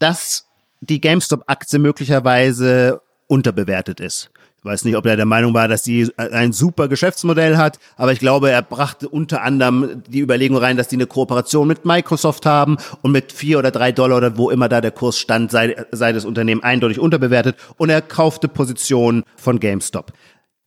dass 0.00 0.48
die 0.80 1.00
GameStop-Aktie 1.00 1.78
möglicherweise 1.78 3.00
unterbewertet 3.28 4.00
ist. 4.00 4.32
Ich 4.60 4.64
weiß 4.64 4.84
nicht, 4.84 4.96
ob 4.96 5.06
er 5.06 5.14
der 5.16 5.24
Meinung 5.24 5.54
war, 5.54 5.68
dass 5.68 5.84
sie 5.84 6.10
ein 6.16 6.52
super 6.52 6.88
Geschäftsmodell 6.88 7.56
hat, 7.56 7.78
aber 7.96 8.10
ich 8.10 8.18
glaube, 8.18 8.50
er 8.50 8.60
brachte 8.60 9.08
unter 9.08 9.42
anderem 9.42 10.02
die 10.08 10.18
Überlegung 10.18 10.56
rein, 10.56 10.76
dass 10.76 10.88
die 10.88 10.96
eine 10.96 11.06
Kooperation 11.06 11.68
mit 11.68 11.84
Microsoft 11.84 12.44
haben 12.44 12.76
und 13.02 13.12
mit 13.12 13.30
vier 13.30 13.60
oder 13.60 13.70
drei 13.70 13.92
Dollar 13.92 14.16
oder 14.16 14.36
wo 14.36 14.50
immer 14.50 14.68
da 14.68 14.80
der 14.80 14.90
Kurs 14.90 15.16
stand, 15.16 15.52
sei, 15.52 15.76
sei 15.92 16.12
das 16.12 16.24
Unternehmen 16.24 16.64
eindeutig 16.64 16.98
unterbewertet 16.98 17.56
und 17.76 17.88
er 17.88 18.02
kaufte 18.02 18.48
Positionen 18.48 19.22
von 19.36 19.60
GameStop. 19.60 20.12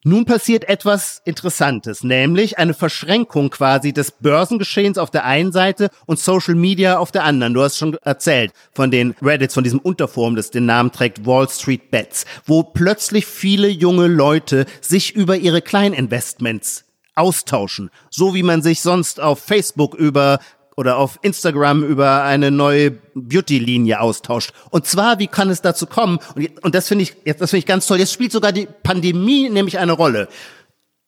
Nun 0.04 0.26
passiert 0.26 0.68
etwas 0.68 1.22
Interessantes, 1.26 2.04
nämlich 2.04 2.58
eine 2.58 2.74
Verschränkung 2.74 3.52
quasi 3.52 3.94
des 3.94 4.10
Börsengeschehens 4.10 4.98
auf 4.98 5.12
der 5.12 5.26
einen 5.26 5.52
Seite 5.52 5.92
und 6.08 6.18
Social 6.18 6.56
Media 6.56 6.98
auf 6.98 7.12
der 7.12 7.24
anderen. 7.24 7.54
Du 7.54 7.62
hast 7.62 7.78
schon 7.78 7.96
erzählt 8.02 8.52
von 8.74 8.90
den 8.90 9.14
Reddits, 9.22 9.54
von 9.54 9.64
diesem 9.64 9.78
Unterforum, 9.78 10.36
das 10.36 10.50
den 10.50 10.66
Namen 10.66 10.92
trägt, 10.92 11.28
Wall 11.28 11.48
Street 11.48 11.92
Bets, 11.92 12.26
wo 12.48 12.64
plötzlich 12.64 13.28
viele 13.28 13.68
junge 13.68 14.08
Leute 14.08 14.66
sich 14.82 15.16
über 15.16 15.38
ihre 15.38 15.62
Kleininvestments 15.62 16.86
austauschen. 17.14 17.92
So 18.10 18.34
wie 18.34 18.42
man 18.42 18.64
sich 18.64 18.82
sonst 18.82 19.20
auf 19.20 19.38
Facebook 19.38 19.94
über 19.94 20.40
oder 20.76 20.98
auf 20.98 21.20
Instagram 21.22 21.84
über 21.84 22.24
eine 22.24 22.52
neue 22.52 22.92
Beauty-Linie 23.14 24.00
austauscht. 24.00 24.54
Und 24.70 24.86
zwar, 24.86 25.20
wie 25.20 25.28
kann 25.28 25.50
es 25.50 25.62
dazu 25.62 25.86
kommen? 25.86 26.20
Und, 26.36 26.64
und 26.64 26.76
das 26.76 26.88
finde 26.88 27.04
ich, 27.04 27.16
jetzt, 27.26 27.42
das 27.42 27.50
finde 27.50 27.60
ich 27.60 27.66
ganz 27.66 27.88
toll. 27.88 28.00
Jetzt 28.00 28.14
spielt 28.14 28.32
sogar 28.32 28.52
die 28.52 28.68
Pandemie 28.84 29.50
nämlich 29.50 29.80
eine 29.80 29.92
Rolle. 29.92 30.28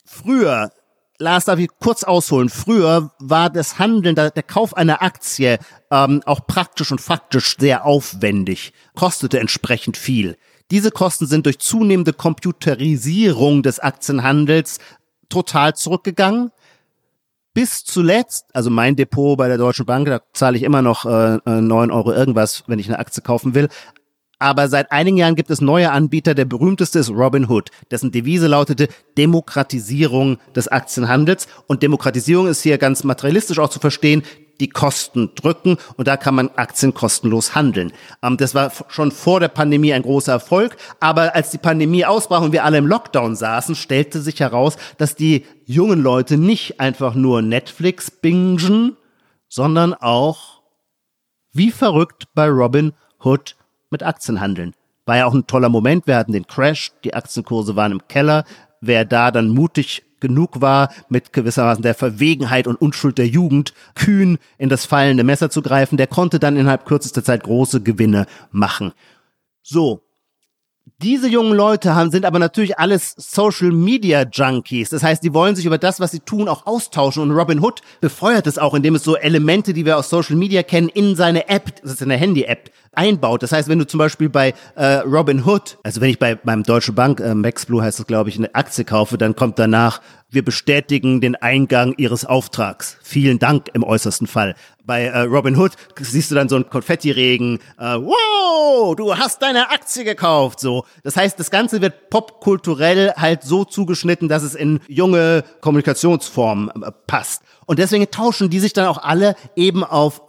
Früher, 0.05 0.71
Lars, 1.17 1.45
darf 1.45 1.59
ich 1.59 1.69
kurz 1.79 2.03
ausholen? 2.03 2.49
Früher 2.49 3.11
war 3.19 3.49
das 3.49 3.79
Handeln, 3.79 4.15
der, 4.15 4.31
Kauf 4.31 4.75
einer 4.75 5.01
Aktie 5.01 5.57
ähm, 5.89 6.21
auch 6.25 6.45
praktisch 6.45 6.91
und 6.91 7.01
faktisch 7.01 7.55
sehr 7.57 7.85
aufwendig, 7.85 8.73
kostete 8.95 9.39
entsprechend 9.39 9.97
viel. 9.97 10.37
Diese 10.71 10.91
Kosten 10.91 11.27
sind 11.27 11.45
durch 11.45 11.59
zunehmende 11.59 12.13
Computerisierung 12.13 13.63
des 13.63 13.79
Aktienhandels 13.79 14.79
total 15.29 15.75
zurückgegangen 15.75 16.51
bis 17.53 17.83
zuletzt, 17.83 18.45
also 18.53 18.69
mein 18.69 18.95
Depot 18.95 19.37
bei 19.37 19.47
der 19.47 19.57
Deutschen 19.57 19.85
Bank, 19.85 20.07
da 20.07 20.21
zahle 20.33 20.57
ich 20.57 20.63
immer 20.63 20.81
noch 20.81 21.05
äh, 21.05 21.35
äh, 21.45 21.61
9 21.61 21.91
Euro 21.91 22.11
irgendwas, 22.11 22.63
wenn 22.67 22.79
ich 22.79 22.87
eine 22.87 22.99
Aktie 22.99 23.21
kaufen 23.21 23.53
will. 23.53 23.69
Aber 24.39 24.67
seit 24.67 24.91
einigen 24.91 25.15
Jahren 25.15 25.35
gibt 25.35 25.49
es 25.51 25.61
neue 25.61 25.91
Anbieter. 25.91 26.33
Der 26.35 26.43
berühmteste 26.43 26.99
ist 26.99 27.11
Robinhood, 27.11 27.69
dessen 27.91 28.11
Devise 28.11 28.47
lautete 28.47 28.89
Demokratisierung 29.17 30.37
des 30.53 30.67
Aktienhandels. 30.67 31.47
Und 31.67 31.81
Demokratisierung 31.81 32.47
ist 32.47 32.61
hier 32.61 32.77
ganz 32.77 33.05
materialistisch 33.05 33.59
auch 33.59 33.69
zu 33.69 33.79
verstehen 33.79 34.23
die 34.59 34.69
Kosten 34.69 35.31
drücken 35.35 35.77
und 35.97 36.07
da 36.07 36.17
kann 36.17 36.35
man 36.35 36.49
Aktien 36.55 36.93
kostenlos 36.93 37.55
handeln. 37.55 37.91
Ähm, 38.21 38.37
das 38.37 38.55
war 38.55 38.71
schon 38.89 39.11
vor 39.11 39.39
der 39.39 39.47
Pandemie 39.47 39.93
ein 39.93 40.03
großer 40.03 40.33
Erfolg, 40.33 40.77
aber 40.99 41.35
als 41.35 41.51
die 41.51 41.57
Pandemie 41.57 42.05
ausbrach 42.05 42.41
und 42.41 42.51
wir 42.51 42.63
alle 42.63 42.77
im 42.77 42.87
Lockdown 42.87 43.35
saßen, 43.35 43.75
stellte 43.75 44.21
sich 44.21 44.39
heraus, 44.39 44.77
dass 44.97 45.15
die 45.15 45.45
jungen 45.65 46.01
Leute 46.01 46.37
nicht 46.37 46.79
einfach 46.79 47.15
nur 47.15 47.41
Netflix 47.41 48.11
bingen, 48.11 48.97
sondern 49.49 49.93
auch 49.93 50.61
wie 51.51 51.71
verrückt 51.71 52.25
bei 52.33 52.47
Robin 52.47 52.93
Hood 53.23 53.55
mit 53.89 54.03
Aktien 54.03 54.41
handeln. 54.41 54.73
War 55.05 55.17
ja 55.17 55.25
auch 55.25 55.33
ein 55.33 55.47
toller 55.47 55.69
Moment. 55.69 56.07
Wir 56.07 56.17
hatten 56.17 56.31
den 56.31 56.47
Crash, 56.47 56.91
die 57.03 57.13
Aktienkurse 57.13 57.75
waren 57.75 57.91
im 57.91 58.07
Keller. 58.07 58.45
Wer 58.81 59.05
da 59.05 59.31
dann 59.31 59.49
mutig 59.49 60.03
genug 60.23 60.61
war, 60.61 60.91
mit 61.09 61.33
gewissermaßen 61.33 61.83
der 61.83 61.93
Verwegenheit 61.93 62.65
und 62.65 62.81
Unschuld 62.81 63.17
der 63.17 63.27
Jugend 63.27 63.73
kühn 63.93 64.39
in 64.57 64.69
das 64.69 64.85
fallende 64.85 65.23
Messer 65.23 65.51
zu 65.51 65.61
greifen, 65.61 65.97
der 65.97 66.07
konnte 66.07 66.39
dann 66.39 66.55
innerhalb 66.55 66.85
kürzester 66.85 67.23
Zeit 67.23 67.43
große 67.43 67.83
Gewinne 67.83 68.25
machen. 68.51 68.93
So. 69.61 70.01
Diese 71.03 71.27
jungen 71.27 71.53
Leute 71.53 71.95
haben, 71.95 72.11
sind 72.11 72.23
aber 72.23 72.39
natürlich 72.39 72.79
alles 72.79 73.13
Social 73.17 73.71
Media 73.71 74.23
Junkies. 74.23 74.89
Das 74.89 75.03
heißt, 75.03 75.21
die 75.21 75.33
wollen 75.33 75.53
sich 75.53 75.65
über 75.65 75.77
das, 75.77 75.99
was 75.99 76.11
sie 76.11 76.21
tun, 76.21 76.47
auch 76.47 76.65
austauschen. 76.65 77.23
Und 77.23 77.31
Robin 77.31 77.59
Hood 77.59 77.81
befeuert 77.99 78.47
es 78.47 78.57
auch, 78.57 78.73
indem 78.73 78.95
es 78.95 79.03
so 79.03 79.17
Elemente, 79.17 79.73
die 79.73 79.85
wir 79.85 79.97
aus 79.97 80.09
Social 80.09 80.37
Media 80.37 80.63
kennen, 80.63 80.87
in 80.87 81.17
seine 81.17 81.49
App, 81.49 81.81
das 81.81 81.91
ist 81.91 82.01
eine 82.03 82.15
Handy-App, 82.15 82.69
einbaut. 82.93 83.43
Das 83.43 83.51
heißt, 83.51 83.67
wenn 83.67 83.79
du 83.79 83.87
zum 83.87 83.97
Beispiel 83.97 84.29
bei 84.29 84.53
äh, 84.75 84.85
Robin 84.99 85.45
Hood, 85.45 85.77
also 85.83 85.99
wenn 85.99 86.09
ich 86.09 86.19
bei 86.19 86.39
meinem 86.43 86.63
Deutsche 86.63 86.93
Bank, 86.93 87.19
äh, 87.19 87.35
Maxblue 87.35 87.81
heißt 87.83 87.99
das, 87.99 88.07
glaube 88.07 88.29
ich, 88.29 88.37
eine 88.37 88.55
Aktie 88.55 88.85
kaufe, 88.85 89.17
dann 89.17 89.35
kommt 89.35 89.59
danach, 89.59 90.01
wir 90.33 90.43
bestätigen 90.43 91.21
den 91.21 91.35
Eingang 91.35 91.93
Ihres 91.97 92.25
Auftrags. 92.25 92.97
Vielen 93.03 93.39
Dank 93.39 93.69
im 93.73 93.83
äußersten 93.83 94.27
Fall. 94.27 94.55
Bei 94.85 95.03
äh, 95.03 95.19
Robin 95.21 95.55
Hood 95.57 95.73
siehst 95.99 96.31
du 96.31 96.35
dann 96.35 96.49
so 96.49 96.55
einen 96.55 96.69
Konfettiregen. 96.69 97.59
Äh, 97.77 97.97
wow, 97.97 98.95
du 98.95 99.15
hast 99.15 99.41
deine 99.41 99.69
Aktie 99.69 100.03
gekauft. 100.03 100.59
So, 100.59 100.85
das 101.03 101.15
heißt, 101.15 101.39
das 101.39 101.51
Ganze 101.51 101.81
wird 101.81 102.09
popkulturell 102.09 103.13
halt 103.15 103.43
so 103.43 103.63
zugeschnitten, 103.63 104.27
dass 104.27 104.43
es 104.43 104.55
in 104.55 104.79
junge 104.87 105.43
Kommunikationsformen 105.61 106.69
äh, 106.83 106.91
passt. 107.07 107.43
Und 107.65 107.79
deswegen 107.79 108.09
tauschen 108.09 108.49
die 108.49 108.59
sich 108.59 108.73
dann 108.73 108.87
auch 108.87 108.97
alle 108.97 109.35
eben 109.55 109.83
auf 109.83 110.21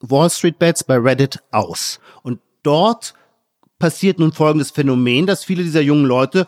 Wall 0.00 0.30
Street 0.30 0.58
Bets 0.58 0.82
bei 0.84 0.96
Reddit 0.96 1.40
aus. 1.52 2.00
Und 2.22 2.40
dort 2.62 3.14
passiert 3.78 4.18
nun 4.18 4.32
folgendes 4.32 4.70
Phänomen, 4.70 5.26
dass 5.26 5.44
viele 5.44 5.62
dieser 5.62 5.80
jungen 5.80 6.04
Leute 6.04 6.46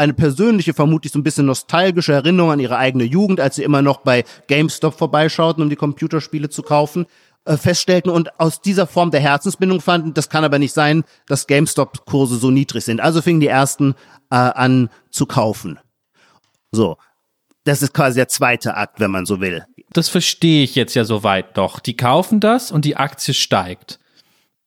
eine 0.00 0.14
persönliche, 0.14 0.74
vermutlich 0.74 1.12
so 1.12 1.18
ein 1.18 1.22
bisschen 1.22 1.46
nostalgische 1.46 2.12
Erinnerung 2.12 2.52
an 2.52 2.60
ihre 2.60 2.76
eigene 2.76 3.04
Jugend, 3.04 3.40
als 3.40 3.56
sie 3.56 3.62
immer 3.62 3.82
noch 3.82 3.98
bei 3.98 4.24
GameStop 4.48 4.98
vorbeischauten, 4.98 5.62
um 5.62 5.70
die 5.70 5.76
Computerspiele 5.76 6.48
zu 6.48 6.62
kaufen, 6.62 7.06
äh, 7.44 7.56
feststellten 7.56 8.10
und 8.10 8.40
aus 8.40 8.60
dieser 8.60 8.86
Form 8.86 9.10
der 9.10 9.20
Herzensbindung 9.20 9.80
fanden, 9.80 10.14
das 10.14 10.28
kann 10.28 10.44
aber 10.44 10.58
nicht 10.58 10.72
sein, 10.72 11.04
dass 11.26 11.46
GameStop-Kurse 11.46 12.36
so 12.36 12.50
niedrig 12.50 12.84
sind. 12.84 13.00
Also 13.00 13.22
fingen 13.22 13.40
die 13.40 13.46
ersten 13.46 13.94
äh, 14.30 14.36
an 14.36 14.90
zu 15.10 15.26
kaufen. 15.26 15.78
So. 16.72 16.96
Das 17.64 17.82
ist 17.82 17.92
quasi 17.92 18.16
der 18.16 18.28
zweite 18.28 18.74
Akt, 18.74 19.00
wenn 19.00 19.10
man 19.10 19.26
so 19.26 19.40
will 19.40 19.66
das 19.92 20.08
verstehe 20.08 20.62
ich 20.62 20.74
jetzt 20.74 20.94
ja 20.94 21.04
soweit 21.04 21.56
doch. 21.56 21.80
Die 21.80 21.96
kaufen 21.96 22.40
das 22.40 22.70
und 22.70 22.84
die 22.84 22.96
Aktie 22.96 23.34
steigt. 23.34 23.98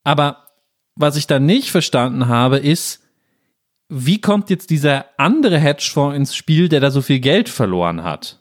Aber 0.04 0.48
was 0.96 1.16
ich 1.16 1.28
da 1.28 1.40
nicht 1.40 1.72
verstanden 1.72 2.28
habe, 2.28 2.60
ist, 2.60 3.03
wie 3.90 4.22
kommt 4.22 4.50
jetzt 4.50 4.70
dieser 4.70 5.06
andere 5.18 5.60
Hedgefonds 5.60 6.16
ins 6.16 6.36
Spiel, 6.36 6.70
der 6.70 6.80
da 6.80 6.92
so 6.92 7.02
viel 7.02 7.20
Geld 7.20 7.50
verloren 7.50 8.04
hat? 8.04 8.40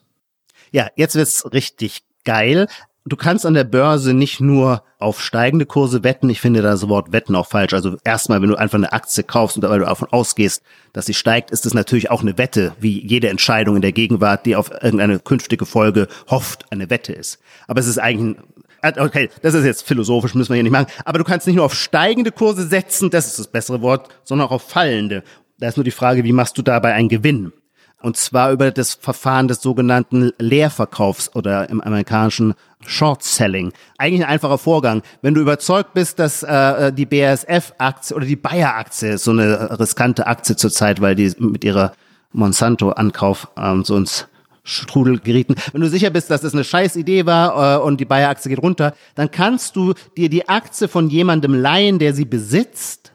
Ja, 0.70 0.88
jetzt 0.96 1.14
wird's 1.14 1.52
richtig 1.52 2.02
geil 2.24 2.66
du 3.04 3.16
kannst 3.16 3.44
an 3.46 3.54
der 3.54 3.64
Börse 3.64 4.14
nicht 4.14 4.40
nur 4.40 4.82
auf 4.98 5.20
steigende 5.20 5.66
Kurse 5.66 6.04
wetten. 6.04 6.30
Ich 6.30 6.40
finde 6.40 6.62
das 6.62 6.88
Wort 6.88 7.12
wetten 7.12 7.34
auch 7.34 7.46
falsch. 7.46 7.74
Also 7.74 7.96
erstmal, 8.04 8.40
wenn 8.40 8.48
du 8.48 8.56
einfach 8.56 8.78
eine 8.78 8.92
Aktie 8.92 9.24
kaufst 9.24 9.56
und 9.56 9.68
weil 9.68 9.80
du 9.80 9.84
davon 9.84 10.08
ausgehst, 10.10 10.62
dass 10.92 11.06
sie 11.06 11.14
steigt, 11.14 11.50
ist 11.50 11.66
es 11.66 11.74
natürlich 11.74 12.10
auch 12.10 12.22
eine 12.22 12.38
Wette, 12.38 12.74
wie 12.78 13.04
jede 13.04 13.28
Entscheidung 13.28 13.76
in 13.76 13.82
der 13.82 13.92
Gegenwart, 13.92 14.46
die 14.46 14.54
auf 14.54 14.70
irgendeine 14.70 15.18
künftige 15.18 15.66
Folge 15.66 16.06
hofft, 16.28 16.70
eine 16.70 16.90
Wette 16.90 17.12
ist. 17.12 17.40
Aber 17.66 17.80
es 17.80 17.86
ist 17.86 17.98
eigentlich 17.98 18.36
ein, 18.36 18.44
okay, 18.82 19.30
das 19.42 19.54
ist 19.54 19.64
jetzt 19.64 19.86
philosophisch, 19.86 20.34
müssen 20.34 20.50
wir 20.50 20.56
hier 20.56 20.64
nicht 20.64 20.72
machen. 20.72 20.86
Aber 21.04 21.18
du 21.18 21.24
kannst 21.24 21.46
nicht 21.46 21.56
nur 21.56 21.64
auf 21.64 21.74
steigende 21.74 22.32
Kurse 22.32 22.66
setzen, 22.66 23.10
das 23.10 23.26
ist 23.26 23.38
das 23.38 23.48
bessere 23.48 23.82
Wort, 23.82 24.08
sondern 24.24 24.48
auch 24.48 24.52
auf 24.52 24.68
fallende. 24.68 25.22
Da 25.58 25.68
ist 25.68 25.76
nur 25.76 25.84
die 25.84 25.90
Frage, 25.90 26.24
wie 26.24 26.32
machst 26.32 26.58
du 26.58 26.62
dabei 26.62 26.94
einen 26.94 27.08
Gewinn? 27.08 27.52
Und 28.00 28.16
zwar 28.16 28.50
über 28.50 28.72
das 28.72 28.94
Verfahren 28.94 29.46
des 29.46 29.62
sogenannten 29.62 30.32
Leerverkaufs 30.38 31.36
oder 31.36 31.70
im 31.70 31.80
amerikanischen 31.80 32.54
Short 32.84 33.22
Selling. 33.22 33.72
Eigentlich 33.96 34.24
ein 34.24 34.30
einfacher 34.30 34.58
Vorgang. 34.58 35.02
Wenn 35.22 35.34
du 35.34 35.40
überzeugt 35.40 35.94
bist, 35.94 36.18
dass 36.18 36.42
äh, 36.42 36.92
die 36.92 37.06
BASF-Aktie 37.06 38.16
oder 38.16 38.26
die 38.26 38.34
Bayer-Aktie 38.34 39.18
so 39.18 39.30
eine 39.30 39.78
riskante 39.78 40.26
Aktie 40.26 40.56
zurzeit, 40.56 41.00
weil 41.00 41.14
die 41.14 41.32
mit 41.38 41.62
ihrer 41.62 41.92
Monsanto-Ankauf 42.32 43.46
ähm, 43.56 43.84
so 43.84 43.96
ins 43.96 44.26
Strudel 44.64 45.18
gerieten. 45.18 45.56
Wenn 45.72 45.80
du 45.80 45.88
sicher 45.88 46.10
bist, 46.10 46.30
dass 46.30 46.42
das 46.42 46.54
eine 46.54 46.64
scheiß 46.64 46.96
Idee 46.96 47.26
war 47.26 47.80
äh, 47.80 47.82
und 47.82 48.00
die 48.00 48.04
Bayer-Aktie 48.04 48.48
geht 48.48 48.62
runter, 48.62 48.94
dann 49.14 49.30
kannst 49.30 49.76
du 49.76 49.94
dir 50.16 50.28
die 50.28 50.48
Aktie 50.48 50.88
von 50.88 51.10
jemandem 51.10 51.54
leihen, 51.54 51.98
der 51.98 52.14
sie 52.14 52.24
besitzt. 52.24 53.12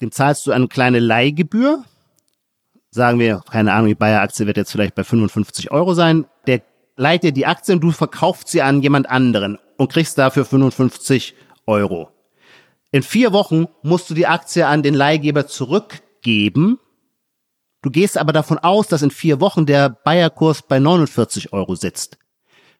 Dem 0.00 0.10
zahlst 0.10 0.46
du 0.46 0.52
eine 0.52 0.68
kleine 0.68 0.98
Leihgebühr 0.98 1.84
sagen 2.90 3.18
wir, 3.18 3.42
keine 3.50 3.72
Ahnung, 3.72 3.88
die 3.88 3.94
Bayer-Aktie 3.94 4.46
wird 4.46 4.56
jetzt 4.56 4.72
vielleicht 4.72 4.94
bei 4.94 5.04
55 5.04 5.70
Euro 5.70 5.94
sein, 5.94 6.26
der 6.46 6.62
leiht 6.96 7.22
dir 7.22 7.32
die 7.32 7.46
Aktie 7.46 7.74
und 7.74 7.80
du 7.80 7.92
verkaufst 7.92 8.48
sie 8.48 8.62
an 8.62 8.82
jemand 8.82 9.08
anderen 9.08 9.58
und 9.76 9.92
kriegst 9.92 10.18
dafür 10.18 10.44
55 10.44 11.34
Euro. 11.66 12.10
In 12.90 13.02
vier 13.02 13.32
Wochen 13.32 13.68
musst 13.82 14.10
du 14.10 14.14
die 14.14 14.26
Aktie 14.26 14.66
an 14.66 14.82
den 14.82 14.94
Leihgeber 14.94 15.46
zurückgeben. 15.46 16.78
Du 17.82 17.90
gehst 17.90 18.18
aber 18.18 18.32
davon 18.32 18.58
aus, 18.58 18.88
dass 18.88 19.02
in 19.02 19.10
vier 19.10 19.40
Wochen 19.40 19.64
der 19.64 19.88
Bayer-Kurs 19.88 20.62
bei 20.62 20.78
49 20.78 21.52
Euro 21.52 21.74
sitzt, 21.74 22.18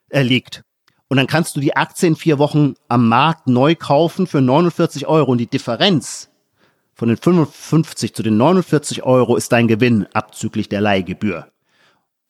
äh, 0.09 0.21
liegt. 0.21 0.63
Und 1.07 1.17
dann 1.17 1.27
kannst 1.27 1.55
du 1.55 1.59
die 1.59 1.75
Aktie 1.75 2.07
in 2.07 2.15
vier 2.15 2.37
Wochen 2.37 2.75
am 2.87 3.09
Markt 3.09 3.47
neu 3.47 3.75
kaufen 3.75 4.27
für 4.27 4.41
49 4.41 5.07
Euro 5.07 5.31
und 5.31 5.39
die 5.39 5.47
Differenz 5.47 6.29
von 6.93 7.07
den 7.07 7.17
55 7.17 8.13
zu 8.13 8.21
den 8.21 8.37
49 8.37 9.03
Euro 9.03 9.35
ist 9.35 9.51
dein 9.51 9.67
Gewinn 9.67 10.07
abzüglich 10.13 10.69
der 10.69 10.81
Leihgebühr. 10.81 11.47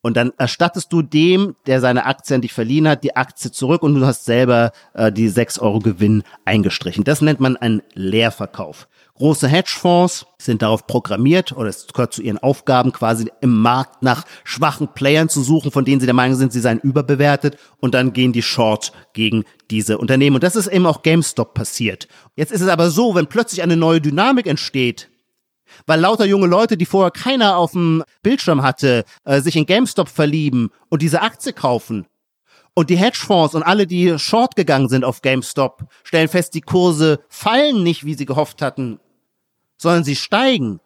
Und 0.01 0.17
dann 0.17 0.31
erstattest 0.37 0.91
du 0.91 1.03
dem, 1.03 1.55
der 1.67 1.79
seine 1.79 2.05
Aktie 2.05 2.35
an 2.35 2.41
dich 2.41 2.53
verliehen 2.53 2.87
hat, 2.87 3.03
die 3.03 3.15
Aktie 3.15 3.51
zurück 3.51 3.83
und 3.83 3.95
du 3.95 4.05
hast 4.05 4.25
selber 4.25 4.71
äh, 4.93 5.11
die 5.11 5.29
6 5.29 5.59
Euro 5.59 5.79
Gewinn 5.79 6.23
eingestrichen. 6.43 7.03
Das 7.03 7.21
nennt 7.21 7.39
man 7.39 7.55
einen 7.55 7.83
Leerverkauf. 7.93 8.87
Große 9.21 9.47
Hedgefonds 9.47 10.25
sind 10.39 10.63
darauf 10.63 10.87
programmiert 10.87 11.51
oder 11.51 11.69
es 11.69 11.85
gehört 11.85 12.11
zu 12.11 12.23
ihren 12.23 12.39
Aufgaben 12.39 12.91
quasi 12.91 13.29
im 13.41 13.61
Markt 13.61 14.01
nach 14.01 14.25
schwachen 14.43 14.87
Playern 14.87 15.29
zu 15.29 15.43
suchen, 15.43 15.69
von 15.69 15.85
denen 15.85 15.99
sie 15.99 16.07
der 16.07 16.15
Meinung 16.15 16.35
sind, 16.35 16.51
sie 16.51 16.59
seien 16.59 16.79
überbewertet 16.79 17.57
und 17.79 17.93
dann 17.93 18.13
gehen 18.13 18.33
die 18.33 18.41
Short 18.41 18.91
gegen 19.13 19.43
diese 19.69 19.99
Unternehmen. 19.99 20.37
Und 20.37 20.43
das 20.43 20.55
ist 20.55 20.65
eben 20.65 20.87
auch 20.87 21.03
GameStop 21.03 21.53
passiert. 21.53 22.07
Jetzt 22.35 22.51
ist 22.51 22.61
es 22.61 22.67
aber 22.67 22.89
so, 22.89 23.13
wenn 23.13 23.27
plötzlich 23.27 23.61
eine 23.61 23.77
neue 23.77 24.01
Dynamik 24.01 24.47
entsteht, 24.47 25.10
weil 25.85 25.99
lauter 25.99 26.25
junge 26.25 26.47
Leute, 26.47 26.77
die 26.77 26.85
vorher 26.85 27.11
keiner 27.11 27.57
auf 27.57 27.71
dem 27.71 28.03
Bildschirm 28.23 28.61
hatte, 28.61 29.05
äh, 29.25 29.41
sich 29.41 29.55
in 29.55 29.65
GameStop 29.65 30.09
verlieben 30.09 30.69
und 30.89 31.01
diese 31.01 31.21
Aktie 31.21 31.53
kaufen, 31.53 32.05
und 32.73 32.89
die 32.89 32.97
Hedgefonds 32.97 33.55
und 33.55 33.63
alle, 33.63 33.85
die 33.85 34.17
short 34.17 34.55
gegangen 34.55 34.89
sind 34.89 35.03
auf 35.03 35.21
GameStop, 35.21 35.83
stellen 36.03 36.29
fest, 36.29 36.53
die 36.53 36.61
Kurse 36.61 37.19
fallen 37.27 37.83
nicht, 37.83 38.05
wie 38.05 38.13
sie 38.13 38.25
gehofft 38.25 38.61
hatten, 38.61 38.99
sondern 39.77 40.03
sie 40.03 40.15
steigen. 40.15 40.79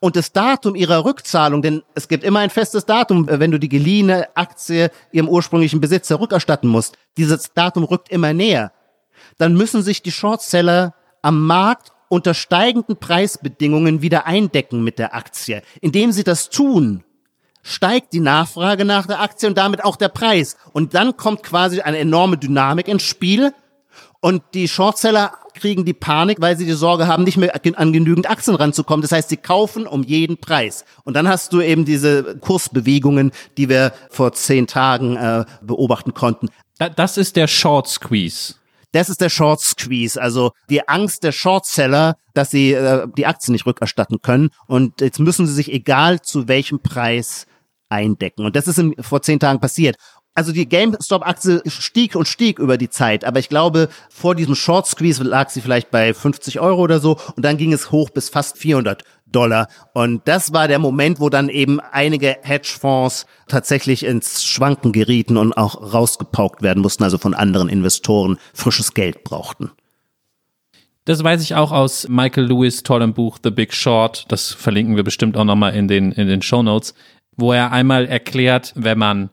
Und 0.00 0.14
das 0.14 0.32
Datum 0.32 0.76
ihrer 0.76 1.04
Rückzahlung, 1.04 1.60
denn 1.60 1.82
es 1.94 2.06
gibt 2.06 2.22
immer 2.22 2.38
ein 2.40 2.50
festes 2.50 2.86
Datum, 2.86 3.26
wenn 3.28 3.50
du 3.50 3.58
die 3.58 3.68
geliehene 3.68 4.28
Aktie 4.36 4.90
ihrem 5.10 5.28
ursprünglichen 5.28 5.80
Besitzer 5.80 6.20
rückerstatten 6.20 6.68
musst. 6.68 6.96
Dieses 7.16 7.52
Datum 7.52 7.82
rückt 7.84 8.08
immer 8.08 8.32
näher. 8.32 8.72
Dann 9.38 9.54
müssen 9.54 9.82
sich 9.82 10.02
die 10.02 10.12
Shortseller 10.12 10.94
am 11.22 11.44
Markt 11.44 11.92
unter 12.08 12.34
steigenden 12.34 12.96
Preisbedingungen 12.96 14.02
wieder 14.02 14.26
eindecken 14.26 14.82
mit 14.82 14.98
der 14.98 15.14
Aktie. 15.14 15.62
Indem 15.80 16.12
sie 16.12 16.24
das 16.24 16.50
tun, 16.50 17.04
steigt 17.62 18.12
die 18.12 18.20
Nachfrage 18.20 18.84
nach 18.84 19.06
der 19.06 19.20
Aktie 19.20 19.48
und 19.48 19.58
damit 19.58 19.84
auch 19.84 19.96
der 19.96 20.08
Preis. 20.08 20.56
Und 20.72 20.94
dann 20.94 21.16
kommt 21.16 21.42
quasi 21.42 21.80
eine 21.80 21.98
enorme 21.98 22.38
Dynamik 22.38 22.88
ins 22.88 23.02
Spiel. 23.02 23.52
Und 24.20 24.42
die 24.54 24.66
Shortseller 24.66 25.32
kriegen 25.54 25.84
die 25.84 25.92
Panik, 25.92 26.40
weil 26.40 26.56
sie 26.56 26.64
die 26.64 26.72
Sorge 26.72 27.06
haben, 27.06 27.24
nicht 27.24 27.36
mehr 27.36 27.52
an 27.76 27.92
genügend 27.92 28.28
Aktien 28.28 28.56
ranzukommen. 28.56 29.02
Das 29.02 29.12
heißt, 29.12 29.28
sie 29.28 29.36
kaufen 29.36 29.86
um 29.86 30.02
jeden 30.02 30.38
Preis. 30.38 30.84
Und 31.04 31.14
dann 31.14 31.28
hast 31.28 31.52
du 31.52 31.60
eben 31.60 31.84
diese 31.84 32.36
Kursbewegungen, 32.38 33.32
die 33.56 33.68
wir 33.68 33.92
vor 34.10 34.32
zehn 34.32 34.66
Tagen 34.66 35.16
äh, 35.16 35.44
beobachten 35.62 36.14
konnten. 36.14 36.48
Das 36.96 37.16
ist 37.16 37.36
der 37.36 37.48
Short 37.48 37.88
Squeeze. 37.88 38.54
Das 38.92 39.10
ist 39.10 39.20
der 39.20 39.28
Short 39.28 39.60
Squeeze, 39.60 40.20
also 40.20 40.52
die 40.70 40.88
Angst 40.88 41.22
der 41.22 41.32
Shortseller, 41.32 42.16
dass 42.32 42.50
sie 42.50 42.72
äh, 42.72 43.06
die 43.16 43.26
Aktien 43.26 43.52
nicht 43.52 43.66
rückerstatten 43.66 44.22
können. 44.22 44.50
Und 44.66 45.00
jetzt 45.00 45.18
müssen 45.18 45.46
sie 45.46 45.52
sich 45.52 45.72
egal 45.72 46.22
zu 46.22 46.48
welchem 46.48 46.80
Preis 46.80 47.46
eindecken. 47.90 48.44
Und 48.44 48.56
das 48.56 48.66
ist 48.66 48.78
im, 48.78 48.94
vor 49.00 49.22
zehn 49.22 49.40
Tagen 49.40 49.60
passiert. 49.60 49.96
Also 50.34 50.52
die 50.52 50.68
GameStop-Aktie 50.68 51.62
stieg 51.66 52.14
und 52.14 52.28
stieg 52.28 52.60
über 52.60 52.78
die 52.78 52.88
Zeit, 52.88 53.24
aber 53.24 53.40
ich 53.40 53.48
glaube, 53.48 53.88
vor 54.08 54.36
diesem 54.36 54.54
Short 54.54 54.86
Squeeze 54.86 55.24
lag 55.24 55.50
sie 55.50 55.60
vielleicht 55.60 55.90
bei 55.90 56.14
50 56.14 56.60
Euro 56.60 56.80
oder 56.80 57.00
so 57.00 57.18
und 57.34 57.44
dann 57.44 57.56
ging 57.56 57.72
es 57.72 57.90
hoch 57.90 58.10
bis 58.10 58.28
fast 58.28 58.56
400 58.56 59.02
Dollar. 59.32 59.68
Und 59.94 60.26
das 60.26 60.52
war 60.52 60.68
der 60.68 60.78
Moment, 60.78 61.20
wo 61.20 61.28
dann 61.28 61.48
eben 61.48 61.80
einige 61.80 62.36
Hedgefonds 62.42 63.26
tatsächlich 63.46 64.04
ins 64.04 64.44
Schwanken 64.44 64.92
gerieten 64.92 65.36
und 65.36 65.52
auch 65.52 65.92
rausgepaukt 65.92 66.62
werden 66.62 66.82
mussten, 66.82 67.04
also 67.04 67.18
von 67.18 67.34
anderen 67.34 67.68
Investoren 67.68 68.38
frisches 68.54 68.94
Geld 68.94 69.24
brauchten. 69.24 69.70
Das 71.04 71.24
weiß 71.24 71.42
ich 71.42 71.54
auch 71.54 71.72
aus 71.72 72.06
Michael 72.08 72.48
Lewis 72.48 72.82
tollem 72.82 73.14
Buch 73.14 73.38
The 73.42 73.50
Big 73.50 73.72
Short. 73.72 74.26
Das 74.28 74.52
verlinken 74.52 74.96
wir 74.96 75.04
bestimmt 75.04 75.38
auch 75.38 75.44
nochmal 75.44 75.74
in 75.74 75.88
den, 75.88 76.12
in 76.12 76.28
den 76.28 76.42
Show 76.42 76.62
Notes, 76.62 76.94
wo 77.36 77.52
er 77.52 77.72
einmal 77.72 78.06
erklärt, 78.06 78.72
wenn 78.76 78.98
man 78.98 79.30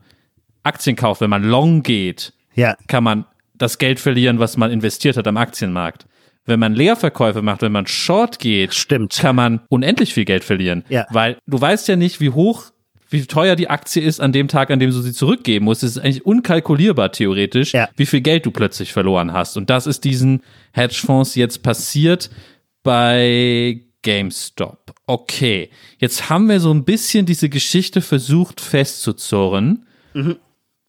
Aktien 0.64 0.96
kauft, 0.96 1.20
wenn 1.22 1.30
man 1.30 1.44
long 1.44 1.84
geht, 1.84 2.34
ja. 2.54 2.76
kann 2.88 3.04
man 3.04 3.26
das 3.54 3.78
Geld 3.78 4.00
verlieren, 4.00 4.40
was 4.40 4.58
man 4.58 4.72
investiert 4.72 5.18
hat 5.18 5.28
am 5.28 5.38
Aktienmarkt. 5.38 6.06
Wenn 6.46 6.60
man 6.60 6.74
Leerverkäufe 6.76 7.42
macht, 7.42 7.62
wenn 7.62 7.72
man 7.72 7.88
Short 7.88 8.40
geht, 8.40 8.74
Stimmt. 8.74 9.18
kann 9.20 9.36
man 9.36 9.62
unendlich 9.70 10.14
viel 10.14 10.26
Geld 10.26 10.44
verlieren. 10.44 10.84
Ja. 10.90 11.06
Weil 11.10 11.38
du 11.48 11.60
weißt 11.60 11.88
ja 11.88 11.96
nicht, 11.96 12.20
wie 12.22 12.30
hoch, 12.30 12.66
wie 13.10 13.26
teuer 13.26 13.56
die 13.56 13.70
Aktie 13.70 14.02
ist 14.04 14.20
an 14.20 14.32
dem 14.32 14.48
Tag, 14.48 14.70
an 14.72 14.80
dem 14.80 14.92
du 14.92 15.00
sie 15.02 15.14
zurückgeben 15.14 15.66
musst. 15.66 15.84
Es 15.84 15.92
ist 15.92 16.00
eigentlich 16.00 16.26
unkalkulierbar 16.26 17.12
theoretisch, 17.12 17.74
Ja. 17.74 17.90
wie 17.96 18.06
viel 18.06 18.22
Geld 18.22 18.46
du 18.46 18.52
plötzlich 18.52 18.94
verloren 18.94 19.34
hast. 19.34 19.58
Und 19.58 19.70
das 19.70 19.88
ist 19.88 20.04
diesen 20.04 20.42
Hedgefonds 20.74 21.36
jetzt 21.36 21.64
passiert 21.64 22.30
bei 22.84 23.82
GameStop. 24.04 24.94
Okay, 25.08 25.70
jetzt 26.00 26.30
haben 26.30 26.48
wir 26.50 26.60
so 26.60 26.72
ein 26.74 26.84
bisschen 26.84 27.26
diese 27.26 27.50
Geschichte 27.50 28.02
versucht 28.02 28.62
festzuzurren. 28.62 29.86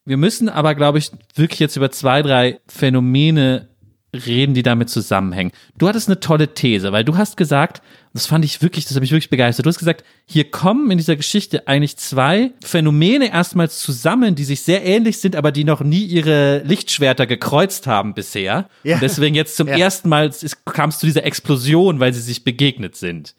Wir 0.04 0.16
müssen 0.16 0.48
aber, 0.48 0.74
glaube 0.74 0.98
ich, 0.98 1.10
wirklich 1.34 1.58
jetzt 1.60 1.76
über 1.76 1.90
zwei, 1.90 2.22
drei 2.22 2.60
Phänomene 2.68 3.68
reden, 4.14 4.54
die 4.54 4.62
damit 4.62 4.88
zusammenhängen. 4.88 5.52
Du 5.76 5.88
hattest 5.88 6.08
eine 6.08 6.20
tolle 6.20 6.54
These, 6.54 6.92
weil 6.92 7.04
du 7.04 7.16
hast 7.16 7.36
gesagt, 7.36 7.82
das 8.14 8.26
fand 8.26 8.44
ich 8.44 8.62
wirklich, 8.62 8.84
das 8.86 8.94
hat 8.94 9.00
mich 9.02 9.10
wirklich 9.10 9.30
begeistert. 9.30 9.66
Du 9.66 9.68
hast 9.68 9.78
gesagt, 9.78 10.04
hier 10.24 10.50
kommen 10.50 10.90
in 10.90 10.96
dieser 10.98 11.16
Geschichte 11.16 11.68
eigentlich 11.68 11.96
zwei 11.98 12.52
Phänomene 12.64 13.30
erstmals 13.30 13.78
zusammen, 13.80 14.34
die 14.34 14.44
sich 14.44 14.62
sehr 14.62 14.84
ähnlich 14.84 15.18
sind, 15.18 15.36
aber 15.36 15.52
die 15.52 15.64
noch 15.64 15.82
nie 15.82 16.04
ihre 16.04 16.60
Lichtschwerter 16.64 17.26
gekreuzt 17.26 17.86
haben 17.86 18.14
bisher. 18.14 18.68
Ja. 18.84 18.94
Und 18.94 19.02
deswegen 19.02 19.34
jetzt 19.34 19.56
zum 19.56 19.68
Ja. 19.68 19.76
ersten 19.76 20.08
Mal 20.08 20.30
kam 20.64 20.90
es 20.90 20.98
zu 20.98 21.06
dieser 21.06 21.24
Explosion, 21.24 22.00
weil 22.00 22.14
sie 22.14 22.22
sich 22.22 22.42
begegnet 22.44 22.96
sind. 22.96 23.34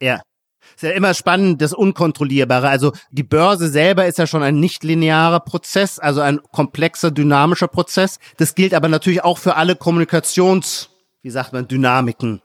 Ja. 0.00 0.20
Ist 0.78 0.84
ja 0.84 0.90
immer 0.90 1.12
spannend, 1.12 1.60
das 1.60 1.72
Unkontrollierbare. 1.72 2.68
Also 2.68 2.92
die 3.10 3.24
Börse 3.24 3.68
selber 3.68 4.06
ist 4.06 4.16
ja 4.16 4.28
schon 4.28 4.44
ein 4.44 4.60
nicht 4.60 4.84
linearer 4.84 5.40
Prozess, 5.40 5.98
also 5.98 6.20
ein 6.20 6.38
komplexer, 6.52 7.10
dynamischer 7.10 7.66
Prozess. 7.66 8.20
Das 8.36 8.54
gilt 8.54 8.72
aber 8.74 8.86
natürlich 8.86 9.24
auch 9.24 9.38
für 9.38 9.56
alle 9.56 9.74
Kommunikations, 9.74 10.90
wie 11.22 11.30
sagt 11.30 11.52
man, 11.52 11.66
Dynamiken, 11.66 12.42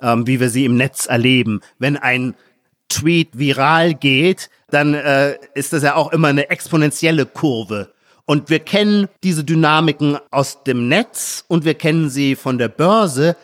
ähm, 0.00 0.26
wie 0.26 0.40
wir 0.40 0.48
sie 0.48 0.64
im 0.64 0.78
Netz 0.78 1.04
erleben. 1.04 1.60
Wenn 1.78 1.98
ein 1.98 2.34
Tweet 2.88 3.36
viral 3.36 3.92
geht, 3.92 4.48
dann 4.70 4.94
äh, 4.94 5.36
ist 5.54 5.74
das 5.74 5.82
ja 5.82 5.94
auch 5.94 6.10
immer 6.10 6.28
eine 6.28 6.48
exponentielle 6.48 7.26
Kurve. 7.26 7.92
Und 8.24 8.48
wir 8.48 8.60
kennen 8.60 9.08
diese 9.22 9.44
Dynamiken 9.44 10.16
aus 10.30 10.62
dem 10.64 10.88
Netz 10.88 11.44
und 11.48 11.66
wir 11.66 11.74
kennen 11.74 12.08
sie 12.08 12.34
von 12.34 12.56
der 12.56 12.68
Börse. 12.68 13.36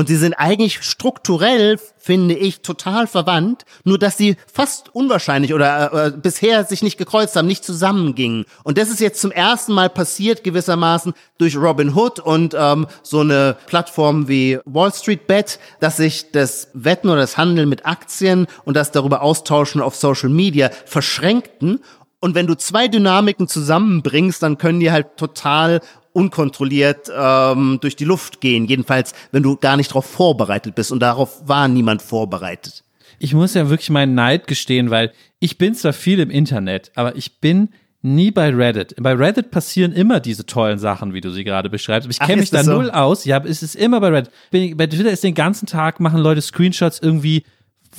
Und 0.00 0.06
sie 0.06 0.16
sind 0.16 0.32
eigentlich 0.32 0.82
strukturell, 0.82 1.78
finde 1.98 2.34
ich, 2.34 2.62
total 2.62 3.06
verwandt, 3.06 3.66
nur 3.84 3.98
dass 3.98 4.16
sie 4.16 4.36
fast 4.50 4.94
unwahrscheinlich 4.94 5.52
oder 5.52 6.06
äh, 6.06 6.10
bisher 6.10 6.64
sich 6.64 6.82
nicht 6.82 6.96
gekreuzt 6.96 7.36
haben, 7.36 7.46
nicht 7.46 7.66
zusammengingen. 7.66 8.46
Und 8.64 8.78
das 8.78 8.88
ist 8.88 9.00
jetzt 9.00 9.20
zum 9.20 9.30
ersten 9.30 9.74
Mal 9.74 9.90
passiert 9.90 10.42
gewissermaßen 10.42 11.12
durch 11.36 11.54
Robin 11.54 11.94
Hood 11.94 12.18
und 12.18 12.56
ähm, 12.58 12.86
so 13.02 13.20
eine 13.20 13.58
Plattform 13.66 14.26
wie 14.26 14.58
Wall 14.64 14.90
Street 14.94 15.26
Bet, 15.26 15.58
dass 15.80 15.98
sich 15.98 16.32
das 16.32 16.68
Wetten 16.72 17.10
oder 17.10 17.20
das 17.20 17.36
Handeln 17.36 17.68
mit 17.68 17.84
Aktien 17.84 18.46
und 18.64 18.78
das 18.78 18.92
darüber 18.92 19.20
austauschen 19.20 19.82
auf 19.82 19.96
Social 19.96 20.30
Media 20.30 20.70
verschränkten. 20.86 21.80
Und 22.20 22.34
wenn 22.34 22.46
du 22.46 22.54
zwei 22.54 22.88
Dynamiken 22.88 23.48
zusammenbringst, 23.48 24.42
dann 24.42 24.56
können 24.56 24.80
die 24.80 24.92
halt 24.92 25.18
total 25.18 25.82
unkontrolliert 26.12 27.10
ähm, 27.16 27.78
durch 27.80 27.96
die 27.96 28.04
Luft 28.04 28.40
gehen. 28.40 28.66
Jedenfalls, 28.66 29.12
wenn 29.32 29.42
du 29.42 29.56
gar 29.56 29.76
nicht 29.76 29.90
darauf 29.90 30.06
vorbereitet 30.06 30.74
bist. 30.74 30.92
Und 30.92 31.00
darauf 31.00 31.46
war 31.48 31.68
niemand 31.68 32.02
vorbereitet. 32.02 32.82
Ich 33.18 33.34
muss 33.34 33.54
ja 33.54 33.68
wirklich 33.68 33.90
meinen 33.90 34.14
Neid 34.14 34.46
gestehen, 34.46 34.90
weil 34.90 35.12
ich 35.40 35.58
bin 35.58 35.74
zwar 35.74 35.92
viel 35.92 36.20
im 36.20 36.30
Internet, 36.30 36.90
aber 36.94 37.16
ich 37.16 37.38
bin 37.40 37.68
nie 38.02 38.30
bei 38.30 38.48
Reddit. 38.48 38.94
Bei 38.98 39.12
Reddit 39.12 39.50
passieren 39.50 39.92
immer 39.92 40.20
diese 40.20 40.46
tollen 40.46 40.78
Sachen, 40.78 41.12
wie 41.12 41.20
du 41.20 41.30
sie 41.30 41.44
gerade 41.44 41.68
beschreibst. 41.68 42.06
Aber 42.06 42.12
ich 42.12 42.18
kenne 42.18 42.40
mich 42.40 42.50
da 42.50 42.64
so? 42.64 42.72
null 42.72 42.90
aus. 42.90 43.26
Ja, 43.26 43.42
es 43.44 43.62
ist 43.62 43.76
immer 43.76 44.00
bei 44.00 44.08
Reddit. 44.08 44.32
Bin- 44.50 44.74
Bei 44.76 44.86
Twitter 44.86 45.10
ist 45.10 45.22
den 45.22 45.34
ganzen 45.34 45.66
Tag, 45.66 46.00
machen 46.00 46.18
Leute 46.20 46.40
Screenshots 46.40 46.98
irgendwie 47.02 47.44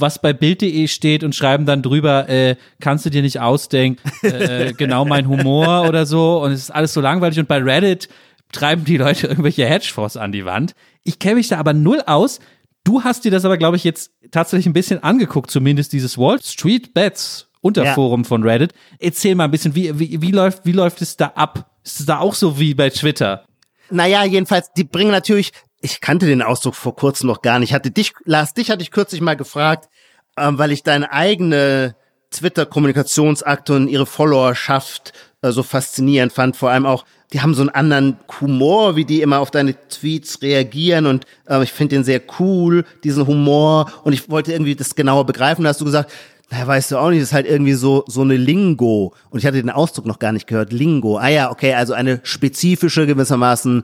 was 0.02 0.22
bei 0.22 0.34
Bild.de 0.34 0.88
steht 0.88 1.24
und 1.24 1.36
schreiben 1.36 1.66
dann 1.66 1.82
drüber, 1.82 2.28
äh, 2.28 2.56
kannst 2.80 3.06
du 3.06 3.10
dir 3.10 3.22
nicht 3.22 3.40
ausdenken, 3.40 4.02
äh, 4.24 4.74
genau 4.78 5.06
mein 5.06 5.28
Humor 5.28 5.88
oder 5.88 6.06
so. 6.06 6.42
Und 6.42 6.52
es 6.52 6.64
ist 6.64 6.72
alles 6.72 6.94
so 6.94 7.02
langweilig. 7.02 7.40
Und 7.40 7.48
bei 7.48 7.60
Reddit 7.60 8.10
treiben 8.52 8.84
die 8.84 8.98
Leute 8.98 9.28
irgendwelche 9.28 9.66
Hedgefonds 9.66 10.18
an 10.18 10.32
die 10.32 10.46
Wand. 10.46 10.74
Ich 11.04 11.20
kenne 11.20 11.36
mich 11.36 11.48
da 11.48 11.58
aber 11.58 11.74
null 11.74 12.02
aus. 12.06 12.40
Du 12.84 13.04
hast 13.04 13.26
dir 13.26 13.32
das 13.32 13.46
aber, 13.46 13.58
glaube 13.58 13.78
ich, 13.78 13.84
jetzt 13.84 14.12
tatsächlich 14.32 14.66
ein 14.66 14.74
bisschen 14.74 15.04
angeguckt, 15.04 15.52
zumindest 15.52 15.94
dieses 15.94 16.18
Wall 16.18 16.42
Street 16.42 16.94
Bets 16.94 17.52
Unterforum 17.62 18.26
von 18.26 18.44
Reddit. 18.44 18.74
Erzähl 19.00 19.36
mal 19.36 19.46
ein 19.46 19.52
bisschen, 19.52 19.76
wie, 19.76 19.98
wie, 20.00 20.22
wie, 20.22 20.32
läuft, 20.32 20.66
wie 20.66 20.72
läuft 20.72 21.02
es 21.02 21.16
da 21.16 21.28
ab? 21.28 21.72
Ist 21.84 22.00
es 22.00 22.06
da 22.08 22.20
auch 22.20 22.34
so 22.34 22.60
wie 22.60 22.74
bei 22.74 22.90
Twitter? 22.90 23.46
Naja, 23.92 24.26
jedenfalls, 24.26 24.74
die 24.74 24.84
bringen 24.84 25.12
natürlich, 25.12 25.52
ich 25.82 26.00
kannte 26.00 26.28
den 26.28 26.42
Ausdruck 26.42 26.76
vor 26.76 26.96
kurzem 26.96 27.28
noch 27.28 27.42
gar 27.42 27.60
nicht. 27.60 27.74
Hatte 27.74 27.92
dich, 27.92 28.14
Lars, 28.26 28.54
dich 28.54 28.70
hatte 28.70 28.84
ich 28.84 28.92
kürzlich 28.92 29.22
mal 29.22 29.36
gefragt, 29.36 29.90
ähm, 30.38 30.58
weil 30.58 30.72
ich 30.72 30.84
deine 30.84 31.12
eigene 31.12 31.96
Twitter-Kommunikationsakte 32.30 33.76
und 33.76 33.88
ihre 33.88 34.06
Followerschaft 34.06 35.12
äh, 35.42 35.52
so 35.52 35.64
faszinierend 35.64 36.32
fand. 36.32 36.56
Vor 36.56 36.70
allem 36.70 36.86
auch, 36.86 37.04
die 37.34 37.42
haben 37.42 37.54
so 37.56 37.62
einen 37.62 37.70
anderen 37.70 38.18
Humor, 38.40 38.96
wie 38.96 39.06
die 39.06 39.22
immer 39.22 39.40
auf 39.40 39.52
deine 39.52 39.76
Tweets 39.90 40.42
reagieren 40.42 41.06
und 41.08 41.26
äh, 41.48 41.64
ich 41.64 41.74
finde 41.74 41.96
den 41.96 42.04
sehr 42.04 42.22
cool, 42.40 42.86
diesen 43.04 43.26
Humor 43.28 43.92
und 44.04 44.14
ich 44.14 44.30
wollte 44.30 44.54
irgendwie 44.54 44.76
das 44.76 44.96
genauer 44.96 45.26
begreifen. 45.26 45.64
Da 45.64 45.70
hast 45.70 45.82
du 45.82 45.86
gesagt, 45.86 46.12
na, 46.52 46.68
weißt 46.68 46.92
du 46.92 46.98
auch 46.98 47.10
nicht, 47.10 47.22
das 47.22 47.30
ist 47.30 47.34
halt 47.34 47.48
irgendwie 47.48 47.74
so, 47.74 48.04
so 48.08 48.22
eine 48.22 48.36
Lingo. 48.36 49.14
Und 49.30 49.40
ich 49.40 49.46
hatte 49.46 49.62
den 49.62 49.70
Ausdruck 49.70 50.06
noch 50.06 50.20
gar 50.20 50.34
nicht 50.34 50.48
gehört. 50.48 50.74
Lingo. 50.74 51.18
Ah 51.18 51.30
ja, 51.30 51.50
okay, 51.50 51.74
also 51.74 51.94
eine 51.94 52.20
spezifische 52.24 53.08
gewissermaßen, 53.08 53.84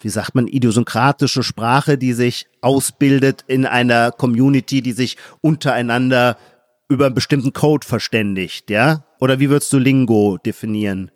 wie 0.00 0.08
sagt 0.08 0.34
man, 0.34 0.46
idiosynkratische 0.46 1.42
Sprache, 1.42 1.98
die 1.98 2.12
sich 2.12 2.46
ausbildet 2.60 3.44
in 3.46 3.66
einer 3.66 4.10
Community, 4.12 4.82
die 4.82 4.92
sich 4.92 5.16
untereinander 5.40 6.36
über 6.88 7.06
einen 7.06 7.14
bestimmten 7.14 7.52
Code 7.52 7.86
verständigt, 7.86 8.70
ja? 8.70 9.04
Oder 9.20 9.38
wie 9.38 9.50
würdest 9.50 9.72
du 9.72 9.78
Lingo 9.78 10.38
definieren? 10.44 11.10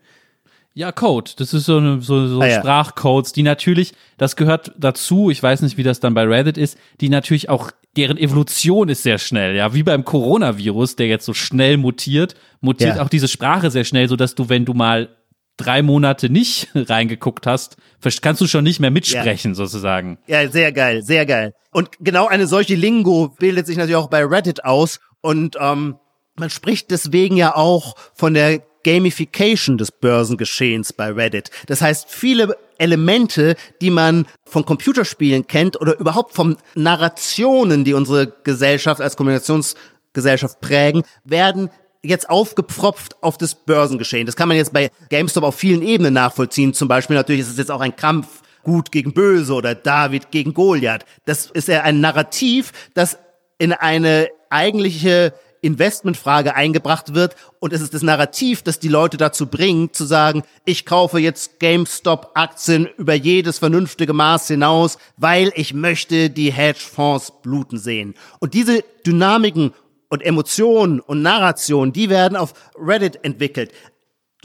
Ja, 0.76 0.90
Code. 0.92 1.30
Das 1.36 1.54
ist 1.54 1.66
so, 1.66 1.78
eine, 1.78 2.00
so, 2.00 2.26
so 2.26 2.40
Ah, 2.40 2.46
ja. 2.46 2.58
Sprachcodes, 2.60 3.32
die 3.32 3.42
natürlich, 3.44 3.92
das 4.18 4.34
gehört 4.36 4.72
dazu, 4.76 5.30
ich 5.30 5.42
weiß 5.42 5.62
nicht, 5.62 5.76
wie 5.76 5.82
das 5.84 6.00
dann 6.00 6.14
bei 6.14 6.24
Reddit 6.24 6.58
ist, 6.58 6.76
die 7.00 7.08
natürlich 7.08 7.48
auch, 7.48 7.70
deren 7.96 8.18
Evolution 8.18 8.88
ist 8.88 9.04
sehr 9.04 9.18
schnell, 9.18 9.54
ja, 9.54 9.72
wie 9.72 9.84
beim 9.84 10.04
Coronavirus, 10.04 10.96
der 10.96 11.06
jetzt 11.06 11.26
so 11.26 11.32
schnell 11.32 11.76
mutiert, 11.76 12.34
mutiert 12.60 12.96
Ja. 12.96 13.02
auch 13.02 13.08
diese 13.08 13.28
Sprache 13.28 13.70
sehr 13.70 13.84
schnell, 13.84 14.08
so 14.08 14.16
dass 14.16 14.34
du, 14.34 14.48
wenn 14.48 14.64
du 14.64 14.74
mal 14.74 15.10
drei 15.56 15.82
Monate 15.82 16.30
nicht 16.30 16.68
reingeguckt 16.74 17.46
hast, 17.46 17.76
kannst 18.22 18.40
du 18.40 18.46
schon 18.46 18.64
nicht 18.64 18.80
mehr 18.80 18.90
mitsprechen, 18.90 19.54
sozusagen. 19.54 20.18
Ja, 20.26 20.48
sehr 20.50 20.72
geil, 20.72 21.02
sehr 21.02 21.26
geil. 21.26 21.52
Und 21.72 21.90
genau 22.00 22.26
eine 22.26 22.46
solche 22.46 22.74
Lingo 22.74 23.34
bildet 23.38 23.66
sich 23.66 23.76
natürlich 23.76 23.96
auch 23.96 24.10
bei 24.10 24.24
Reddit 24.24 24.64
aus 24.64 25.00
und 25.20 25.56
ähm, 25.60 25.96
man 26.36 26.50
spricht 26.50 26.90
deswegen 26.90 27.36
ja 27.36 27.54
auch 27.54 27.94
von 28.14 28.34
der 28.34 28.60
Gamification 28.84 29.78
des 29.78 29.90
Börsengeschehens 29.90 30.92
bei 30.92 31.10
Reddit. 31.10 31.50
Das 31.66 31.80
heißt, 31.80 32.08
viele 32.08 32.56
Elemente, 32.78 33.56
die 33.80 33.90
man 33.90 34.26
von 34.44 34.64
Computerspielen 34.64 35.46
kennt 35.46 35.80
oder 35.80 35.98
überhaupt 35.98 36.34
von 36.34 36.56
Narrationen, 36.74 37.84
die 37.84 37.94
unsere 37.94 38.32
Gesellschaft 38.44 39.00
als 39.00 39.16
Kommunikationsgesellschaft 39.16 40.60
prägen, 40.60 41.02
werden 41.24 41.70
jetzt 42.04 42.30
aufgepfropft 42.30 43.22
auf 43.22 43.38
das 43.38 43.54
Börsengeschehen. 43.54 44.26
Das 44.26 44.36
kann 44.36 44.48
man 44.48 44.56
jetzt 44.56 44.72
bei 44.72 44.90
GameStop 45.08 45.44
auf 45.44 45.56
vielen 45.56 45.82
Ebenen 45.82 46.14
nachvollziehen. 46.14 46.74
Zum 46.74 46.88
Beispiel 46.88 47.16
natürlich 47.16 47.42
ist 47.42 47.50
es 47.50 47.58
jetzt 47.58 47.70
auch 47.70 47.80
ein 47.80 47.96
Kampf 47.96 48.42
Gut 48.62 48.90
gegen 48.90 49.12
Böse 49.12 49.52
oder 49.52 49.74
David 49.74 50.30
gegen 50.30 50.54
Goliath. 50.54 51.04
Das 51.26 51.50
ist 51.50 51.68
ja 51.68 51.82
ein 51.82 52.00
Narrativ, 52.00 52.72
das 52.94 53.18
in 53.58 53.72
eine 53.72 54.28
eigentliche 54.48 55.34
Investmentfrage 55.64 56.54
eingebracht 56.54 57.14
wird 57.14 57.36
und 57.58 57.72
es 57.72 57.80
ist 57.80 57.94
das 57.94 58.02
Narrativ, 58.02 58.62
das 58.62 58.78
die 58.78 58.88
Leute 58.88 59.16
dazu 59.16 59.46
bringt, 59.46 59.96
zu 59.96 60.04
sagen, 60.04 60.42
ich 60.66 60.84
kaufe 60.84 61.18
jetzt 61.18 61.58
GameStop-Aktien 61.58 62.86
über 62.98 63.14
jedes 63.14 63.58
vernünftige 63.58 64.12
Maß 64.12 64.48
hinaus, 64.48 64.98
weil 65.16 65.52
ich 65.54 65.72
möchte 65.72 66.28
die 66.28 66.52
Hedgefonds 66.52 67.32
bluten 67.42 67.78
sehen. 67.78 68.14
Und 68.40 68.52
diese 68.52 68.84
Dynamiken 69.06 69.72
und 70.14 70.22
Emotionen 70.22 71.00
und 71.00 71.22
Narrationen, 71.22 71.92
die 71.92 72.08
werden 72.08 72.36
auf 72.36 72.54
Reddit 72.78 73.24
entwickelt. 73.24 73.72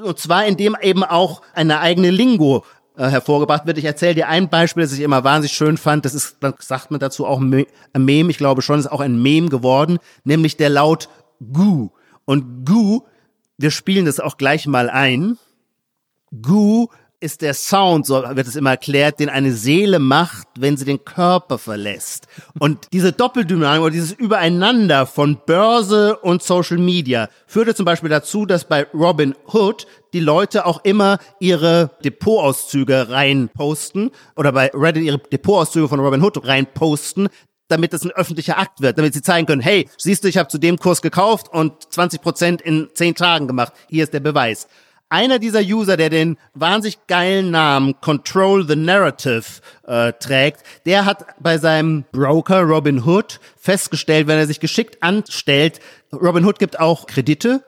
Und 0.02 0.18
zwar 0.18 0.46
indem 0.46 0.76
eben 0.82 1.04
auch 1.04 1.44
eine 1.54 1.80
eigene 1.80 2.10
Lingo 2.10 2.66
äh, 2.98 3.08
hervorgebracht 3.08 3.68
wird. 3.68 3.78
Ich 3.78 3.86
erzähle 3.86 4.16
dir 4.16 4.28
ein 4.28 4.50
Beispiel, 4.50 4.82
das 4.82 4.94
ich 4.94 5.02
immer 5.02 5.24
wahnsinnig 5.24 5.54
schön 5.54 5.78
fand. 5.78 6.06
Das 6.06 6.16
ist, 6.16 6.38
dann 6.40 6.56
sagt 6.58 6.90
man 6.90 7.00
dazu 7.00 7.28
auch 7.28 7.40
ein 7.40 7.68
Meme. 7.96 8.32
Ich 8.32 8.40
glaube 8.40 8.64
schon, 8.64 8.80
ist 8.80 8.92
auch 8.92 9.00
ein 9.00 9.22
Meme 9.22 9.50
geworden, 9.50 10.00
nämlich 10.24 10.58
der 10.58 10.70
Laut 10.70 11.08
Gu. 11.40 11.90
Und 12.26 12.66
Gu, 12.66 13.02
wir 13.58 13.70
spielen 13.70 14.06
das 14.06 14.20
auch 14.20 14.38
gleich 14.38 14.66
mal 14.66 14.90
ein. 14.90 15.38
Gu 16.42 16.88
ist 17.22 17.42
der 17.42 17.54
Sound, 17.54 18.06
so 18.06 18.24
wird 18.24 18.48
es 18.48 18.56
immer 18.56 18.72
erklärt, 18.72 19.20
den 19.20 19.30
eine 19.30 19.52
Seele 19.52 20.00
macht, 20.00 20.48
wenn 20.58 20.78
sie 20.78 20.86
den 20.86 21.04
Körper 21.04 21.58
verlässt. 21.58 22.28
Und 22.60 22.88
diese 22.94 23.12
Doppeldynamik 23.12 23.82
oder 23.82 23.92
dieses 23.92 24.14
Übereinander 24.14 25.06
von 25.06 25.40
Börse 25.46 26.18
und 26.18 26.42
Social 26.42 26.78
Media 26.78 27.30
führte 27.46 27.76
zum 27.76 27.86
Beispiel 27.86 28.10
dazu, 28.10 28.46
dass 28.46 28.68
bei 28.68 28.88
Robin 28.94 29.36
Hood 29.54 29.86
die 30.14 30.22
Leute 30.22 30.66
auch 30.66 30.84
immer 30.86 31.20
ihre 31.40 31.92
Depotauszüge 32.04 33.10
reinposten 33.10 34.12
oder 34.36 34.54
bei 34.54 34.72
Reddit 34.74 35.04
ihre 35.04 35.20
Depotauszüge 35.20 35.90
von 35.90 36.00
Robin 36.00 36.24
Hood 36.24 36.48
reinposten, 36.48 37.28
damit 37.68 37.94
es 37.94 38.04
ein 38.04 38.12
öffentlicher 38.12 38.58
Akt 38.58 38.82
wird, 38.82 38.98
damit 38.98 39.14
sie 39.14 39.22
zeigen 39.22 39.46
können, 39.46 39.62
hey, 39.62 39.90
siehst 39.98 40.24
du, 40.24 40.28
ich 40.28 40.38
habe 40.38 40.50
zu 40.50 40.58
dem 40.58 40.78
Kurs 40.78 41.02
gekauft 41.02 41.50
und 41.50 41.92
20 41.94 42.22
Prozent 42.22 42.62
in 42.62 42.90
10 42.94 43.16
Tagen 43.16 43.48
gemacht. 43.48 43.74
Hier 43.90 44.04
ist 44.04 44.14
der 44.14 44.22
Beweis 44.22 44.68
einer 45.10 45.40
dieser 45.40 45.62
User, 45.62 45.98
der 45.98 46.10
den 46.10 46.38
wahnsinnig 46.54 47.00
geilen 47.08 47.52
Namen 47.52 48.00
Control 48.00 48.68
the 48.68 48.76
Narrative 48.76 49.44
äh, 49.86 50.14
trägt, 50.14 50.64
der 50.86 51.06
hat 51.06 51.26
bei 51.40 51.58
seinem 51.58 52.06
Broker 52.12 52.62
Robin 52.62 53.06
Hood 53.06 53.40
festgestellt, 53.58 54.28
wenn 54.28 54.38
er 54.38 54.48
sich 54.48 54.60
geschickt 54.60 55.02
anstellt, 55.02 55.80
Robin 56.14 56.46
Hood 56.46 56.60
gibt 56.60 56.80
auch 56.80 57.08
Kredite, 57.08 57.64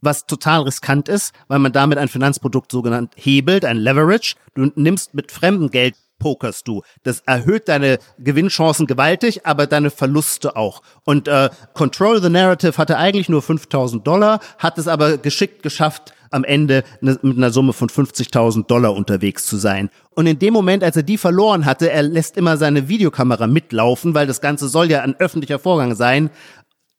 was 0.00 0.26
total 0.26 0.62
riskant 0.62 1.08
ist, 1.08 1.32
weil 1.48 1.58
man 1.58 1.72
damit 1.72 1.98
ein 1.98 2.08
Finanzprodukt 2.08 2.70
sogenannt 2.70 3.12
hebelt, 3.16 3.64
ein 3.64 3.78
Leverage. 3.78 4.34
Du 4.54 4.70
nimmst 4.74 5.14
mit 5.14 5.32
fremdem 5.32 5.70
Geld 5.70 5.94
pokerst 6.18 6.68
du. 6.68 6.82
Das 7.02 7.20
erhöht 7.26 7.68
deine 7.68 7.98
Gewinnchancen 8.18 8.86
gewaltig, 8.86 9.46
aber 9.46 9.66
deine 9.66 9.90
Verluste 9.90 10.56
auch. 10.56 10.82
Und 11.04 11.28
äh, 11.28 11.50
Control 11.74 12.22
the 12.22 12.28
Narrative 12.28 12.78
hatte 12.78 12.96
eigentlich 12.96 13.28
nur 13.28 13.42
5000 13.42 14.06
Dollar, 14.06 14.40
hat 14.58 14.78
es 14.78 14.88
aber 14.88 15.18
geschickt 15.18 15.62
geschafft, 15.62 16.14
am 16.34 16.44
Ende 16.44 16.84
ne, 17.00 17.18
mit 17.22 17.36
einer 17.36 17.50
Summe 17.50 17.72
von 17.72 17.88
50.000 17.88 18.66
Dollar 18.66 18.94
unterwegs 18.94 19.46
zu 19.46 19.56
sein. 19.56 19.90
Und 20.10 20.26
in 20.26 20.38
dem 20.38 20.52
Moment, 20.52 20.82
als 20.82 20.96
er 20.96 21.02
die 21.02 21.18
verloren 21.18 21.64
hatte, 21.64 21.90
er 21.90 22.02
lässt 22.02 22.36
immer 22.36 22.56
seine 22.56 22.88
Videokamera 22.88 23.46
mitlaufen, 23.46 24.14
weil 24.14 24.26
das 24.26 24.40
Ganze 24.40 24.68
soll 24.68 24.90
ja 24.90 25.02
ein 25.02 25.14
öffentlicher 25.18 25.58
Vorgang 25.58 25.94
sein, 25.94 26.30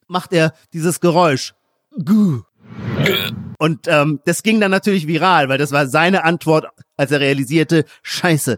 macht 0.08 0.34
er 0.34 0.54
dieses 0.74 1.00
Geräusch. 1.00 1.54
Und 3.58 3.88
ähm, 3.88 4.20
das 4.26 4.44
ging 4.44 4.60
dann 4.60 4.72
natürlich 4.72 5.08
viral, 5.08 5.50
weil 5.50 5.58
das 5.58 5.72
war 5.72 5.88
seine 5.88 6.24
Antwort, 6.24 6.68
als 6.98 7.12
er 7.12 7.20
realisierte, 7.20 7.86
scheiße, 8.04 8.58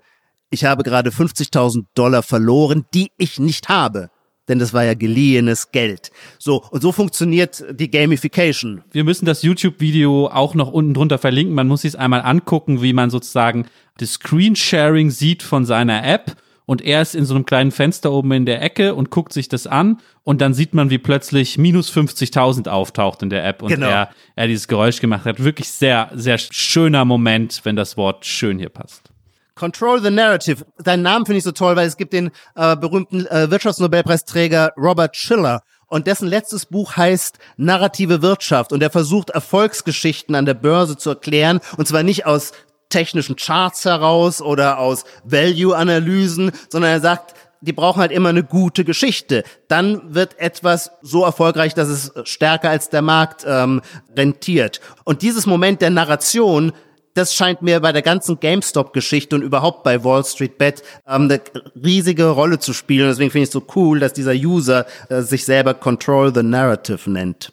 ich 0.49 0.63
habe 0.63 0.84
gerade 0.84 1.09
50.000 1.09 1.86
Dollar 1.93 2.23
verloren, 2.23 2.86
die 2.93 3.11
ich 3.17 3.38
nicht 3.38 3.67
habe 3.67 4.09
denn 4.47 4.59
das 4.59 4.73
war 4.73 4.83
ja 4.83 4.93
geliehenes 4.93 5.71
Geld. 5.71 6.11
So, 6.39 6.63
und 6.71 6.81
so 6.81 6.91
funktioniert 6.91 7.63
die 7.71 7.91
Gamification. 7.91 8.83
Wir 8.91 9.03
müssen 9.03 9.25
das 9.25 9.41
YouTube-Video 9.41 10.27
auch 10.27 10.55
noch 10.55 10.71
unten 10.71 10.93
drunter 10.93 11.17
verlinken. 11.17 11.55
Man 11.55 11.67
muss 11.67 11.81
sich 11.81 11.97
einmal 11.97 12.21
angucken, 12.21 12.81
wie 12.81 12.93
man 12.93 13.09
sozusagen 13.09 13.65
das 13.97 14.13
Screensharing 14.13 15.09
sieht 15.09 15.43
von 15.43 15.65
seiner 15.65 16.05
App. 16.05 16.35
Und 16.65 16.81
er 16.81 17.01
ist 17.01 17.15
in 17.15 17.25
so 17.25 17.33
einem 17.33 17.45
kleinen 17.45 17.71
Fenster 17.71 18.11
oben 18.11 18.33
in 18.33 18.45
der 18.45 18.61
Ecke 18.61 18.93
und 18.93 19.09
guckt 19.09 19.31
sich 19.31 19.47
das 19.47 19.67
an. 19.67 20.01
Und 20.23 20.41
dann 20.41 20.53
sieht 20.53 20.73
man, 20.73 20.89
wie 20.89 20.97
plötzlich 20.97 21.57
minus 21.57 21.89
50.000 21.89 22.67
auftaucht 22.67 23.23
in 23.23 23.29
der 23.29 23.45
App 23.45 23.61
und 23.61 23.69
genau. 23.69 23.87
er, 23.87 24.09
er 24.35 24.47
dieses 24.47 24.67
Geräusch 24.67 24.99
gemacht 24.99 25.23
hat. 25.23 25.41
Wirklich 25.41 25.69
sehr, 25.69 26.11
sehr 26.13 26.37
schöner 26.37 27.05
Moment, 27.05 27.61
wenn 27.63 27.77
das 27.77 27.95
Wort 27.95 28.25
schön 28.25 28.59
hier 28.59 28.67
passt. 28.67 29.09
Control 29.57 30.01
the 30.01 30.11
Narrative. 30.11 30.65
Deinen 30.81 31.03
Namen 31.03 31.25
finde 31.25 31.39
ich 31.39 31.43
so 31.43 31.51
toll, 31.51 31.75
weil 31.75 31.87
es 31.87 31.97
gibt 31.97 32.13
den 32.13 32.31
äh, 32.55 32.75
berühmten 32.75 33.25
äh, 33.27 33.51
Wirtschaftsnobelpreisträger 33.51 34.73
Robert 34.77 35.17
Schiller 35.17 35.63
und 35.87 36.07
dessen 36.07 36.27
letztes 36.27 36.65
Buch 36.65 36.95
heißt 36.95 37.39
Narrative 37.57 38.21
Wirtschaft 38.21 38.71
und 38.71 38.83
er 38.83 38.89
versucht 38.89 39.29
Erfolgsgeschichten 39.31 40.35
an 40.35 40.45
der 40.45 40.53
Börse 40.53 40.97
zu 40.97 41.09
erklären 41.09 41.59
und 41.77 41.87
zwar 41.87 42.03
nicht 42.03 42.25
aus 42.25 42.51
technischen 42.89 43.35
Charts 43.35 43.85
heraus 43.85 44.41
oder 44.41 44.79
aus 44.79 45.03
Value-Analysen, 45.25 46.51
sondern 46.69 46.91
er 46.91 47.01
sagt, 47.01 47.33
die 47.61 47.73
brauchen 47.73 47.99
halt 47.99 48.11
immer 48.11 48.29
eine 48.29 48.43
gute 48.43 48.85
Geschichte. 48.85 49.43
Dann 49.67 50.13
wird 50.13 50.39
etwas 50.39 50.91
so 51.01 51.23
erfolgreich, 51.23 51.73
dass 51.73 51.89
es 51.89 52.11
stärker 52.23 52.69
als 52.69 52.89
der 52.89 53.01
Markt 53.01 53.45
ähm, 53.47 53.81
rentiert. 54.15 54.79
Und 55.03 55.21
dieses 55.21 55.45
Moment 55.47 55.81
der 55.81 55.89
Narration 55.89 56.71
das 57.18 57.34
scheint 57.34 57.61
mir 57.61 57.80
bei 57.80 57.91
der 57.91 58.03
ganzen 58.03 58.39
GameStop-Geschichte 58.39 59.36
und 59.36 59.41
überhaupt 59.41 59.84
bei 59.84 60.03
Wall 60.03 60.24
Street 60.24 60.57
Bet 60.57 60.84
ähm, 61.07 61.24
eine 61.24 61.41
riesige 61.76 62.30
Rolle 62.30 62.59
zu 62.59 62.74
spielen. 62.74 63.09
Deswegen 63.09 63.32
finde 63.32 63.43
ich 63.43 63.49
es 63.49 63.53
so 63.53 63.65
cool, 63.76 63.99
dass 63.99 64.13
dieser 64.13 64.34
User 64.34 64.86
äh, 65.09 65.22
sich 65.22 65.43
selber 65.43 65.74
Control 65.74 66.34
the 66.34 66.43
Narrative 66.43 67.09
nennt. 67.09 67.51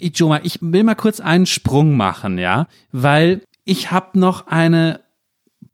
Ijoma, 0.00 0.40
ich 0.44 0.58
will 0.60 0.84
mal 0.84 0.94
kurz 0.94 1.20
einen 1.20 1.46
Sprung 1.46 1.96
machen, 1.96 2.38
ja, 2.38 2.68
weil 2.92 3.40
ich 3.64 3.90
habe 3.90 4.18
noch 4.18 4.46
eine 4.46 5.00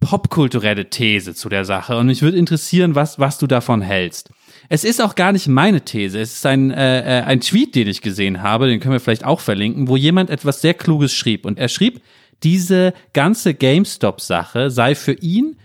popkulturelle 0.01 0.91
These 0.91 1.35
zu 1.35 1.49
der 1.49 1.65
Sache 1.65 1.97
und 1.97 2.07
mich 2.07 2.23
würde 2.23 2.37
interessieren, 2.37 2.95
was, 2.95 3.19
was 3.19 3.39
du 3.39 3.47
davon 3.47 3.81
hältst. 3.81 4.31
Es 4.69 4.85
ist 4.85 5.03
auch 5.03 5.15
gar 5.15 5.33
nicht 5.33 5.47
meine 5.47 5.83
These. 5.83 6.21
Es 6.21 6.37
ist 6.37 6.47
ein, 6.47 6.71
äh, 6.71 7.21
äh 7.21 7.23
ein 7.23 7.41
Tweet, 7.41 7.75
den 7.75 7.89
ich 7.89 8.01
gesehen 8.01 8.43
habe, 8.43 8.67
den 8.67 8.81
können 8.81 8.95
wir 8.95 9.01
vielleicht 9.01 9.25
auch 9.25 9.41
verlinken, 9.41 9.89
wo 9.89 9.97
jemand 9.97 10.31
etwas 10.31 10.61
sehr 10.61 10.75
Kluges 10.75 11.15
schrieb. 11.15 11.45
Und 11.45 11.59
er 11.59 11.69
schrieb, 11.69 12.01
diese 12.43 12.93
ganze 13.13 13.55
GameStop-Sache 13.55 14.71
sei 14.71 14.95
für 14.95 15.13
ihn 15.13 15.57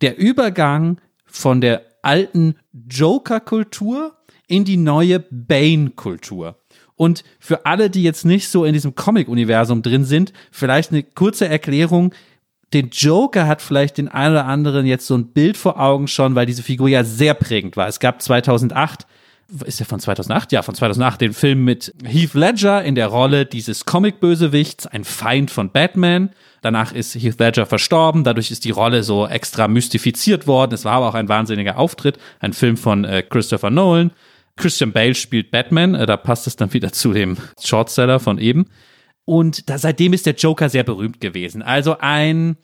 der 0.00 0.18
Übergang 0.18 1.00
von 1.26 1.60
der 1.60 1.82
alten 2.02 2.56
Joker-Kultur 2.88 4.16
in 4.46 4.64
die 4.64 4.76
neue 4.76 5.20
Bane-Kultur. 5.20 6.58
Und 6.94 7.24
für 7.38 7.66
alle, 7.66 7.90
die 7.90 8.02
jetzt 8.02 8.24
nicht 8.24 8.48
so 8.48 8.64
in 8.64 8.72
diesem 8.72 8.94
Comic-Universum 8.94 9.82
drin 9.82 10.04
sind, 10.04 10.32
vielleicht 10.50 10.92
eine 10.92 11.02
kurze 11.02 11.46
Erklärung. 11.46 12.14
Den 12.72 12.88
Joker 12.90 13.46
hat 13.46 13.60
vielleicht 13.60 13.98
den 13.98 14.08
einen 14.08 14.32
oder 14.32 14.46
anderen 14.46 14.86
jetzt 14.86 15.06
so 15.06 15.16
ein 15.16 15.32
Bild 15.32 15.56
vor 15.56 15.78
Augen 15.78 16.08
schon, 16.08 16.34
weil 16.34 16.46
diese 16.46 16.62
Figur 16.62 16.88
ja 16.88 17.04
sehr 17.04 17.34
prägend 17.34 17.76
war. 17.76 17.86
Es 17.86 18.00
gab 18.00 18.22
2008 18.22 19.06
ist 19.64 19.80
der 19.80 19.86
von 19.86 20.00
2008? 20.00 20.52
Ja, 20.52 20.62
von 20.62 20.74
2008, 20.74 21.20
den 21.20 21.32
Film 21.32 21.64
mit 21.64 21.94
Heath 22.04 22.34
Ledger 22.34 22.82
in 22.82 22.94
der 22.94 23.06
Rolle 23.06 23.46
dieses 23.46 23.84
Comic-Bösewichts, 23.84 24.86
ein 24.86 25.04
Feind 25.04 25.50
von 25.50 25.70
Batman. 25.70 26.30
Danach 26.62 26.92
ist 26.92 27.14
Heath 27.14 27.38
Ledger 27.38 27.66
verstorben, 27.66 28.24
dadurch 28.24 28.50
ist 28.50 28.64
die 28.64 28.70
Rolle 28.70 29.02
so 29.02 29.26
extra 29.26 29.68
mystifiziert 29.68 30.46
worden. 30.46 30.74
Es 30.74 30.84
war 30.84 30.94
aber 30.94 31.08
auch 31.08 31.14
ein 31.14 31.28
wahnsinniger 31.28 31.78
Auftritt, 31.78 32.18
ein 32.40 32.52
Film 32.52 32.76
von 32.76 33.04
äh, 33.04 33.22
Christopher 33.22 33.70
Nolan. 33.70 34.10
Christian 34.56 34.92
Bale 34.92 35.14
spielt 35.14 35.50
Batman, 35.50 35.94
äh, 35.94 36.06
da 36.06 36.16
passt 36.16 36.46
es 36.46 36.56
dann 36.56 36.72
wieder 36.72 36.92
zu 36.92 37.12
dem 37.12 37.36
Shortseller 37.62 38.18
von 38.18 38.38
eben. 38.38 38.66
Und 39.24 39.68
da, 39.68 39.78
seitdem 39.78 40.12
ist 40.12 40.26
der 40.26 40.34
Joker 40.34 40.68
sehr 40.68 40.84
berühmt 40.84 41.20
gewesen. 41.20 41.62
Also 41.62 41.98
ein 41.98 42.56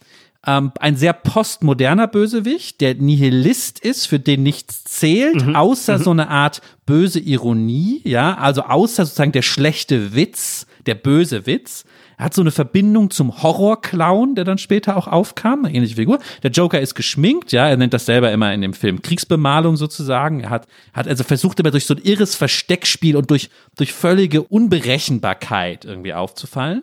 ähm, 0.46 0.72
ein 0.80 0.96
sehr 0.96 1.12
postmoderner 1.12 2.08
Bösewicht, 2.08 2.80
der 2.80 2.94
Nihilist 2.94 3.78
ist, 3.78 4.06
für 4.06 4.18
den 4.18 4.42
nichts 4.42 4.84
zählt, 4.84 5.46
mhm. 5.46 5.56
außer 5.56 5.98
mhm. 5.98 6.02
so 6.02 6.10
eine 6.10 6.28
Art 6.28 6.60
böse 6.84 7.20
Ironie, 7.20 8.00
ja, 8.04 8.36
also 8.36 8.62
außer 8.62 9.04
sozusagen 9.04 9.32
der 9.32 9.42
schlechte 9.42 10.14
Witz, 10.14 10.66
der 10.86 10.96
böse 10.96 11.46
Witz. 11.46 11.84
Er 12.18 12.26
hat 12.26 12.34
so 12.34 12.40
eine 12.40 12.50
Verbindung 12.50 13.10
zum 13.10 13.42
Horrorclown, 13.42 14.34
der 14.34 14.44
dann 14.44 14.58
später 14.58 14.96
auch 14.96 15.08
aufkam, 15.08 15.64
eine 15.64 15.74
ähnliche 15.74 15.96
Figur. 15.96 16.18
Der 16.42 16.50
Joker 16.50 16.80
ist 16.80 16.94
geschminkt, 16.94 17.52
ja, 17.52 17.68
er 17.68 17.76
nennt 17.76 17.94
das 17.94 18.06
selber 18.06 18.30
immer 18.32 18.52
in 18.52 18.62
dem 18.62 18.74
Film 18.74 19.02
Kriegsbemalung 19.02 19.76
sozusagen. 19.76 20.40
Er 20.40 20.50
hat, 20.50 20.68
hat 20.92 21.08
also 21.08 21.24
versucht 21.24 21.58
immer 21.60 21.70
durch 21.70 21.86
so 21.86 21.94
ein 21.94 22.02
irres 22.02 22.34
Versteckspiel 22.34 23.16
und 23.16 23.30
durch, 23.30 23.50
durch 23.76 23.92
völlige 23.92 24.42
Unberechenbarkeit 24.42 25.84
irgendwie 25.84 26.14
aufzufallen. 26.14 26.82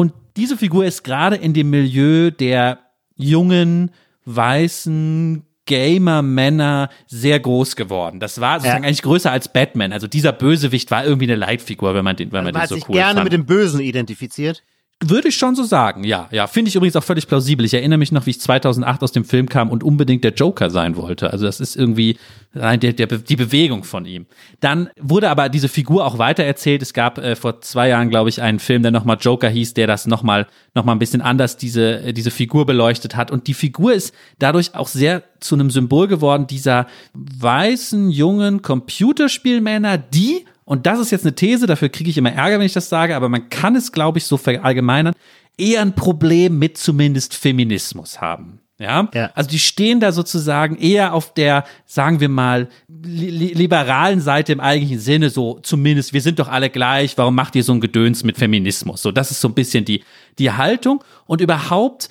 Und 0.00 0.14
diese 0.38 0.56
Figur 0.56 0.86
ist 0.86 1.04
gerade 1.04 1.36
in 1.36 1.52
dem 1.52 1.68
Milieu 1.68 2.30
der 2.30 2.78
jungen, 3.16 3.90
weißen, 4.24 5.42
Gamer-Männer 5.66 6.88
sehr 7.06 7.38
groß 7.38 7.76
geworden. 7.76 8.18
Das 8.18 8.40
war 8.40 8.60
sozusagen 8.60 8.82
ja. 8.82 8.88
eigentlich 8.88 9.02
größer 9.02 9.30
als 9.30 9.52
Batman. 9.52 9.92
Also 9.92 10.06
dieser 10.06 10.32
Bösewicht 10.32 10.90
war 10.90 11.04
irgendwie 11.04 11.26
eine 11.26 11.36
Leitfigur, 11.36 11.94
wenn 11.94 12.02
man 12.02 12.16
den, 12.16 12.32
wenn 12.32 12.44
man 12.44 12.54
den 12.54 12.66
so 12.66 12.76
cool 12.76 12.80
fand. 12.80 12.88
Man 12.88 12.96
sich 12.96 13.04
gerne 13.04 13.24
mit 13.24 13.32
dem 13.34 13.44
Bösen 13.44 13.80
identifiziert. 13.80 14.62
Würde 15.02 15.28
ich 15.28 15.36
schon 15.36 15.54
so 15.54 15.64
sagen, 15.64 16.04
ja. 16.04 16.28
Ja, 16.30 16.46
finde 16.46 16.68
ich 16.68 16.76
übrigens 16.76 16.94
auch 16.94 17.02
völlig 17.02 17.26
plausibel. 17.26 17.64
Ich 17.64 17.72
erinnere 17.72 17.98
mich 17.98 18.12
noch, 18.12 18.26
wie 18.26 18.30
ich 18.30 18.40
2008 18.40 19.02
aus 19.02 19.12
dem 19.12 19.24
Film 19.24 19.48
kam 19.48 19.70
und 19.70 19.82
unbedingt 19.82 20.24
der 20.24 20.34
Joker 20.34 20.68
sein 20.68 20.94
wollte. 20.94 21.32
Also 21.32 21.46
das 21.46 21.58
ist 21.58 21.74
irgendwie 21.74 22.18
der, 22.52 22.76
der, 22.76 23.06
die 23.06 23.36
Bewegung 23.36 23.82
von 23.82 24.04
ihm. 24.04 24.26
Dann 24.60 24.90
wurde 25.00 25.30
aber 25.30 25.48
diese 25.48 25.70
Figur 25.70 26.04
auch 26.04 26.18
weitererzählt. 26.18 26.82
Es 26.82 26.92
gab 26.92 27.16
äh, 27.16 27.34
vor 27.34 27.62
zwei 27.62 27.88
Jahren, 27.88 28.10
glaube 28.10 28.28
ich, 28.28 28.42
einen 28.42 28.58
Film, 28.58 28.82
der 28.82 28.90
nochmal 28.90 29.16
Joker 29.18 29.48
hieß, 29.48 29.72
der 29.72 29.86
das 29.86 30.06
nochmal 30.06 30.46
noch 30.74 30.84
mal 30.84 30.92
ein 30.92 30.98
bisschen 30.98 31.22
anders 31.22 31.56
diese, 31.56 32.02
äh, 32.02 32.12
diese 32.12 32.30
Figur 32.30 32.66
beleuchtet 32.66 33.16
hat. 33.16 33.30
Und 33.30 33.46
die 33.46 33.54
Figur 33.54 33.94
ist 33.94 34.14
dadurch 34.38 34.74
auch 34.74 34.88
sehr 34.88 35.22
zu 35.40 35.54
einem 35.54 35.70
Symbol 35.70 36.08
geworden 36.08 36.46
dieser 36.46 36.86
weißen, 37.14 38.10
jungen 38.10 38.60
Computerspielmänner, 38.60 39.96
die 39.96 40.44
und 40.70 40.86
das 40.86 41.00
ist 41.00 41.10
jetzt 41.10 41.24
eine 41.24 41.34
These, 41.34 41.66
dafür 41.66 41.88
kriege 41.88 42.10
ich 42.10 42.16
immer 42.16 42.32
Ärger, 42.32 42.60
wenn 42.60 42.66
ich 42.66 42.72
das 42.72 42.88
sage, 42.88 43.16
aber 43.16 43.28
man 43.28 43.50
kann 43.50 43.74
es, 43.74 43.90
glaube 43.90 44.18
ich, 44.18 44.24
so 44.24 44.36
verallgemeinern, 44.36 45.14
eher 45.58 45.82
ein 45.82 45.96
Problem 45.96 46.60
mit 46.60 46.78
zumindest 46.78 47.34
Feminismus 47.34 48.20
haben. 48.20 48.60
Ja? 48.78 49.08
ja? 49.12 49.32
also 49.34 49.50
die 49.50 49.58
stehen 49.58 49.98
da 49.98 50.12
sozusagen 50.12 50.76
eher 50.76 51.12
auf 51.12 51.34
der, 51.34 51.64
sagen 51.86 52.20
wir 52.20 52.28
mal, 52.28 52.68
li 52.86 53.52
liberalen 53.52 54.20
Seite 54.20 54.52
im 54.52 54.60
eigentlichen 54.60 55.00
Sinne, 55.00 55.30
so 55.30 55.58
zumindest, 55.60 56.12
wir 56.12 56.20
sind 56.20 56.38
doch 56.38 56.46
alle 56.46 56.70
gleich, 56.70 57.18
warum 57.18 57.34
macht 57.34 57.56
ihr 57.56 57.64
so 57.64 57.72
ein 57.72 57.80
Gedöns 57.80 58.22
mit 58.22 58.38
Feminismus? 58.38 59.02
So, 59.02 59.10
das 59.10 59.32
ist 59.32 59.40
so 59.40 59.48
ein 59.48 59.54
bisschen 59.54 59.84
die, 59.84 60.04
die 60.38 60.52
Haltung 60.52 61.02
und 61.26 61.40
überhaupt 61.40 62.10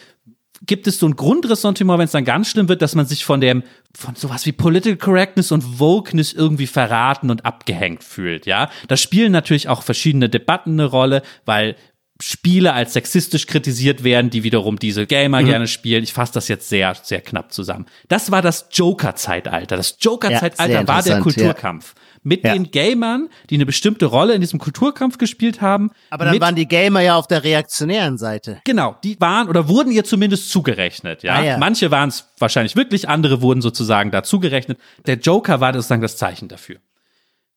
gibt 0.66 0.88
es 0.88 1.00
so 1.00 1.08
ein 1.08 1.16
Grundressentiment, 1.16 2.00
wenn 2.00 2.06
es 2.06 2.12
dann 2.12 2.26
ganz 2.26 2.50
schlimm 2.50 2.70
wird, 2.70 2.82
dass 2.82 2.96
man 2.96 3.06
sich 3.06 3.26
von 3.26 3.42
dem, 3.42 3.64
von 3.96 4.16
sowas 4.16 4.46
wie 4.46 4.52
Political 4.52 4.98
Correctness 4.98 5.52
und 5.52 5.80
Wokeness 5.80 6.34
irgendwie 6.34 6.68
verraten 6.68 7.30
und 7.30 7.46
abgehängt 7.46 8.04
fühlt, 8.04 8.46
ja. 8.46 8.70
Da 8.88 8.98
spielen 8.98 9.32
natürlich 9.32 9.68
auch 9.68 9.84
verschiedene 9.84 10.30
Debatten 10.30 10.72
eine 10.74 10.86
Rolle, 10.86 11.22
weil 11.46 11.76
Spiele 12.22 12.74
als 12.74 12.94
sexistisch 12.94 13.48
kritisiert 13.48 14.04
werden, 14.04 14.30
die 14.30 14.44
wiederum 14.44 14.78
diese 14.78 15.08
Gamer 15.08 15.42
mhm. 15.42 15.46
gerne 15.46 15.68
spielen. 15.68 16.04
Ich 16.04 16.14
fasse 16.14 16.34
das 16.34 16.48
jetzt 16.50 16.68
sehr, 16.68 16.96
sehr 17.02 17.22
knapp 17.22 17.54
zusammen. 17.54 17.86
Das 18.10 18.30
war 18.32 18.42
das 18.42 18.68
Joker-Zeitalter. 18.72 19.78
Das 19.78 19.98
Joker-Zeitalter 20.02 20.82
ja, 20.82 20.88
war 20.88 21.02
der 21.02 21.22
Kulturkampf. 21.22 21.94
Ja 21.96 22.02
mit 22.24 22.44
ja. 22.44 22.54
den 22.54 22.72
Gamern, 22.72 23.30
die 23.50 23.56
eine 23.56 23.66
bestimmte 23.66 24.06
Rolle 24.06 24.34
in 24.34 24.42
diesem 24.42 24.60
Kulturkampf 24.60 25.18
gespielt 25.18 25.62
haben. 25.62 25.92
Aber 26.10 26.26
dann 26.26 26.40
waren 26.42 26.56
die 26.56 26.68
Gamer 26.68 27.02
ja 27.02 27.16
auf 27.16 27.28
der 27.28 27.44
reaktionären 27.44 28.18
Seite. 28.18 28.62
Genau, 28.66 28.98
die 29.04 29.20
waren 29.20 29.48
oder 29.48 29.68
wurden 29.68 29.92
ihr 29.92 30.04
zumindest 30.04 30.50
zugerechnet. 30.50 31.24
Ja, 31.24 31.36
ah, 31.36 31.44
ja. 31.44 31.58
manche 31.58 31.92
waren 31.92 32.10
es 32.10 32.28
wahrscheinlich 32.38 32.76
wirklich, 32.76 33.08
andere 33.08 33.42
wurden 33.42 33.62
sozusagen 33.62 34.12
da 34.12 34.24
zugerechnet. 34.24 34.80
Der 35.06 35.16
Joker 35.16 35.60
war 35.62 35.74
sozusagen 35.74 36.02
das 36.02 36.18
Zeichen 36.18 36.48
dafür. 36.50 36.78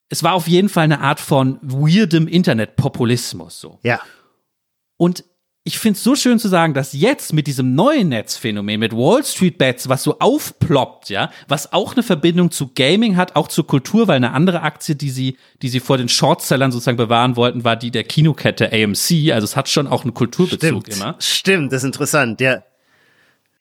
Es 0.09 0.23
war 0.23 0.35
auf 0.35 0.47
jeden 0.47 0.69
Fall 0.69 0.85
eine 0.85 1.01
Art 1.01 1.21
von 1.21 1.59
weirdem 1.63 2.29
Internetpopulismus 2.29 3.61
so. 3.61 3.79
Ja. 3.83 4.01
Und 5.03 5.25
ich 5.65 5.81
finde 5.81 5.97
es 5.97 6.05
so 6.05 6.15
schön 6.15 6.39
zu 6.39 6.47
sagen, 6.47 6.75
dass 6.75 6.93
jetzt 6.93 7.33
mit 7.33 7.49
diesem 7.49 7.75
neuen 7.75 8.11
Netzphänomen, 8.11 8.79
mit 8.79 8.93
Wall 8.93 9.25
Street 9.25 9.59
Bets, 9.59 9.89
was 9.89 10.05
so 10.05 10.21
aufploppt, 10.21 11.11
ja, 11.11 11.33
was 11.49 11.73
auch 11.73 11.95
eine 11.95 12.05
Verbindung 12.05 12.53
zu 12.53 12.71
Gaming 12.73 13.17
hat, 13.17 13.35
auch 13.35 13.49
zur 13.49 13.67
Kultur, 13.67 14.07
weil 14.07 14.15
eine 14.15 14.33
andere 14.33 14.63
Aktie, 14.63 14.95
die 14.95 15.11
sie, 15.11 15.39
die 15.61 15.69
sie 15.69 15.81
vor 15.81 15.99
den 15.99 16.09
Shortsellern 16.09 16.71
sozusagen 16.71 16.99
bewahren 16.99 17.35
wollten, 17.35 17.65
war 17.65 17.75
die 17.75 17.91
der 17.91 18.05
Kinokette 18.05 18.73
AMC. 18.73 19.33
Also 19.33 19.45
es 19.45 19.57
hat 19.57 19.69
schon 19.69 19.89
auch 19.89 20.05
einen 20.05 20.15
Kulturbezug 20.15 20.87
Stimmt. 20.87 20.89
immer. 20.89 21.17
Stimmt, 21.19 21.73
das 21.73 21.83
ist 21.83 21.87
interessant, 21.87 22.41
ja. 22.41 22.63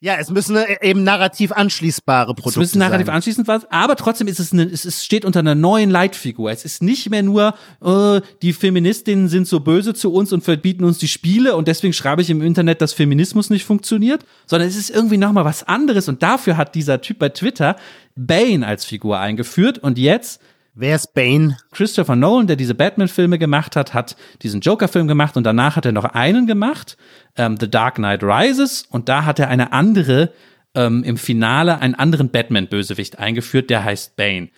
Ja, 0.03 0.15
es 0.15 0.31
müssen 0.31 0.55
äh, 0.55 0.77
eben 0.81 1.03
narrativ 1.03 1.51
anschließbare 1.51 2.33
Produkte 2.33 2.53
sein. 2.53 2.63
Es 2.63 2.69
müssen 2.69 2.79
narrativ 2.79 3.05
sein. 3.05 3.15
anschließend 3.15 3.47
was, 3.47 3.69
aber 3.69 3.95
trotzdem 3.95 4.27
ist 4.27 4.39
es, 4.39 4.51
eine, 4.51 4.63
es 4.63 4.83
ist, 4.83 5.05
steht 5.05 5.25
unter 5.25 5.41
einer 5.41 5.53
neuen 5.53 5.91
Leitfigur. 5.91 6.49
Es 6.49 6.65
ist 6.65 6.81
nicht 6.81 7.11
mehr 7.11 7.21
nur, 7.21 7.53
äh, 7.85 8.19
die 8.41 8.53
Feministinnen 8.53 9.29
sind 9.29 9.47
so 9.47 9.59
böse 9.59 9.93
zu 9.93 10.11
uns 10.11 10.33
und 10.33 10.43
verbieten 10.43 10.85
uns 10.85 10.97
die 10.97 11.07
Spiele 11.07 11.55
und 11.55 11.67
deswegen 11.67 11.93
schreibe 11.93 12.23
ich 12.23 12.31
im 12.31 12.41
Internet, 12.41 12.81
dass 12.81 12.93
Feminismus 12.93 13.51
nicht 13.51 13.63
funktioniert, 13.63 14.25
sondern 14.47 14.67
es 14.67 14.75
ist 14.75 14.89
irgendwie 14.89 15.17
nochmal 15.17 15.45
was 15.45 15.67
anderes 15.67 16.09
und 16.09 16.23
dafür 16.23 16.57
hat 16.57 16.73
dieser 16.73 17.01
Typ 17.01 17.19
bei 17.19 17.29
Twitter 17.29 17.75
Bane 18.15 18.65
als 18.65 18.85
Figur 18.85 19.19
eingeführt 19.19 19.77
und 19.77 19.99
jetzt 19.99 20.41
Wer 20.73 20.95
ist 20.95 21.13
Bane? 21.13 21.57
Christopher 21.71 22.15
Nolan, 22.15 22.47
der 22.47 22.55
diese 22.55 22.75
Batman-Filme 22.75 23.37
gemacht 23.37 23.75
hat, 23.75 23.93
hat 23.93 24.15
diesen 24.41 24.61
Joker-Film 24.61 25.07
gemacht 25.07 25.35
und 25.35 25.43
danach 25.43 25.75
hat 25.75 25.85
er 25.85 25.91
noch 25.91 26.05
einen 26.05 26.47
gemacht, 26.47 26.95
ähm, 27.35 27.57
The 27.59 27.69
Dark 27.69 27.95
Knight 27.95 28.23
Rises, 28.23 28.85
und 28.89 29.09
da 29.09 29.25
hat 29.25 29.39
er 29.39 29.49
eine 29.49 29.73
andere, 29.73 30.31
ähm, 30.73 31.03
im 31.03 31.17
Finale 31.17 31.79
einen 31.79 31.95
anderen 31.95 32.29
Batman-Bösewicht 32.29 33.19
eingeführt, 33.19 33.69
der 33.69 33.83
heißt 33.83 34.15
Bane. 34.15 34.49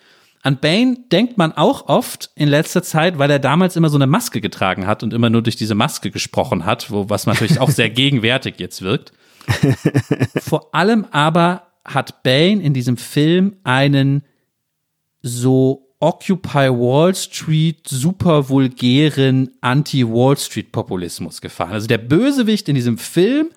An 0.42 0.58
Bane 0.58 0.98
denkt 1.10 1.36
man 1.36 1.52
auch 1.52 1.88
oft 1.88 2.30
in 2.36 2.48
letzter 2.48 2.84
Zeit, 2.84 3.18
weil 3.18 3.30
er 3.30 3.40
damals 3.40 3.74
immer 3.74 3.88
so 3.88 3.96
eine 3.96 4.06
Maske 4.06 4.40
getragen 4.40 4.86
hat 4.86 5.02
und 5.02 5.12
immer 5.12 5.30
nur 5.30 5.42
durch 5.42 5.56
diese 5.56 5.74
Maske 5.74 6.12
gesprochen 6.12 6.64
hat, 6.64 6.92
wo, 6.92 7.08
was 7.08 7.26
natürlich 7.26 7.58
auch 7.58 7.70
sehr 7.70 7.90
gegenwärtig 7.90 8.56
jetzt 8.58 8.82
wirkt. 8.82 9.12
Vor 10.38 10.74
allem 10.74 11.06
aber 11.10 11.72
hat 11.84 12.22
Bane 12.22 12.62
in 12.62 12.72
diesem 12.72 12.98
Film 12.98 13.56
einen 13.64 14.22
so 15.22 15.83
Occupy 16.00 16.68
Wall 16.70 17.14
Street 17.14 17.88
super 17.88 18.48
vulgären 18.48 19.50
Anti-Wall 19.60 20.36
Street 20.36 20.72
Populismus 20.72 21.40
gefahren. 21.40 21.72
Also 21.72 21.86
der 21.86 21.98
Bösewicht 21.98 22.68
in 22.68 22.74
diesem 22.74 22.98
Film 22.98 23.48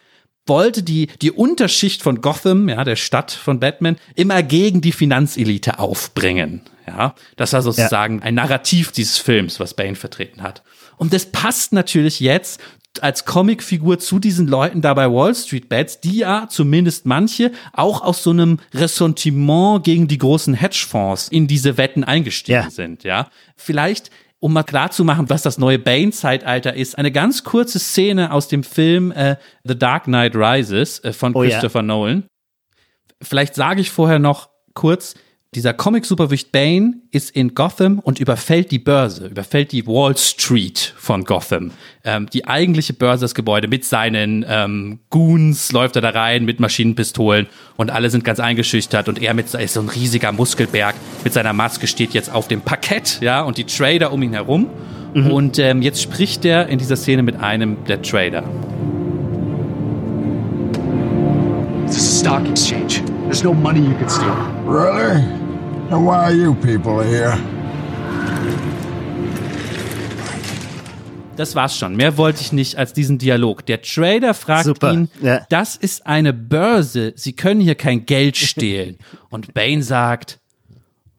wollte 0.46 0.84
die, 0.84 1.08
die 1.22 1.32
Unterschicht 1.32 2.02
von 2.02 2.22
Gotham, 2.22 2.70
ja, 2.70 2.84
der 2.84 2.96
Stadt 2.96 3.32
von 3.32 3.60
Batman, 3.60 3.98
immer 4.16 4.44
gegen 4.44 4.82
die 4.82 4.92
Finanzelite 4.92 5.80
aufbringen. 5.80 6.62
Ja, 6.88 7.16
das 7.36 7.52
war 7.52 7.62
sozusagen 7.62 8.20
ja. 8.20 8.24
ein 8.24 8.36
Narrativ 8.36 8.94
dieses 8.94 9.18
Films, 9.18 9.60
was 9.60 9.74
Bane 9.74 9.96
vertreten 9.96 10.42
hat. 10.42 10.64
Und 10.96 11.14
das 11.14 11.26
passt 11.26 11.74
natürlich 11.74 12.22
jetzt 12.22 12.62
als 13.04 13.26
Comicfigur 13.26 14.00
zu 14.00 14.20
diesen 14.20 14.48
Leuten 14.48 14.82
da 14.82 14.94
bei 14.94 15.12
Wall 15.12 15.34
Street 15.36 15.70
Bets, 15.70 16.00
die 16.00 16.18
ja 16.18 16.48
zumindest 16.50 17.06
manche 17.06 17.52
auch 17.74 18.02
aus 18.02 18.24
so 18.24 18.32
einem 18.32 18.60
Ressentiment 18.74 19.84
gegen 19.84 20.08
die 20.08 20.18
großen 20.18 20.54
Hedgefonds 20.54 21.28
in 21.30 21.48
diese 21.48 21.78
Wetten 21.78 22.04
eingestiegen 22.04 22.64
ja. 22.64 22.70
sind, 22.70 23.04
ja. 23.04 23.30
Vielleicht 23.56 24.12
um 24.40 24.54
mal 24.54 24.64
klar 24.64 24.92
zu 24.92 25.04
machen, 25.04 25.30
was 25.30 25.42
das 25.42 25.58
neue 25.58 25.80
Bane-Zeitalter 25.80 26.76
ist, 26.76 26.98
eine 26.98 27.12
ganz 27.12 27.44
kurze 27.44 27.80
Szene 27.80 28.32
aus 28.32 28.48
dem 28.48 28.64
Film 28.64 29.12
äh, 29.12 29.38
The 29.64 29.78
Dark 29.78 30.04
Knight 30.04 30.36
Rises 30.36 31.00
äh, 31.04 31.12
von 31.12 31.36
oh, 31.36 31.42
Christopher 31.42 31.80
ja. 31.80 31.84
Nolan. 31.84 32.24
Vielleicht 33.22 33.56
sage 33.56 33.82
ich 33.82 33.90
vorher 33.90 34.20
noch 34.20 34.50
kurz, 34.76 35.16
dieser 35.58 35.74
Comic-Superwicht 35.74 36.52
Bane 36.52 36.98
ist 37.10 37.32
in 37.32 37.56
Gotham 37.56 37.98
und 37.98 38.20
überfällt 38.20 38.70
die 38.70 38.78
Börse, 38.78 39.26
überfällt 39.26 39.72
die 39.72 39.88
Wall 39.88 40.16
Street 40.16 40.94
von 40.96 41.24
Gotham. 41.24 41.72
Ähm, 42.04 42.28
die 42.32 42.46
eigentliche 42.46 42.94
Börse, 42.94 43.22
das 43.22 43.34
Gebäude 43.34 43.68
mit 43.68 43.84
seinen 43.84 44.46
ähm, 44.48 45.00
Goons 45.10 45.72
läuft 45.72 45.96
er 45.96 46.04
da 46.04 46.10
rein 46.10 46.46
mit 46.46 46.60
Maschinenpistolen 46.60 47.48
und 47.76 47.90
alle 47.90 48.12
sind 48.12 48.24
ganz 48.24 48.40
eingeschüchtert 48.40 49.10
und 49.10 49.20
er 49.20 49.34
mit 49.34 49.52
ist 49.52 49.74
so 49.74 49.80
ein 49.80 49.90
riesiger 49.90 50.32
Muskelberg 50.32 50.94
mit 51.24 51.34
seiner 51.34 51.54
Maske 51.54 51.88
steht 51.88 52.14
jetzt 52.14 52.32
auf 52.32 52.48
dem 52.48 52.62
Parkett, 52.62 53.18
ja, 53.22 53.42
und 53.42 53.58
die 53.58 53.64
Trader 53.64 54.14
um 54.14 54.22
ihn 54.22 54.34
herum. 54.34 54.70
Mhm. 55.16 55.32
Und 55.32 55.58
ähm, 55.58 55.82
jetzt 55.82 56.04
spricht 56.04 56.46
er 56.46 56.68
in 56.68 56.78
dieser 56.78 56.98
Szene 56.98 57.24
mit 57.24 57.38
einem 57.38 57.84
der 57.86 58.04
Trader. 58.04 58.44
It's 61.88 61.98
a 61.98 62.20
stock 62.20 62.48
exchange. 62.48 63.02
There's 63.24 63.44
no 63.44 63.56
money 63.56 63.80
you 63.80 63.96
can 63.96 64.08
steal. 64.08 64.36
Really? 64.68 65.47
And 65.90 66.06
why 66.06 66.16
are 66.16 66.34
you 66.34 66.54
people 66.54 67.02
here? 67.02 67.38
Das 71.38 71.56
war's 71.56 71.78
schon. 71.78 71.96
Mehr 71.96 72.18
wollte 72.18 72.42
ich 72.42 72.52
nicht 72.52 72.78
als 72.78 72.92
diesen 72.92 73.20
Dialog. 73.20 73.66
Der 73.66 73.82
Trader 73.82 74.34
fragt 74.34 74.66
Super. 74.66 74.92
ihn, 74.92 75.10
ja. 75.22 75.46
das 75.50 75.78
ist 75.78 76.06
eine 76.06 76.34
Börse. 76.34 77.14
Sie 77.16 77.34
können 77.34 77.62
hier 77.62 77.76
kein 77.76 78.06
Geld 78.06 78.36
stehlen. 78.36 78.98
Und 79.30 79.54
Bane 79.54 79.82
sagt, 79.82 80.40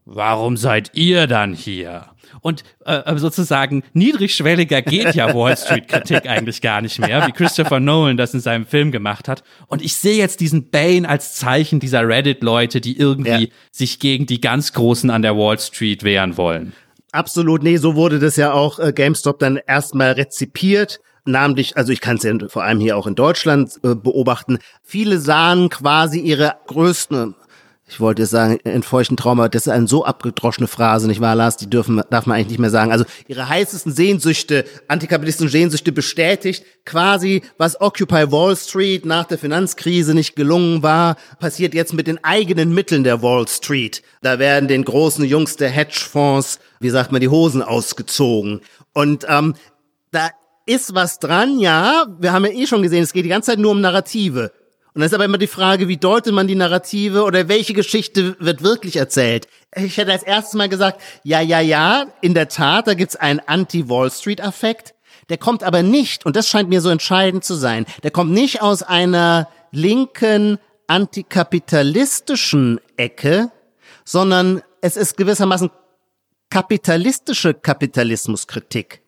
warum 0.05 0.55
seid 0.55 0.91
ihr 0.93 1.25
dann 1.25 1.53
hier? 1.53 2.05
Und 2.41 2.63
äh, 2.85 3.17
sozusagen 3.17 3.83
niedrigschwelliger 3.93 4.81
geht 4.81 5.15
ja 5.15 5.33
Wall 5.33 5.57
Street 5.57 5.87
Kritik 5.87 6.27
eigentlich 6.27 6.61
gar 6.61 6.81
nicht 6.81 6.99
mehr, 6.99 7.27
wie 7.27 7.31
Christopher 7.31 7.79
Nolan 7.79 8.17
das 8.17 8.33
in 8.33 8.39
seinem 8.39 8.65
Film 8.65 8.91
gemacht 8.91 9.27
hat. 9.27 9.43
Und 9.67 9.81
ich 9.81 9.95
sehe 9.95 10.17
jetzt 10.17 10.39
diesen 10.39 10.69
Bane 10.69 11.07
als 11.07 11.35
Zeichen 11.35 11.79
dieser 11.79 12.07
Reddit-Leute, 12.07 12.81
die 12.81 12.97
irgendwie 12.97 13.29
ja. 13.29 13.47
sich 13.71 13.99
gegen 13.99 14.25
die 14.25 14.41
ganz 14.41 14.73
Großen 14.73 15.09
an 15.09 15.21
der 15.21 15.35
Wall 15.35 15.59
Street 15.59 16.03
wehren 16.03 16.37
wollen. 16.37 16.73
Absolut, 17.11 17.63
nee, 17.63 17.77
so 17.77 17.95
wurde 17.95 18.19
das 18.19 18.35
ja 18.35 18.53
auch 18.53 18.77
äh, 18.79 18.93
GameStop 18.93 19.39
dann 19.39 19.59
erstmal 19.65 20.11
rezipiert 20.11 20.99
namentlich, 21.25 21.77
also 21.77 21.91
ich 21.91 22.01
kann 22.01 22.17
es 22.17 22.23
ja 22.23 22.33
vor 22.47 22.63
allem 22.63 22.79
hier 22.79 22.97
auch 22.97 23.07
in 23.07 23.15
Deutschland 23.15 23.79
äh, 23.83 23.95
beobachten, 23.95 24.59
viele 24.83 25.19
sahen 25.19 25.69
quasi 25.69 26.19
ihre 26.19 26.55
größten 26.67 27.35
ich 27.89 27.99
wollte 27.99 28.21
jetzt 28.21 28.31
sagen, 28.31 28.59
in 28.63 28.83
feuchten 28.83 29.17
Trauma, 29.17 29.49
das 29.49 29.65
ist 29.65 29.73
eine 29.73 29.87
so 29.87 30.05
abgedroschene 30.05 30.67
Phrase, 30.67 31.07
nicht 31.07 31.21
wahr, 31.21 31.35
Lars? 31.35 31.57
Die 31.57 31.69
dürfen, 31.69 32.01
darf 32.11 32.27
man 32.27 32.37
eigentlich 32.37 32.49
nicht 32.49 32.59
mehr 32.59 32.69
sagen. 32.69 32.91
Also 32.91 33.03
ihre 33.27 33.49
heißesten 33.49 33.91
Sehnsüchte, 33.91 34.63
antikapitalistische 34.87 35.49
Sehnsüchte 35.49 35.91
bestätigt, 35.91 36.63
quasi, 36.85 37.41
was 37.57 37.81
Occupy 37.81 38.31
Wall 38.31 38.55
Street 38.55 39.05
nach 39.05 39.25
der 39.25 39.39
Finanzkrise 39.39 40.13
nicht 40.13 40.35
gelungen 40.35 40.83
war, 40.83 41.15
passiert 41.39 41.73
jetzt 41.73 41.93
mit 41.93 42.05
den 42.05 42.23
eigenen 42.23 42.73
Mitteln 42.73 43.03
der 43.03 43.23
Wall 43.23 43.47
Street. 43.47 44.03
Da 44.21 44.37
werden 44.37 44.67
den 44.67 44.85
großen 44.85 45.25
Jungs 45.25 45.55
der 45.55 45.69
Hedgefonds, 45.69 46.59
wie 46.79 46.91
sagt 46.91 47.11
man, 47.11 47.21
die 47.21 47.29
Hosen 47.29 47.63
ausgezogen. 47.63 48.61
Und 48.93 49.25
ähm, 49.27 49.55
da 50.11 50.29
ist 50.67 50.93
was 50.93 51.17
dran, 51.17 51.59
ja. 51.59 52.05
Wir 52.19 52.31
haben 52.31 52.45
ja 52.45 52.51
eh 52.51 52.67
schon 52.67 52.83
gesehen, 52.83 53.01
es 53.01 53.13
geht 53.13 53.25
die 53.25 53.29
ganze 53.29 53.51
Zeit 53.51 53.59
nur 53.59 53.71
um 53.71 53.81
Narrative. 53.81 54.51
Und 54.99 55.03
dann 55.03 55.11
ist 55.11 55.13
aber 55.13 55.23
immer 55.23 55.37
die 55.37 55.47
Frage, 55.47 55.87
wie 55.87 55.95
deutet 55.95 56.33
man 56.33 56.49
die 56.49 56.55
Narrative 56.55 57.23
oder 57.23 57.47
welche 57.47 57.73
Geschichte 57.73 58.35
wird 58.41 58.63
wirklich 58.63 58.97
erzählt? 58.97 59.47
Ich 59.73 59.95
hätte 59.95 60.11
als 60.11 60.23
erstes 60.23 60.55
mal 60.55 60.67
gesagt, 60.67 60.99
ja, 61.23 61.39
ja, 61.39 61.61
ja, 61.61 62.07
in 62.19 62.33
der 62.33 62.49
Tat, 62.49 62.85
da 62.85 62.95
gibt's 62.95 63.15
einen 63.15 63.39
Anti-Wall 63.39 64.11
Street-Affekt. 64.11 64.95
Der 65.29 65.37
kommt 65.37 65.63
aber 65.63 65.83
nicht, 65.83 66.25
und 66.25 66.35
das 66.35 66.49
scheint 66.49 66.67
mir 66.67 66.81
so 66.81 66.89
entscheidend 66.89 67.45
zu 67.45 67.53
sein, 67.53 67.85
der 68.03 68.11
kommt 68.11 68.31
nicht 68.31 68.61
aus 68.61 68.83
einer 68.83 69.47
linken, 69.71 70.59
antikapitalistischen 70.87 72.81
Ecke, 72.97 73.51
sondern 74.03 74.61
es 74.81 74.97
ist 74.97 75.15
gewissermaßen 75.15 75.69
kapitalistische 76.49 77.53
Kapitalismuskritik. 77.53 79.01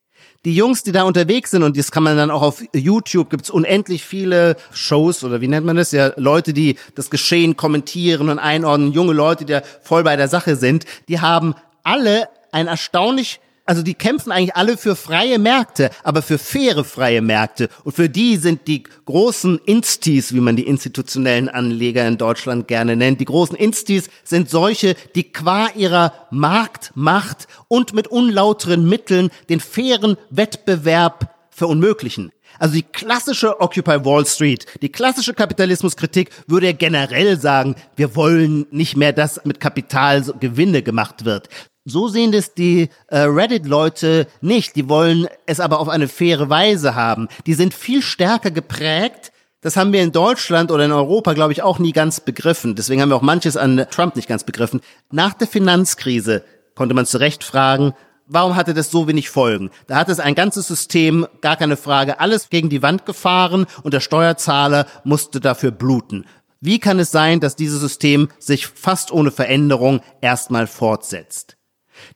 Die 0.43 0.55
Jungs, 0.55 0.81
die 0.81 0.91
da 0.91 1.03
unterwegs 1.03 1.51
sind, 1.51 1.61
und 1.61 1.77
das 1.77 1.91
kann 1.91 2.01
man 2.01 2.17
dann 2.17 2.31
auch 2.31 2.41
auf 2.41 2.63
YouTube, 2.73 3.29
gibt's 3.29 3.51
unendlich 3.51 4.03
viele 4.03 4.55
Shows 4.71 5.23
oder 5.23 5.39
wie 5.39 5.47
nennt 5.47 5.67
man 5.67 5.75
das? 5.75 5.91
Ja, 5.91 6.13
Leute, 6.15 6.51
die 6.51 6.77
das 6.95 7.11
Geschehen 7.11 7.55
kommentieren 7.57 8.27
und 8.27 8.39
einordnen, 8.39 8.91
junge 8.91 9.13
Leute, 9.13 9.45
die 9.45 9.53
da 9.53 9.61
voll 9.83 10.03
bei 10.03 10.15
der 10.15 10.27
Sache 10.27 10.55
sind, 10.55 10.85
die 11.09 11.19
haben 11.19 11.53
alle 11.83 12.27
ein 12.51 12.65
erstaunlich 12.65 13.39
also 13.65 13.83
die 13.83 13.93
kämpfen 13.93 14.31
eigentlich 14.31 14.55
alle 14.55 14.77
für 14.77 14.95
freie 14.95 15.39
Märkte, 15.39 15.91
aber 16.03 16.21
für 16.21 16.37
faire 16.37 16.83
freie 16.83 17.21
Märkte. 17.21 17.69
Und 17.83 17.95
für 17.95 18.09
die 18.09 18.37
sind 18.37 18.67
die 18.67 18.83
großen 19.05 19.59
Instis, 19.65 20.33
wie 20.33 20.41
man 20.41 20.55
die 20.55 20.67
institutionellen 20.67 21.47
Anleger 21.47 22.07
in 22.07 22.17
Deutschland 22.17 22.67
gerne 22.67 22.95
nennt, 22.95 23.21
die 23.21 23.25
großen 23.25 23.55
Instis 23.55 24.09
sind 24.23 24.49
solche, 24.49 24.95
die 25.15 25.31
qua 25.31 25.69
ihrer 25.75 26.13
Marktmacht 26.31 27.47
und 27.67 27.93
mit 27.93 28.07
unlauteren 28.07 28.87
Mitteln 28.89 29.29
den 29.49 29.59
fairen 29.59 30.17
Wettbewerb 30.29 31.35
verunmöglichen. 31.51 32.31
Also 32.59 32.75
die 32.75 32.83
klassische 32.83 33.59
Occupy 33.59 34.05
Wall 34.05 34.25
Street, 34.25 34.65
die 34.81 34.89
klassische 34.89 35.33
Kapitalismuskritik 35.33 36.29
würde 36.47 36.67
ja 36.67 36.73
generell 36.73 37.39
sagen, 37.39 37.75
wir 37.95 38.15
wollen 38.15 38.67
nicht 38.71 38.97
mehr, 38.97 39.13
dass 39.13 39.43
mit 39.45 39.59
Kapital 39.59 40.23
Gewinne 40.39 40.83
gemacht 40.83 41.25
wird. 41.25 41.49
So 41.85 42.07
sehen 42.07 42.31
das 42.31 42.53
die 42.53 42.89
äh, 43.07 43.19
Reddit-Leute 43.21 44.27
nicht. 44.41 44.75
Die 44.75 44.87
wollen 44.87 45.27
es 45.47 45.59
aber 45.59 45.79
auf 45.79 45.89
eine 45.89 46.07
faire 46.07 46.49
Weise 46.49 46.93
haben. 46.93 47.27
Die 47.47 47.55
sind 47.55 47.73
viel 47.73 48.03
stärker 48.03 48.51
geprägt. 48.51 49.31
Das 49.61 49.77
haben 49.77 49.91
wir 49.91 50.03
in 50.03 50.11
Deutschland 50.11 50.71
oder 50.71 50.85
in 50.85 50.91
Europa, 50.91 51.33
glaube 51.33 51.53
ich, 51.53 51.63
auch 51.63 51.79
nie 51.79 51.91
ganz 51.91 52.19
begriffen. 52.19 52.75
Deswegen 52.75 53.01
haben 53.01 53.09
wir 53.09 53.15
auch 53.15 53.21
manches 53.21 53.57
an 53.57 53.85
Trump 53.89 54.15
nicht 54.15 54.27
ganz 54.27 54.43
begriffen. 54.43 54.81
Nach 55.11 55.33
der 55.33 55.47
Finanzkrise 55.47 56.43
konnte 56.75 56.93
man 56.93 57.07
zu 57.07 57.19
Recht 57.19 57.43
fragen, 57.43 57.93
warum 58.27 58.55
hatte 58.55 58.75
das 58.75 58.91
so 58.91 59.07
wenig 59.07 59.29
Folgen? 59.29 59.71
Da 59.87 59.95
hat 59.95 60.09
es 60.09 60.19
ein 60.19 60.35
ganzes 60.35 60.67
System, 60.67 61.27
gar 61.41 61.57
keine 61.57 61.77
Frage, 61.77 62.19
alles 62.19 62.49
gegen 62.49 62.69
die 62.69 62.81
Wand 62.83 63.05
gefahren 63.05 63.65
und 63.83 63.93
der 63.93 63.99
Steuerzahler 63.99 64.85
musste 65.03 65.39
dafür 65.39 65.71
bluten. 65.71 66.25
Wie 66.59 66.79
kann 66.79 66.99
es 66.99 67.11
sein, 67.11 67.39
dass 67.39 67.55
dieses 67.55 67.81
System 67.81 68.29
sich 68.37 68.67
fast 68.67 69.11
ohne 69.11 69.31
Veränderung 69.31 70.01
erstmal 70.21 70.67
fortsetzt? 70.67 71.57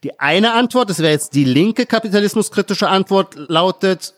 Die 0.04 0.18
eine 0.20 0.52
Antwort, 0.52 0.90
das 0.90 0.98
wäre 0.98 1.12
jetzt 1.12 1.34
die 1.34 1.44
linke 1.44 1.86
kapitalismuskritische 1.86 2.88
Antwort, 2.88 3.34
lautet, 3.36 4.14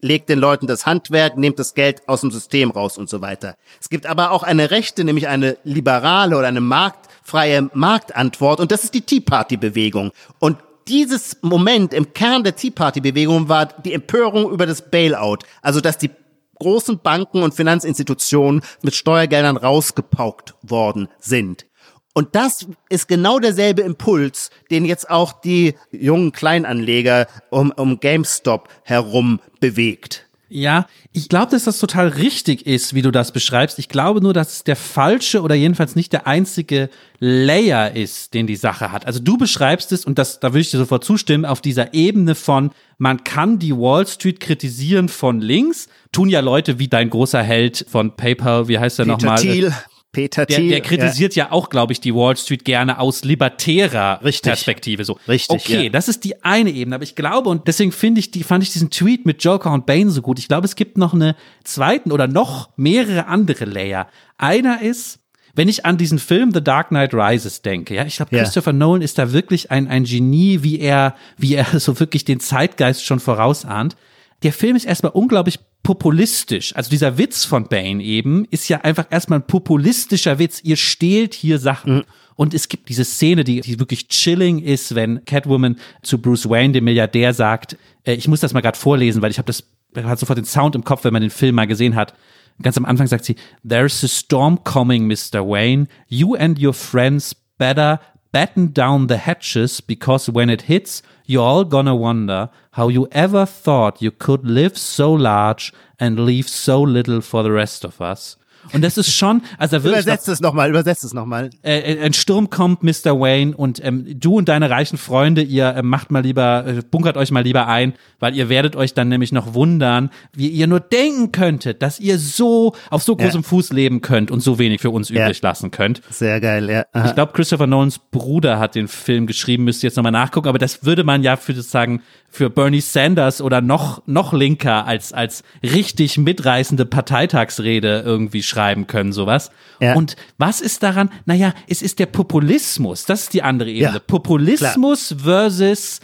legt 0.00 0.28
den 0.28 0.38
Leuten 0.38 0.66
das 0.66 0.86
Handwerk, 0.86 1.36
nehmt 1.36 1.58
das 1.58 1.74
Geld 1.74 2.06
aus 2.08 2.20
dem 2.20 2.30
System 2.30 2.70
raus 2.70 2.98
und 2.98 3.08
so 3.08 3.20
weiter. 3.20 3.56
Es 3.80 3.88
gibt 3.88 4.06
aber 4.06 4.30
auch 4.30 4.42
eine 4.42 4.70
rechte, 4.70 5.04
nämlich 5.04 5.28
eine 5.28 5.56
liberale 5.64 6.36
oder 6.36 6.46
eine 6.46 6.60
marktfreie 6.60 7.70
Marktantwort 7.72 8.60
und 8.60 8.70
das 8.70 8.84
ist 8.84 8.94
die 8.94 9.00
Tea 9.00 9.20
Party 9.20 9.56
Bewegung. 9.56 10.12
Und 10.38 10.58
dieses 10.88 11.38
Moment 11.40 11.94
im 11.94 12.12
Kern 12.12 12.44
der 12.44 12.54
Tea 12.56 12.70
Party 12.70 13.00
Bewegung 13.00 13.48
war 13.48 13.66
die 13.66 13.94
Empörung 13.94 14.50
über 14.50 14.66
das 14.66 14.90
Bailout, 14.90 15.38
also 15.62 15.80
dass 15.80 15.96
die 15.96 16.10
großen 16.58 16.98
Banken 16.98 17.42
und 17.42 17.54
Finanzinstitutionen 17.54 18.62
mit 18.82 18.94
Steuergeldern 18.94 19.56
rausgepaukt 19.56 20.54
worden 20.62 21.08
sind. 21.18 21.66
Und 22.14 22.36
das 22.36 22.66
ist 22.88 23.08
genau 23.08 23.40
derselbe 23.40 23.82
Impuls, 23.82 24.50
den 24.70 24.84
jetzt 24.84 25.10
auch 25.10 25.32
die 25.32 25.74
jungen 25.90 26.30
Kleinanleger 26.30 27.26
um, 27.50 27.72
um 27.72 27.98
GameStop 27.98 28.68
herum 28.84 29.40
bewegt. 29.60 30.24
Ja, 30.48 30.86
ich 31.12 31.28
glaube, 31.28 31.50
dass 31.50 31.64
das 31.64 31.80
total 31.80 32.06
richtig 32.06 32.64
ist, 32.64 32.94
wie 32.94 33.02
du 33.02 33.10
das 33.10 33.32
beschreibst. 33.32 33.80
Ich 33.80 33.88
glaube 33.88 34.20
nur, 34.20 34.32
dass 34.32 34.52
es 34.52 34.64
der 34.64 34.76
falsche 34.76 35.42
oder 35.42 35.56
jedenfalls 35.56 35.96
nicht 35.96 36.12
der 36.12 36.28
einzige 36.28 36.90
Layer 37.18 37.96
ist, 37.96 38.34
den 38.34 38.46
die 38.46 38.54
Sache 38.54 38.92
hat. 38.92 39.04
Also 39.04 39.18
du 39.18 39.36
beschreibst 39.36 39.90
es, 39.90 40.04
und 40.04 40.16
das, 40.16 40.38
da 40.38 40.50
würde 40.52 40.60
ich 40.60 40.70
dir 40.70 40.78
sofort 40.78 41.02
zustimmen, 41.02 41.44
auf 41.44 41.60
dieser 41.60 41.94
Ebene 41.94 42.36
von, 42.36 42.70
man 42.98 43.24
kann 43.24 43.58
die 43.58 43.76
Wall 43.76 44.06
Street 44.06 44.38
kritisieren 44.38 45.08
von 45.08 45.40
links, 45.40 45.88
tun 46.12 46.28
ja 46.28 46.38
Leute 46.38 46.78
wie 46.78 46.86
dein 46.86 47.10
großer 47.10 47.42
Held 47.42 47.84
von 47.90 48.14
PayPal, 48.14 48.68
wie 48.68 48.78
heißt 48.78 49.00
er 49.00 49.06
nochmal? 49.06 49.40
Thiel. 49.40 49.72
Peter 50.14 50.46
der, 50.46 50.56
Thiel. 50.56 50.70
Der 50.70 50.80
kritisiert 50.80 51.36
ja. 51.36 51.44
ja 51.44 51.52
auch, 51.52 51.68
glaube 51.68 51.92
ich, 51.92 52.00
die 52.00 52.14
Wall 52.14 52.36
Street 52.36 52.64
gerne 52.64 52.98
aus 52.98 53.24
libertärer 53.24 54.20
Richtig. 54.24 54.50
Perspektive. 54.50 55.04
So, 55.04 55.18
Richtig. 55.28 55.60
Okay, 55.60 55.84
ja. 55.84 55.90
das 55.90 56.08
ist 56.08 56.24
die 56.24 56.42
eine 56.42 56.70
Ebene. 56.70 56.96
Aber 56.96 57.04
ich 57.04 57.14
glaube, 57.14 57.50
und 57.50 57.68
deswegen 57.68 57.92
finde 57.92 58.20
ich, 58.20 58.30
die, 58.30 58.42
fand 58.42 58.62
ich 58.62 58.72
diesen 58.72 58.90
Tweet 58.90 59.26
mit 59.26 59.44
Joker 59.44 59.72
und 59.72 59.86
Bane 59.86 60.10
so 60.10 60.22
gut. 60.22 60.38
Ich 60.38 60.48
glaube, 60.48 60.64
es 60.64 60.76
gibt 60.76 60.96
noch 60.96 61.12
eine 61.12 61.36
zweiten 61.64 62.12
oder 62.12 62.26
noch 62.26 62.70
mehrere 62.76 63.26
andere 63.26 63.66
Layer. 63.66 64.08
Einer 64.38 64.80
ist, 64.80 65.18
wenn 65.54 65.68
ich 65.68 65.86
an 65.86 65.96
diesen 65.96 66.18
Film 66.18 66.52
The 66.52 66.62
Dark 66.62 66.88
Knight 66.88 67.14
Rises 67.14 67.62
denke, 67.62 67.94
ja, 67.94 68.04
ich 68.04 68.16
glaube, 68.16 68.34
Ja. 68.34 68.42
Christopher 68.42 68.72
Nolan 68.72 69.02
ist 69.02 69.18
da 69.18 69.32
wirklich 69.32 69.70
ein, 69.70 69.88
ein 69.88 70.04
Genie, 70.04 70.62
wie 70.62 70.80
er, 70.80 71.14
wie 71.36 71.54
er 71.54 71.64
so 71.80 72.00
wirklich 72.00 72.24
den 72.24 72.40
Zeitgeist 72.40 73.04
schon 73.04 73.20
vorausahnt. 73.20 73.96
Der 74.42 74.52
Film 74.52 74.76
ist 74.76 74.84
erstmal 74.84 75.12
unglaublich 75.12 75.58
populistisch. 75.82 76.74
Also 76.74 76.90
dieser 76.90 77.18
Witz 77.18 77.44
von 77.44 77.68
Bane 77.68 78.02
eben 78.02 78.44
ist 78.50 78.68
ja 78.68 78.80
einfach 78.80 79.06
erstmal 79.10 79.38
ein 79.38 79.46
populistischer 79.46 80.38
Witz. 80.38 80.60
Ihr 80.62 80.76
stehlt 80.76 81.34
hier 81.34 81.58
Sachen. 81.58 82.04
Und 82.36 82.52
es 82.52 82.68
gibt 82.68 82.88
diese 82.88 83.04
Szene, 83.04 83.44
die, 83.44 83.60
die 83.60 83.78
wirklich 83.78 84.08
chilling 84.08 84.58
ist, 84.58 84.94
wenn 84.94 85.24
Catwoman 85.24 85.76
zu 86.02 86.20
Bruce 86.20 86.48
Wayne, 86.48 86.72
dem 86.72 86.84
Milliardär, 86.84 87.32
sagt, 87.32 87.76
äh, 88.02 88.14
ich 88.14 88.26
muss 88.26 88.40
das 88.40 88.52
mal 88.52 88.60
gerade 88.60 88.78
vorlesen, 88.78 89.22
weil 89.22 89.30
ich 89.30 89.38
habe 89.38 89.46
das, 89.46 89.64
hat 89.96 90.18
sofort 90.18 90.38
den 90.38 90.44
Sound 90.44 90.74
im 90.74 90.82
Kopf, 90.82 91.04
wenn 91.04 91.12
man 91.12 91.22
den 91.22 91.30
Film 91.30 91.54
mal 91.54 91.66
gesehen 91.66 91.94
hat. 91.94 92.14
Ganz 92.60 92.76
am 92.76 92.84
Anfang 92.84 93.06
sagt 93.06 93.24
sie, 93.24 93.36
There's 93.68 94.02
a 94.02 94.08
storm 94.08 94.64
coming, 94.64 95.06
Mr. 95.06 95.46
Wayne. 95.46 95.86
You 96.08 96.34
and 96.34 96.60
your 96.60 96.72
friends 96.72 97.36
better 97.58 98.00
batten 98.34 98.72
down 98.72 99.06
the 99.06 99.18
hatches 99.18 99.80
because 99.80 100.28
when 100.28 100.50
it 100.50 100.62
hits, 100.62 101.02
you're 101.24 101.40
all 101.40 101.64
gonna 101.64 101.94
wonder 101.94 102.50
how 102.72 102.88
you 102.88 103.06
ever 103.12 103.46
thought 103.46 104.02
you 104.02 104.10
could 104.10 104.44
live 104.44 104.76
so 104.76 105.12
large 105.12 105.72
and 106.00 106.18
leave 106.18 106.48
so 106.48 106.82
little 106.82 107.20
for 107.20 107.44
the 107.44 107.52
rest 107.52 107.84
of 107.84 108.00
us. 108.00 108.36
Und 108.72 108.82
das 108.82 108.96
ist 108.98 109.12
schon, 109.14 109.42
also 109.58 109.82
wirklich 109.84 110.02
Übersetzt 110.02 110.28
es 110.28 110.40
nochmal, 110.40 110.70
übersetzt 110.70 111.04
es 111.04 111.12
nochmal. 111.12 111.50
äh, 111.62 111.98
ein 112.04 112.12
Sturm 112.12 112.50
kommt, 112.50 112.82
Mr. 112.82 113.18
Wayne, 113.20 113.56
und 113.56 113.84
ähm, 113.84 114.06
du 114.18 114.36
und 114.38 114.48
deine 114.48 114.70
reichen 114.70 114.98
Freunde, 114.98 115.42
ihr 115.42 115.66
äh, 115.76 115.82
macht 115.82 116.10
mal 116.10 116.22
lieber, 116.22 116.64
äh, 116.66 116.82
bunkert 116.90 117.16
euch 117.16 117.30
mal 117.30 117.42
lieber 117.44 117.68
ein, 117.68 117.92
weil 118.20 118.34
ihr 118.34 118.48
werdet 118.48 118.74
euch 118.76 118.94
dann 118.94 119.08
nämlich 119.08 119.32
noch 119.32 119.54
wundern, 119.54 120.10
wie 120.32 120.48
ihr 120.48 120.66
nur 120.66 120.80
denken 120.80 121.30
könntet, 121.32 121.82
dass 121.82 122.00
ihr 122.00 122.18
so 122.18 122.74
auf 122.90 123.02
so 123.02 123.14
großem 123.16 123.44
Fuß 123.44 123.72
leben 123.72 124.00
könnt 124.00 124.30
und 124.30 124.40
so 124.40 124.58
wenig 124.58 124.80
für 124.80 124.90
uns 124.90 125.08
Ja. 125.10 125.24
übrig 125.24 125.40
lassen 125.42 125.70
könnt. 125.70 126.00
Sehr 126.10 126.40
geil, 126.40 126.68
ja. 126.70 126.84
Aha. 126.92 127.06
Ich 127.08 127.14
glaube, 127.14 127.32
Christopher 127.32 127.66
Nolans 127.66 127.98
Bruder 127.98 128.58
hat 128.58 128.74
den 128.74 128.88
Film 128.88 129.26
geschrieben, 129.26 129.64
müsst 129.64 129.82
ihr 129.82 129.88
jetzt 129.88 129.96
nochmal 129.96 130.12
nachgucken, 130.12 130.48
aber 130.48 130.58
das 130.58 130.84
würde 130.84 131.04
man 131.04 131.22
ja 131.22 131.36
für 131.36 131.52
sozusagen 131.54 132.02
für 132.30 132.50
Bernie 132.50 132.80
Sanders 132.80 133.40
oder 133.40 133.60
noch, 133.60 134.02
noch 134.06 134.32
linker 134.32 134.86
als, 134.86 135.12
als 135.12 135.44
richtig 135.62 136.18
mitreißende 136.18 136.84
Parteitagsrede 136.84 138.02
irgendwie 138.04 138.42
schreiben 138.42 138.53
können, 138.86 139.12
sowas. 139.12 139.50
Ja. 139.80 139.94
Und 139.94 140.16
was 140.38 140.60
ist 140.60 140.82
daran? 140.82 141.10
Naja, 141.26 141.54
es 141.68 141.82
ist 141.82 141.98
der 141.98 142.06
Populismus. 142.06 143.04
Das 143.04 143.22
ist 143.22 143.34
die 143.34 143.42
andere 143.42 143.70
Ebene. 143.70 143.94
Ja, 143.94 143.98
Populismus 143.98 145.14
versus 145.22 146.00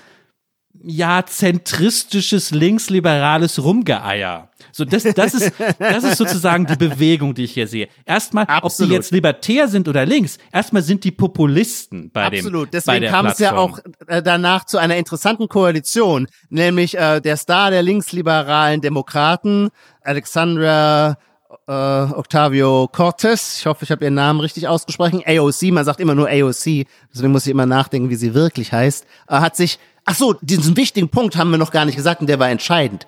ja, 0.83 1.25
zentristisches, 1.27 2.53
linksliberales 2.53 3.63
Rumgeeier. 3.63 4.49
So, 4.73 4.85
das, 4.85 5.03
das 5.03 5.35
ist, 5.35 5.53
das 5.79 6.05
ist 6.05 6.17
sozusagen 6.17 6.65
die 6.67 6.77
Bewegung, 6.77 7.35
die 7.35 7.45
ich 7.45 7.53
hier 7.53 7.67
sehe. 7.67 7.89
Erstmal, 8.07 8.45
ob 8.45 8.49
die 8.49 8.55
Absolut. 8.55 8.93
jetzt 8.93 9.11
libertär 9.11 9.69
sind 9.69 9.89
oder 9.89 10.07
links, 10.07 10.39
erstmal 10.53 10.83
sind 10.83 11.05
die 11.05 11.11
Populisten 11.11 12.11
bei 12.11 12.31
dem. 12.31 12.39
Absolut. 12.41 12.73
Deswegen 12.73 13.07
kam 13.07 13.27
es 13.27 13.39
ja 13.39 13.57
auch 13.57 13.79
äh, 14.07 14.23
danach 14.23 14.65
zu 14.65 14.79
einer 14.79 14.97
interessanten 14.97 15.49
Koalition, 15.49 16.29
nämlich 16.49 16.97
äh, 16.97 17.21
der 17.21 17.37
Star 17.37 17.71
der 17.71 17.83
linksliberalen 17.83 18.81
Demokraten, 18.81 19.69
Alexandra 20.03 21.19
äh, 21.67 21.73
Octavio 21.73 22.89
Cortez. 22.93 23.59
Ich 23.59 23.67
hoffe, 23.67 23.85
ich 23.85 23.91
habe 23.91 24.05
ihren 24.05 24.15
Namen 24.15 24.41
richtig 24.41 24.69
ausgesprochen. 24.69 25.23
AOC, 25.27 25.63
man 25.73 25.85
sagt 25.85 26.01
immer 26.01 26.15
nur 26.15 26.29
AOC, 26.29 26.87
deswegen 27.13 27.33
muss 27.33 27.47
ich 27.47 27.51
immer 27.51 27.67
nachdenken, 27.67 28.11
wie 28.11 28.17
sie 28.17 28.35
wirklich 28.35 28.73
heißt. 28.73 29.05
Äh, 29.29 29.35
hat 29.41 29.57
sich, 29.57 29.79
ach 30.05 30.15
so, 30.15 30.35
diesen 30.41 30.77
wichtigen 30.77 31.09
Punkt 31.09 31.37
haben 31.37 31.51
wir 31.51 31.59
noch 31.59 31.71
gar 31.73 31.85
nicht 31.85 31.97
gesagt 31.97 32.21
und 32.21 32.27
der 32.29 32.39
war 32.39 32.49
entscheidend. 32.51 33.07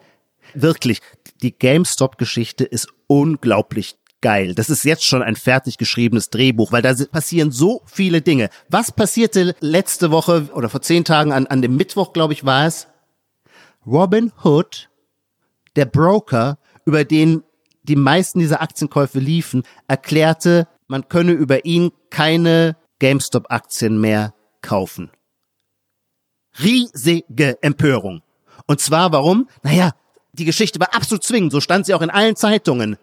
Wirklich, 0.55 1.01
die 1.43 1.57
GameStop-Geschichte 1.57 2.65
ist 2.65 2.89
unglaublich 3.07 3.97
geil. 4.21 4.55
Das 4.55 4.71
ist 4.71 4.85
jetzt 4.85 5.05
schon 5.05 5.23
ein 5.23 5.35
fertig 5.37 5.79
geschriebenes 5.79 6.31
Drehbuch, 6.31 6.71
weil 6.73 6.83
da 6.83 6.95
si- 6.95 7.07
passieren 7.07 7.51
so 7.51 7.83
viele 7.87 8.21
Dinge. 8.23 8.51
Was 8.69 8.93
passierte 8.93 9.57
letzte 9.61 10.11
Woche 10.11 10.49
oder 10.55 10.69
vor 10.69 10.83
zehn 10.83 11.05
Tagen 11.05 11.33
an, 11.33 11.47
an 11.47 11.63
dem 11.63 11.77
Mittwoch, 11.77 12.13
glaube 12.13 12.33
ich, 12.33 12.45
war 12.45 12.67
es? 12.67 12.87
Robin 13.87 14.31
Hood 14.45 14.89
Der 15.75 15.87
Broker, 15.87 16.59
über 16.85 17.05
den 17.05 17.43
die 17.83 17.97
meisten 17.97 18.39
dieser 18.39 18.63
Aktienkäufe 18.63 19.19
liefen, 19.19 19.65
erklärte, 19.89 20.69
man 20.87 21.09
könne 21.09 21.33
über 21.33 21.65
ihn 21.65 21.91
keine 22.11 22.77
GameStop-Aktien 22.99 24.01
mehr 24.01 24.35
kaufen. 24.61 25.11
Riesige 26.63 27.63
Empörung. 27.63 28.23
Und 28.67 28.81
zwar 28.81 29.11
warum? 29.13 29.49
Naja, 29.63 29.93
die 30.33 30.45
Geschichte 30.45 30.79
war 30.81 30.95
absolut 30.95 31.25
zwingend, 31.25 31.53
so 31.53 31.61
stand 31.61 31.87
sie 31.87 31.95
auch 31.95 32.03
in 32.03 32.11
allen 32.11 32.37
Zeitungen. 32.37 32.97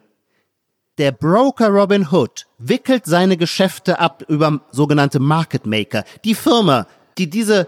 Der 0.97 1.11
Broker 1.11 1.69
Robin 1.69 2.11
Hood 2.11 2.47
wickelt 2.57 3.05
seine 3.05 3.37
Geschäfte 3.37 3.99
ab 3.99 4.23
über 4.27 4.61
sogenannte 4.71 5.19
Market 5.19 5.65
Maker. 5.65 6.03
Die 6.25 6.35
Firma, 6.35 6.87
die 7.17 7.29
diese, 7.29 7.67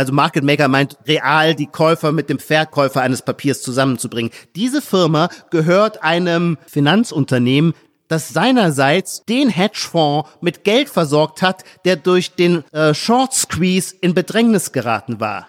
also 0.00 0.14
Market 0.14 0.44
Maker 0.44 0.68
meint 0.68 0.96
real 1.06 1.54
die 1.54 1.66
Käufer 1.66 2.10
mit 2.10 2.30
dem 2.30 2.38
Verkäufer 2.38 3.02
eines 3.02 3.20
Papiers 3.20 3.60
zusammenzubringen. 3.60 4.32
Diese 4.56 4.80
Firma 4.80 5.28
gehört 5.50 6.02
einem 6.02 6.56
Finanzunternehmen, 6.66 7.74
das 8.08 8.30
seinerseits 8.30 9.26
den 9.26 9.50
Hedgefonds 9.50 10.30
mit 10.40 10.64
Geld 10.64 10.88
versorgt 10.88 11.42
hat, 11.42 11.64
der 11.84 11.96
durch 11.96 12.34
den 12.34 12.64
äh, 12.72 12.94
Short 12.94 13.34
Squeeze 13.34 13.94
in 14.00 14.14
Bedrängnis 14.14 14.72
geraten 14.72 15.20
war. 15.20 15.48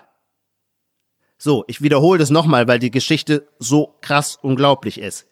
So, 1.37 1.63
ich 1.67 1.81
wiederhole 1.81 2.19
das 2.19 2.29
nochmal, 2.29 2.67
weil 2.67 2.79
die 2.79 2.91
Geschichte 2.91 3.47
so 3.57 3.95
krass 4.01 4.37
unglaublich 4.41 4.99
ist. 4.99 5.27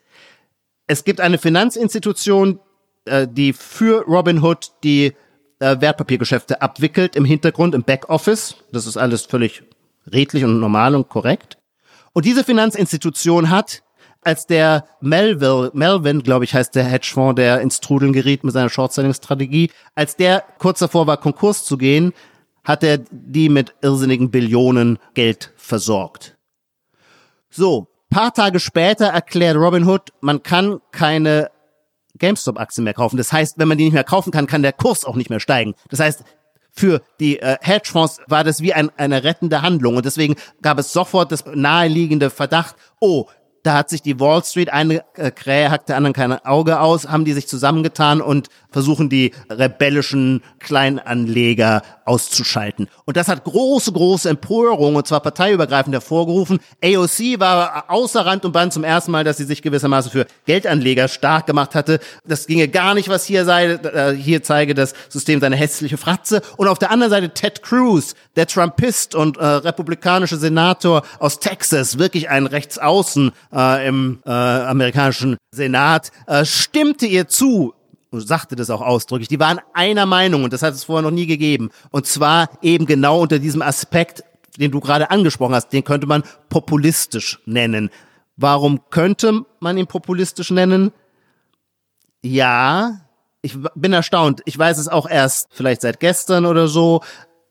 Es 0.88 1.04
gibt 1.04 1.20
eine 1.20 1.38
Finanzinstitution, 1.38 2.62
äh, 3.04 3.28
die 3.30 3.52
für 3.52 4.06
Robinhood 4.06 4.72
die 4.86 5.14
äh, 5.60 5.80
Wertpapiergeschäfte 5.80 6.62
abwickelt 6.62 7.16
im 7.16 7.26
Hintergrund, 7.26 7.76
im 7.76 7.84
Backoffice. 7.84 8.55
Das 8.72 8.88
ist 8.88 8.97
alles 8.97 9.26
völlig 9.26 9.64
redlich 10.12 10.43
und 10.43 10.60
normal 10.60 10.95
und 10.95 11.10
korrekt. 11.10 11.57
Und 12.14 12.26
diese 12.26 12.43
Finanzinstitution 12.43 13.49
hat 13.49 13.84
als 14.22 14.47
der 14.47 14.86
Melville, 14.99 15.72
Melvin, 15.74 16.24
glaube 16.24 16.43
ich, 16.43 16.53
heißt 16.53 16.76
der 16.76 16.84
Hedgefonds, 16.84 17.36
der 17.36 17.62
ins 17.62 17.80
Trudeln 17.80 18.12
geriet 18.12 18.43
mit 18.43 18.53
seiner 18.53 18.70
Short-Selling-Strategie, 18.70 19.72
als 19.95 20.16
der 20.16 20.43
kurz 20.57 20.80
davor 20.80 21.07
war, 21.07 21.18
Konkurs 21.18 21.64
zu 21.64 21.78
gehen, 21.78 22.14
hat 22.64 22.84
er 22.84 22.99
die 23.12 23.47
mit 23.47 23.76
irrsinnigen 23.82 24.30
Billionen 24.30 24.99
Geld 25.14 25.53
versorgt. 25.55 26.38
So, 27.49 27.88
paar 28.10 28.34
Tage 28.34 28.60
später 28.60 29.07
erklärt 29.07 29.55
Robinhood, 29.55 30.12
man 30.22 30.43
kann 30.43 30.82
keine 30.91 31.49
GameStop-Aktien 32.20 32.84
mehr 32.84 32.94
kaufen. 32.94 33.18
Das 33.18 33.32
heißt, 33.32 33.58
wenn 33.58 33.68
man 33.68 33.78
die 33.78 33.86
nicht 33.86 33.94
mehr 33.94 34.04
kaufen 34.04 34.32
kann, 34.32 34.48
kann 34.48 34.62
der 34.62 34.74
Kurs 34.74 35.06
auch 35.06 35.16
nicht 35.16 35.30
mehr 35.30 35.40
steigen. 35.40 35.76
Das 35.90 36.00
heißt, 36.00 36.24
für 36.72 37.02
die 37.20 37.40
äh, 37.40 37.58
Hedgefonds 37.62 38.20
war 38.28 38.44
das 38.44 38.62
wie 38.62 38.74
ein, 38.74 38.92
eine 38.98 39.24
rettende 39.24 39.62
Handlung 39.62 39.98
und 39.98 40.06
deswegen 40.06 40.36
gab 40.62 40.80
es 40.80 40.94
sofort 40.94 41.32
das 41.32 41.44
naheliegende 41.46 42.30
Verdacht, 42.30 42.76
oh, 43.00 43.26
da 43.64 43.74
hat 43.74 43.89
sich 43.89 44.01
die 44.01 44.20
Wall 44.20 44.43
Street, 44.43 44.72
eine 44.72 45.03
äh, 45.16 45.32
Krähe 45.32 45.72
hackt 45.72 45.89
der 45.89 45.97
anderen 45.97 46.14
kein 46.14 46.34
Auge 46.45 46.80
aus, 46.80 47.07
haben 47.07 47.26
die 47.26 47.34
sich 47.34 47.47
zusammengetan 47.47 48.22
und 48.22 48.47
versuchen 48.72 49.10
die 49.10 49.34
rebellischen 49.49 50.41
Kleinanleger 50.60 51.82
auszuschalten. 52.05 52.88
Und 53.05 53.18
das 53.18 53.28
hat 53.28 53.43
große, 53.43 53.91
große 53.91 54.30
Empörung, 54.30 54.95
und 54.95 55.07
zwar 55.07 55.22
parteiübergreifend 55.22 55.93
hervorgerufen. 55.93 56.60
AOC 56.84 57.39
war 57.39 57.86
außer 57.88 58.26
Rand 58.26 58.45
und 58.45 58.51
Band 58.51 58.74
zum 58.74 58.84
ersten 58.84 59.12
Mal, 59.12 59.24
dass 59.24 59.38
sie 59.38 59.45
sich 59.45 59.62
gewissermaßen 59.62 60.12
für 60.12 60.26
Geldanleger 60.45 61.07
stark 61.07 61.45
gemacht 61.45 61.76
hatte. 61.76 61.99
Das 62.26 62.47
ginge 62.47 62.68
gar 62.68 62.93
nicht, 62.93 63.10
was 63.10 63.26
hier 63.26 63.45
sei. 63.45 63.66
Äh, 63.74 64.16
hier 64.16 64.43
zeige 64.43 64.74
das 64.74 64.93
System 65.10 65.39
seine 65.39 65.55
hässliche 65.55 65.97
Fratze. 65.97 66.41
Und 66.57 66.68
auf 66.68 66.80
der 66.80 66.91
anderen 66.91 67.12
Seite 67.12 67.30
Ted 67.30 67.62
Cruz, 67.62 68.16
der 68.36 68.47
Trumpist 68.47 69.16
und 69.16 69.38
äh, 69.38 69.45
republikanische 69.45 70.38
Senator 70.38 71.03
aus 71.20 71.39
Texas, 71.39 71.97
wirklich 71.97 72.30
ein 72.30 72.45
Rechtsaußen 72.45 73.32
äh, 73.54 73.88
im 73.88 74.20
äh, 74.26 74.30
amerikanischen 74.30 75.38
Senat, 75.52 76.12
äh, 76.28 76.45
stimmte 76.45 77.06
ihr 77.06 77.28
zu, 77.28 77.74
und 78.12 78.28
sagte 78.28 78.56
das 78.56 78.70
auch 78.70 78.82
ausdrücklich, 78.82 79.28
die 79.28 79.39
waren 79.39 79.60
einer 79.74 80.06
Meinung 80.06 80.43
und 80.43 80.54
das 80.54 80.62
hat 80.62 80.74
es 80.74 80.84
vorher 80.84 81.04
noch 81.04 81.16
nie 81.16 81.28
gegeben. 81.28 81.70
Und 81.91 82.08
zwar 82.08 82.50
eben 82.62 82.86
genau 82.86 83.22
unter 83.22 83.39
diesem 83.39 83.62
Aspekt, 83.62 84.24
den 84.58 84.72
du 84.72 84.80
gerade 84.80 85.12
angesprochen 85.12 85.56
hast, 85.56 85.70
den 85.70 85.84
könnte 85.84 86.08
man 86.08 86.24
populistisch 86.50 87.39
nennen. 87.45 87.89
Warum 88.36 88.82
könnte 88.89 89.45
man 89.60 89.78
ihn 89.78 89.88
populistisch 89.88 90.50
nennen? 90.50 90.91
Ja, 92.22 93.02
ich 93.41 93.58
bin 93.76 93.93
erstaunt. 93.93 94.41
Ich 94.45 94.58
weiß 94.58 94.78
es 94.78 94.88
auch 94.88 95.10
erst 95.10 95.50
vielleicht 95.52 95.82
seit 95.82 96.00
gestern 96.00 96.45
oder 96.45 96.68
so. 96.68 97.02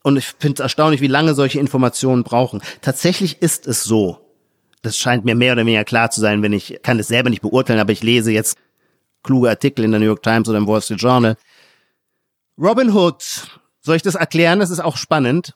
Und 0.02 0.16
ich 0.16 0.34
finde 0.38 0.54
es 0.54 0.60
erstaunlich, 0.60 1.00
wie 1.00 1.06
lange 1.06 1.34
solche 1.34 1.60
Informationen 1.60 2.24
brauchen. 2.24 2.62
Tatsächlich 2.80 3.42
ist 3.42 3.66
es 3.66 3.84
so. 3.84 4.18
Das 4.82 4.96
scheint 4.96 5.24
mir 5.24 5.34
mehr 5.34 5.52
oder 5.52 5.66
weniger 5.66 5.84
klar 5.84 6.10
zu 6.10 6.20
sein, 6.20 6.42
wenn 6.42 6.52
ich 6.52 6.80
kann 6.82 6.98
es 6.98 7.08
selber 7.08 7.30
nicht 7.30 7.42
beurteilen, 7.42 7.80
aber 7.80 7.92
ich 7.92 8.02
lese 8.02 8.30
jetzt 8.30 8.58
kluge 9.22 9.48
Artikel 9.48 9.84
in 9.84 9.90
der 9.90 10.00
New 10.00 10.06
York 10.06 10.22
Times 10.22 10.48
oder 10.48 10.58
im 10.58 10.66
Wall 10.66 10.82
Street 10.82 11.00
Journal. 11.00 11.36
Robin 12.56 12.92
Hood, 12.92 13.22
soll 13.80 13.96
ich 13.96 14.02
das 14.02 14.14
erklären? 14.14 14.60
Das 14.60 14.70
ist 14.70 14.80
auch 14.80 14.96
spannend. 14.96 15.54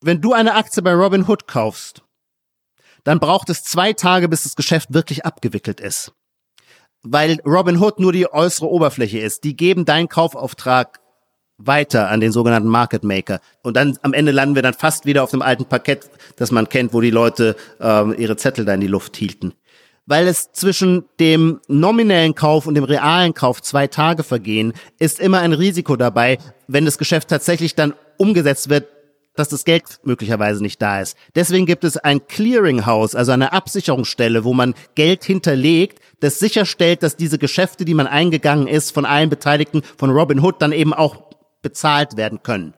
Wenn 0.00 0.20
du 0.20 0.32
eine 0.32 0.54
Aktie 0.54 0.82
bei 0.82 0.92
Robin 0.92 1.26
Hood 1.26 1.46
kaufst, 1.46 2.02
dann 3.04 3.20
braucht 3.20 3.50
es 3.50 3.62
zwei 3.64 3.92
Tage, 3.92 4.28
bis 4.28 4.42
das 4.42 4.56
Geschäft 4.56 4.92
wirklich 4.92 5.24
abgewickelt 5.24 5.80
ist. 5.80 6.12
Weil 7.02 7.40
Robin 7.46 7.78
Hood 7.78 8.00
nur 8.00 8.12
die 8.12 8.30
äußere 8.30 8.68
Oberfläche 8.68 9.18
ist. 9.18 9.44
Die 9.44 9.56
geben 9.56 9.84
deinen 9.84 10.08
Kaufauftrag 10.08 11.00
weiter 11.58 12.10
an 12.10 12.20
den 12.20 12.32
sogenannten 12.32 12.68
Market 12.68 13.04
Maker. 13.04 13.40
Und 13.62 13.76
dann 13.76 13.98
am 14.02 14.12
Ende 14.12 14.32
landen 14.32 14.54
wir 14.54 14.62
dann 14.62 14.74
fast 14.74 15.06
wieder 15.06 15.22
auf 15.22 15.30
dem 15.30 15.42
alten 15.42 15.66
Parkett, 15.66 16.10
das 16.36 16.50
man 16.50 16.68
kennt, 16.68 16.92
wo 16.92 17.00
die 17.00 17.10
Leute 17.10 17.56
ähm, 17.80 18.14
ihre 18.18 18.36
Zettel 18.36 18.64
da 18.64 18.74
in 18.74 18.80
die 18.80 18.86
Luft 18.86 19.16
hielten 19.16 19.54
weil 20.06 20.26
es 20.26 20.52
zwischen 20.52 21.04
dem 21.18 21.60
nominellen 21.66 22.34
Kauf 22.34 22.66
und 22.66 22.74
dem 22.74 22.84
realen 22.84 23.34
Kauf 23.34 23.62
zwei 23.62 23.86
Tage 23.86 24.22
vergehen, 24.22 24.74
ist 24.98 25.20
immer 25.20 25.40
ein 25.40 25.52
Risiko 25.52 25.96
dabei, 25.96 26.38
wenn 26.68 26.84
das 26.84 26.98
Geschäft 26.98 27.28
tatsächlich 27.28 27.74
dann 27.74 27.94
umgesetzt 28.18 28.68
wird, 28.68 28.86
dass 29.36 29.48
das 29.48 29.64
Geld 29.64 29.98
möglicherweise 30.04 30.62
nicht 30.62 30.80
da 30.80 31.00
ist. 31.00 31.16
Deswegen 31.34 31.66
gibt 31.66 31.82
es 31.82 31.96
ein 31.96 32.26
Clearinghouse, 32.28 33.16
also 33.16 33.32
eine 33.32 33.52
Absicherungsstelle, 33.52 34.44
wo 34.44 34.54
man 34.54 34.74
Geld 34.94 35.24
hinterlegt, 35.24 36.00
das 36.20 36.38
sicherstellt, 36.38 37.02
dass 37.02 37.16
diese 37.16 37.38
Geschäfte, 37.38 37.84
die 37.84 37.94
man 37.94 38.06
eingegangen 38.06 38.68
ist, 38.68 38.92
von 38.92 39.04
allen 39.04 39.30
Beteiligten 39.30 39.82
von 39.96 40.10
Robin 40.10 40.38
Hood 40.38 40.62
dann 40.62 40.70
eben 40.70 40.94
auch 40.94 41.33
bezahlt 41.64 42.16
werden 42.16 42.44
können. 42.44 42.74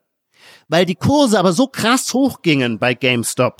Weil 0.68 0.86
die 0.86 0.94
Kurse 0.94 1.38
aber 1.38 1.52
so 1.52 1.66
krass 1.66 2.14
hochgingen 2.14 2.78
bei 2.78 2.94
GameStop, 2.94 3.58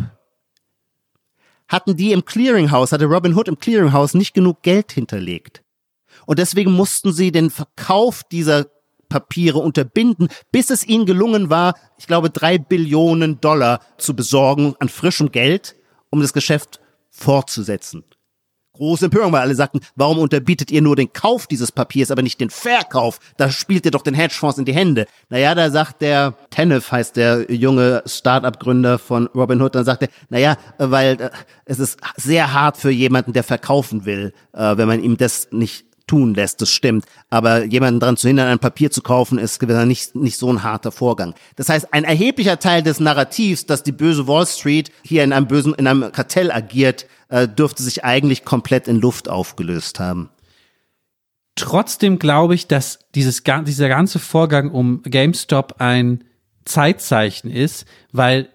hatten 1.68 1.96
die 1.96 2.12
im 2.12 2.24
Clearinghouse, 2.24 2.92
hatte 2.92 3.04
Robin 3.04 3.34
Hood 3.34 3.48
im 3.48 3.58
Clearinghouse 3.58 4.14
nicht 4.14 4.32
genug 4.32 4.62
Geld 4.62 4.92
hinterlegt. 4.92 5.62
Und 6.24 6.38
deswegen 6.38 6.72
mussten 6.72 7.12
sie 7.12 7.32
den 7.32 7.50
Verkauf 7.50 8.22
dieser 8.24 8.66
Papiere 9.08 9.58
unterbinden, 9.58 10.28
bis 10.50 10.70
es 10.70 10.86
ihnen 10.86 11.06
gelungen 11.06 11.50
war, 11.50 11.74
ich 11.98 12.06
glaube, 12.06 12.30
drei 12.30 12.58
Billionen 12.58 13.40
Dollar 13.40 13.80
zu 13.98 14.16
besorgen 14.16 14.74
an 14.78 14.88
frischem 14.88 15.30
Geld, 15.30 15.76
um 16.10 16.20
das 16.20 16.32
Geschäft 16.32 16.80
fortzusetzen 17.10 18.04
große 18.76 19.06
Empörung, 19.06 19.32
weil 19.32 19.42
alle 19.42 19.54
sagten, 19.54 19.80
warum 19.94 20.18
unterbietet 20.18 20.70
ihr 20.70 20.82
nur 20.82 20.96
den 20.96 21.12
Kauf 21.12 21.46
dieses 21.46 21.72
Papiers, 21.72 22.10
aber 22.10 22.22
nicht 22.22 22.40
den 22.40 22.50
Verkauf? 22.50 23.18
Da 23.36 23.50
spielt 23.50 23.84
ihr 23.84 23.90
doch 23.90 24.02
den 24.02 24.14
Hedgefonds 24.14 24.58
in 24.58 24.64
die 24.64 24.74
Hände. 24.74 25.06
Naja, 25.28 25.54
da 25.54 25.70
sagt 25.70 26.02
der 26.02 26.34
Tenef, 26.50 26.92
heißt 26.92 27.16
der 27.16 27.50
junge 27.52 28.02
Start-up-Gründer 28.06 28.98
von 28.98 29.26
Robinhood, 29.28 29.74
dann 29.74 29.84
sagt 29.84 30.02
er, 30.02 30.08
naja, 30.28 30.56
weil 30.78 31.20
äh, 31.20 31.30
es 31.64 31.78
ist 31.78 31.98
sehr 32.16 32.52
hart 32.52 32.76
für 32.76 32.90
jemanden, 32.90 33.32
der 33.32 33.44
verkaufen 33.44 34.04
will, 34.04 34.32
äh, 34.52 34.76
wenn 34.76 34.88
man 34.88 35.02
ihm 35.02 35.16
das 35.16 35.48
nicht 35.50 35.86
tun 36.06 36.34
lässt, 36.34 36.60
das 36.60 36.70
stimmt. 36.70 37.04
Aber 37.30 37.64
jemanden 37.64 38.00
daran 38.00 38.16
zu 38.16 38.28
hindern, 38.28 38.48
ein 38.48 38.58
Papier 38.58 38.90
zu 38.90 39.02
kaufen, 39.02 39.38
ist 39.38 39.60
nicht, 39.62 40.14
nicht 40.14 40.38
so 40.38 40.52
ein 40.52 40.62
harter 40.62 40.92
Vorgang. 40.92 41.34
Das 41.56 41.68
heißt, 41.68 41.92
ein 41.92 42.04
erheblicher 42.04 42.58
Teil 42.58 42.82
des 42.82 43.00
Narrativs, 43.00 43.66
dass 43.66 43.82
die 43.82 43.92
böse 43.92 44.26
Wall 44.26 44.46
Street 44.46 44.90
hier 45.02 45.24
in 45.24 45.32
einem 45.32 45.46
bösen, 45.48 45.74
in 45.74 45.86
einem 45.86 46.12
Kartell 46.12 46.50
agiert, 46.50 47.06
äh, 47.28 47.48
dürfte 47.48 47.82
sich 47.82 48.04
eigentlich 48.04 48.44
komplett 48.44 48.88
in 48.88 49.00
Luft 49.00 49.28
aufgelöst 49.28 50.00
haben. 50.00 50.30
Trotzdem 51.56 52.18
glaube 52.18 52.54
ich, 52.54 52.66
dass 52.66 52.98
dieses, 53.14 53.42
dieser 53.42 53.88
ganze 53.88 54.18
Vorgang 54.18 54.70
um 54.70 55.02
GameStop 55.02 55.76
ein 55.78 56.24
Zeitzeichen 56.64 57.50
ist, 57.50 57.86
weil 58.12 58.50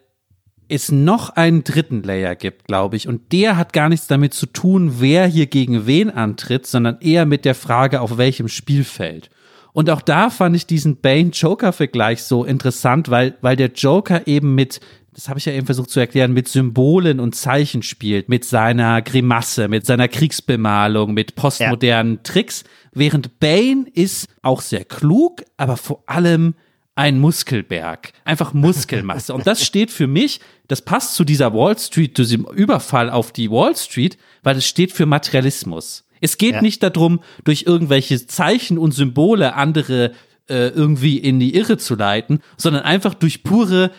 es 0.71 0.91
noch 0.91 1.31
einen 1.31 1.63
dritten 1.63 2.03
Layer 2.03 2.35
gibt, 2.35 2.67
glaube 2.67 2.95
ich. 2.95 3.07
Und 3.07 3.31
der 3.31 3.57
hat 3.57 3.73
gar 3.73 3.89
nichts 3.89 4.07
damit 4.07 4.33
zu 4.33 4.45
tun, 4.45 4.95
wer 4.99 5.27
hier 5.27 5.47
gegen 5.47 5.85
wen 5.85 6.09
antritt, 6.09 6.65
sondern 6.65 6.97
eher 7.01 7.25
mit 7.25 7.45
der 7.45 7.55
Frage, 7.55 8.01
auf 8.01 8.17
welchem 8.17 8.47
Spielfeld. 8.47 9.29
Und 9.73 9.89
auch 9.89 10.01
da 10.01 10.29
fand 10.29 10.55
ich 10.55 10.65
diesen 10.65 10.97
Bane-Joker-Vergleich 10.97 12.23
so 12.23 12.43
interessant, 12.43 13.09
weil, 13.09 13.35
weil 13.41 13.55
der 13.55 13.71
Joker 13.71 14.27
eben 14.27 14.55
mit, 14.55 14.79
das 15.13 15.29
habe 15.29 15.39
ich 15.39 15.45
ja 15.45 15.53
eben 15.53 15.65
versucht 15.65 15.89
zu 15.89 15.99
erklären, 15.99 16.33
mit 16.33 16.47
Symbolen 16.47 17.19
und 17.19 17.35
Zeichen 17.35 17.83
spielt, 17.83 18.27
mit 18.27 18.43
seiner 18.43 19.01
Grimasse, 19.01 19.67
mit 19.67 19.85
seiner 19.85 20.07
Kriegsbemalung, 20.07 21.13
mit 21.13 21.35
postmodernen 21.35 22.15
ja. 22.15 22.19
Tricks, 22.23 22.63
während 22.93 23.39
Bane 23.39 23.85
ist 23.93 24.27
auch 24.41 24.61
sehr 24.61 24.83
klug, 24.83 25.43
aber 25.57 25.77
vor 25.77 26.03
allem 26.05 26.55
ein 27.01 27.19
Muskelberg, 27.19 28.13
einfach 28.25 28.53
Muskelmasse. 28.53 29.33
Und 29.33 29.47
das 29.47 29.65
steht 29.69 29.89
für 29.89 30.05
mich, 30.05 30.39
das 30.67 30.83
passt 30.83 31.15
zu 31.15 31.23
dieser 31.23 31.51
Wall 31.51 31.75
Street, 31.79 32.15
zu 32.15 32.21
diesem 32.21 32.45
Überfall 32.45 33.09
auf 33.09 33.31
die 33.31 33.49
Wall 33.49 33.75
Street, 33.75 34.19
weil 34.43 34.57
es 34.57 34.67
steht 34.67 34.91
für 34.91 35.07
Materialismus. 35.07 36.05
Es 36.21 36.37
geht 36.37 36.53
Ja. 36.55 36.61
nicht 36.61 36.83
darum, 36.83 37.21
durch 37.43 37.63
irgendwelche 37.65 38.27
Zeichen 38.27 38.77
und 38.77 38.91
Symbole 38.93 39.55
andere 39.55 40.11
äh, 40.47 40.67
irgendwie 40.67 41.17
in 41.17 41.39
die 41.39 41.55
Irre 41.55 41.77
zu 41.77 41.95
leiten, 41.95 42.41
sondern 42.57 42.83
einfach 42.83 43.15
durch 43.15 43.41
pure 43.41 43.89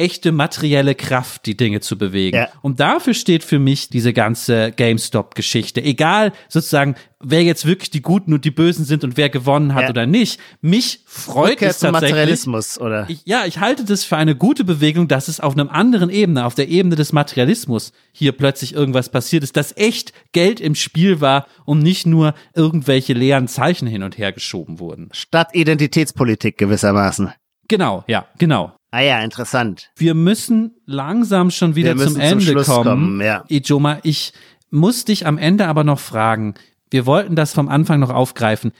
echte 0.00 0.32
materielle 0.32 0.94
Kraft 0.94 1.46
die 1.46 1.56
Dinge 1.56 1.80
zu 1.80 1.96
bewegen. 1.98 2.36
Ja. 2.36 2.48
Und 2.62 2.80
dafür 2.80 3.14
steht 3.14 3.44
für 3.44 3.58
mich 3.58 3.88
diese 3.90 4.12
ganze 4.12 4.72
GameStop-Geschichte. 4.72 5.82
Egal 5.82 6.32
sozusagen, 6.48 6.94
wer 7.22 7.42
jetzt 7.42 7.66
wirklich 7.66 7.90
die 7.90 8.00
Guten 8.00 8.32
und 8.32 8.44
die 8.44 8.50
Bösen 8.50 8.84
sind 8.84 9.04
und 9.04 9.16
wer 9.18 9.28
gewonnen 9.28 9.74
hat 9.74 9.84
Ja. 9.84 9.90
oder 9.90 10.06
nicht. 10.06 10.40
Mich 10.62 11.00
freut 11.06 11.52
Rückkehr 11.52 11.70
es 11.70 11.78
tatsächlich. 11.80 12.10
Materialismus, 12.12 12.80
oder? 12.80 13.04
Ich, 13.08 13.20
ja, 13.26 13.44
ich 13.44 13.58
halte 13.60 13.84
das 13.84 14.04
für 14.04 14.16
eine 14.16 14.34
gute 14.34 14.64
Bewegung, 14.64 15.06
dass 15.06 15.28
es 15.28 15.38
auf 15.38 15.52
einem 15.52 15.68
anderen 15.68 16.08
Ebene, 16.08 16.46
auf 16.46 16.54
der 16.54 16.68
Ebene 16.68 16.96
des 16.96 17.12
Materialismus 17.12 17.92
hier 18.12 18.32
plötzlich 18.32 18.74
irgendwas 18.74 19.10
passiert 19.10 19.44
ist, 19.44 19.56
dass 19.56 19.76
echt 19.76 20.12
Geld 20.32 20.60
im 20.60 20.74
Spiel 20.74 21.20
war 21.20 21.46
und 21.66 21.80
nicht 21.80 22.06
nur 22.06 22.34
irgendwelche 22.54 23.12
leeren 23.12 23.48
Zeichen 23.48 23.86
hin 23.86 24.02
und 24.02 24.16
her 24.16 24.32
geschoben 24.32 24.78
wurden. 24.78 25.10
Statt 25.12 25.50
Identitätspolitik 25.52 26.56
gewissermaßen. 26.56 27.32
Genau, 27.68 28.02
ja, 28.08 28.26
genau. 28.38 28.72
Ah 28.92 29.00
ja, 29.00 29.20
interessant. 29.20 29.90
Wir 29.96 30.14
müssen 30.14 30.74
langsam 30.84 31.50
schon 31.50 31.76
wieder 31.76 31.96
zum 31.96 32.12
zum 32.14 32.20
Ende 32.20 32.44
Schluss 32.44 32.66
kommen. 32.66 32.84
kommen, 32.84 33.20
ja. 33.20 33.44
Ijoma, 33.48 33.98
ich 34.02 34.32
muss 34.70 35.04
dich 35.04 35.26
am 35.26 35.38
Ende 35.38 35.66
aber 35.68 35.84
noch 35.84 36.00
fragen. 36.00 36.54
Wir 36.90 37.06
wollten 37.06 37.36
das 37.36 37.52
vom 37.54 37.68
Anfang 37.68 38.00
noch 38.00 38.10
aufgreifen. 38.10 38.72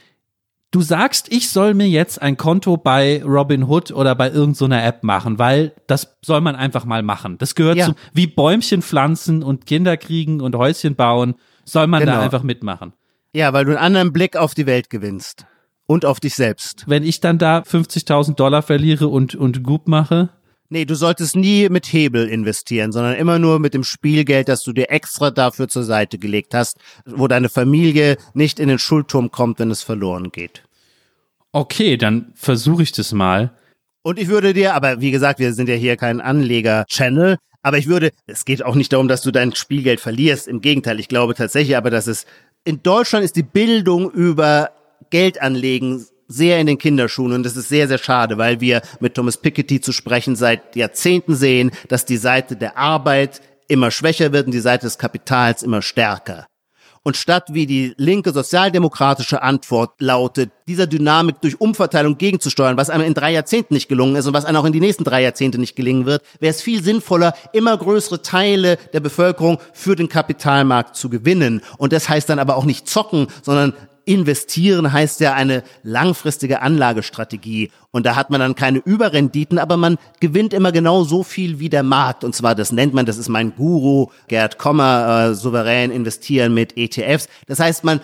Du 0.71 0.81
sagst, 0.81 1.27
ich 1.31 1.49
soll 1.49 1.73
mir 1.73 1.87
jetzt 1.87 2.21
ein 2.21 2.37
Konto 2.37 2.77
bei 2.77 3.21
Robinhood 3.25 3.91
oder 3.91 4.15
bei 4.15 4.29
irgendeiner 4.31 4.83
App 4.85 5.03
machen, 5.03 5.37
weil 5.37 5.73
das 5.87 6.15
soll 6.21 6.39
man 6.39 6.55
einfach 6.55 6.85
mal 6.85 7.03
machen. 7.03 7.37
Das 7.37 7.55
gehört 7.55 7.77
Ja. 7.77 7.85
zum, 7.87 7.95
wie 8.13 8.27
Bäumchen 8.27 8.81
pflanzen 8.81 9.43
und 9.43 9.65
Kinder 9.65 9.97
kriegen 9.97 10.39
und 10.39 10.55
Häuschen 10.55 10.95
bauen, 10.95 11.35
soll 11.65 11.87
man 11.87 12.05
da 12.05 12.13
Genau. 12.13 12.23
einfach 12.23 12.43
mitmachen. 12.43 12.93
Ja, 13.33 13.51
weil 13.53 13.63
du 13.65 13.71
einen 13.71 13.79
anderen 13.85 14.13
Blick 14.13 14.35
auf 14.37 14.53
die 14.55 14.65
Welt 14.65 14.89
gewinnst. 14.89 15.45
Und 15.91 16.05
auf 16.05 16.21
dich 16.21 16.35
selbst. 16.35 16.85
Wenn 16.87 17.03
ich 17.03 17.19
dann 17.19 17.37
da 17.37 17.59
50.000 17.59 18.35
Dollar 18.35 18.61
verliere 18.61 19.09
und, 19.09 19.35
und 19.35 19.61
Goop 19.61 19.89
mache, 19.89 20.29
Nee, 20.69 20.85
du 20.85 20.95
solltest 20.95 21.35
nie 21.35 21.67
mit 21.67 21.85
Hebel 21.91 22.29
investieren, 22.29 22.93
sondern 22.93 23.15
immer 23.15 23.39
nur 23.39 23.59
mit 23.59 23.73
dem 23.73 23.83
Spielgeld, 23.83 24.47
das 24.47 24.63
du 24.63 24.71
dir 24.71 24.89
extra 24.89 25.29
dafür 25.29 25.67
zur 25.67 25.83
Seite 25.83 26.17
gelegt 26.17 26.53
hast, 26.53 26.77
wo 27.05 27.27
deine 27.27 27.49
Familie 27.49 28.15
nicht 28.33 28.57
in 28.57 28.69
den 28.69 28.79
Schuldturm 28.79 29.31
kommt, 29.31 29.59
wenn 29.59 29.69
es 29.69 29.83
verloren 29.83 30.31
geht. 30.31 30.63
okay, 31.51 31.97
dann 31.97 32.31
versuche 32.35 32.83
ich 32.83 32.93
das 32.93 33.11
mal. 33.11 33.51
Und 34.01 34.17
ich 34.17 34.29
würde 34.29 34.53
dir, 34.53 34.75
aber 34.75 35.01
wie 35.01 35.11
gesagt, 35.11 35.39
wir 35.39 35.51
sind 35.51 35.67
ja 35.67 35.75
hier 35.75 35.97
kein 35.97 36.21
Anleger-Channel, 36.21 37.35
aber 37.63 37.77
ich 37.77 37.87
würde, 37.87 38.11
es 38.27 38.45
geht 38.45 38.63
auch 38.63 38.75
nicht 38.75 38.93
darum, 38.93 39.09
dass 39.09 39.23
du 39.23 39.31
dein 39.31 39.53
Spielgeld 39.53 39.99
verlierst. 39.99 40.47
Im 40.47 40.61
Gegenteil, 40.61 41.01
ich 41.01 41.09
glaube 41.09 41.35
tatsächlich 41.35 41.75
aber, 41.75 41.89
dass 41.89 42.07
es, 42.07 42.25
in 42.63 42.81
Deutschland 42.81 43.25
ist 43.25 43.35
die 43.35 43.43
Bildung 43.43 44.09
über 44.09 44.69
Geldanlegen 45.11 46.05
sehr 46.27 46.59
in 46.59 46.67
den 46.67 46.77
Kinderschuhen 46.77 47.33
und 47.33 47.43
das 47.43 47.55
ist 47.55 47.69
sehr, 47.69 47.87
sehr 47.87 47.97
schade, 47.97 48.37
weil 48.37 48.61
wir 48.61 48.81
mit 48.99 49.15
Thomas 49.15 49.37
Piketty 49.37 49.81
zu 49.81 49.91
sprechen 49.91 50.35
seit 50.35 50.75
Jahrzehnten 50.75 51.35
sehen, 51.35 51.71
dass 51.89 52.05
die 52.05 52.17
Seite 52.17 52.55
der 52.55 52.77
Arbeit 52.77 53.41
immer 53.67 53.91
schwächer 53.91 54.31
wird 54.31 54.47
und 54.47 54.53
die 54.53 54.59
Seite 54.59 54.87
des 54.87 54.97
Kapitals 54.97 55.61
immer 55.61 55.81
stärker. 55.81 56.47
Und 57.03 57.17
statt 57.17 57.47
wie 57.49 57.65
die 57.65 57.95
linke 57.97 58.31
sozialdemokratische 58.31 59.41
Antwort 59.41 59.99
lautet, 59.99 60.51
dieser 60.67 60.85
Dynamik 60.85 61.41
durch 61.41 61.59
Umverteilung 61.59 62.19
gegenzusteuern, 62.19 62.77
was 62.77 62.91
einem 62.91 63.05
in 63.05 63.15
drei 63.15 63.31
Jahrzehnten 63.31 63.73
nicht 63.73 63.89
gelungen 63.89 64.15
ist 64.15 64.27
und 64.27 64.35
was 64.35 64.45
einem 64.45 64.57
auch 64.57 64.65
in 64.65 64.73
die 64.73 64.79
nächsten 64.79 65.03
drei 65.03 65.23
Jahrzehnte 65.23 65.57
nicht 65.57 65.75
gelingen 65.75 66.05
wird, 66.05 66.21
wäre 66.39 66.51
es 66.51 66.61
viel 66.61 66.83
sinnvoller, 66.83 67.33
immer 67.53 67.75
größere 67.75 68.21
Teile 68.21 68.77
der 68.93 68.99
Bevölkerung 68.99 69.57
für 69.73 69.95
den 69.95 70.09
Kapitalmarkt 70.09 70.95
zu 70.95 71.09
gewinnen. 71.09 71.63
Und 71.77 71.91
das 71.91 72.07
heißt 72.07 72.29
dann 72.29 72.37
aber 72.37 72.55
auch 72.55 72.65
nicht 72.65 72.87
zocken, 72.87 73.27
sondern 73.41 73.73
investieren 74.05 74.91
heißt 74.91 75.19
ja 75.19 75.33
eine 75.33 75.63
langfristige 75.83 76.61
Anlagestrategie. 76.61 77.71
Und 77.91 78.05
da 78.05 78.15
hat 78.15 78.29
man 78.29 78.39
dann 78.39 78.55
keine 78.55 78.79
Überrenditen, 78.79 79.59
aber 79.59 79.77
man 79.77 79.97
gewinnt 80.19 80.53
immer 80.53 80.71
genau 80.71 81.03
so 81.03 81.23
viel 81.23 81.59
wie 81.59 81.69
der 81.69 81.83
Markt. 81.83 82.23
Und 82.23 82.35
zwar, 82.35 82.55
das 82.55 82.71
nennt 82.71 82.93
man, 82.93 83.05
das 83.05 83.17
ist 83.17 83.29
mein 83.29 83.55
Guru, 83.55 84.07
Gerd 84.27 84.57
Kommer, 84.57 85.29
äh, 85.31 85.35
souverän 85.35 85.91
investieren 85.91 86.53
mit 86.53 86.77
ETFs. 86.77 87.27
Das 87.47 87.59
heißt, 87.59 87.83
man 87.83 88.01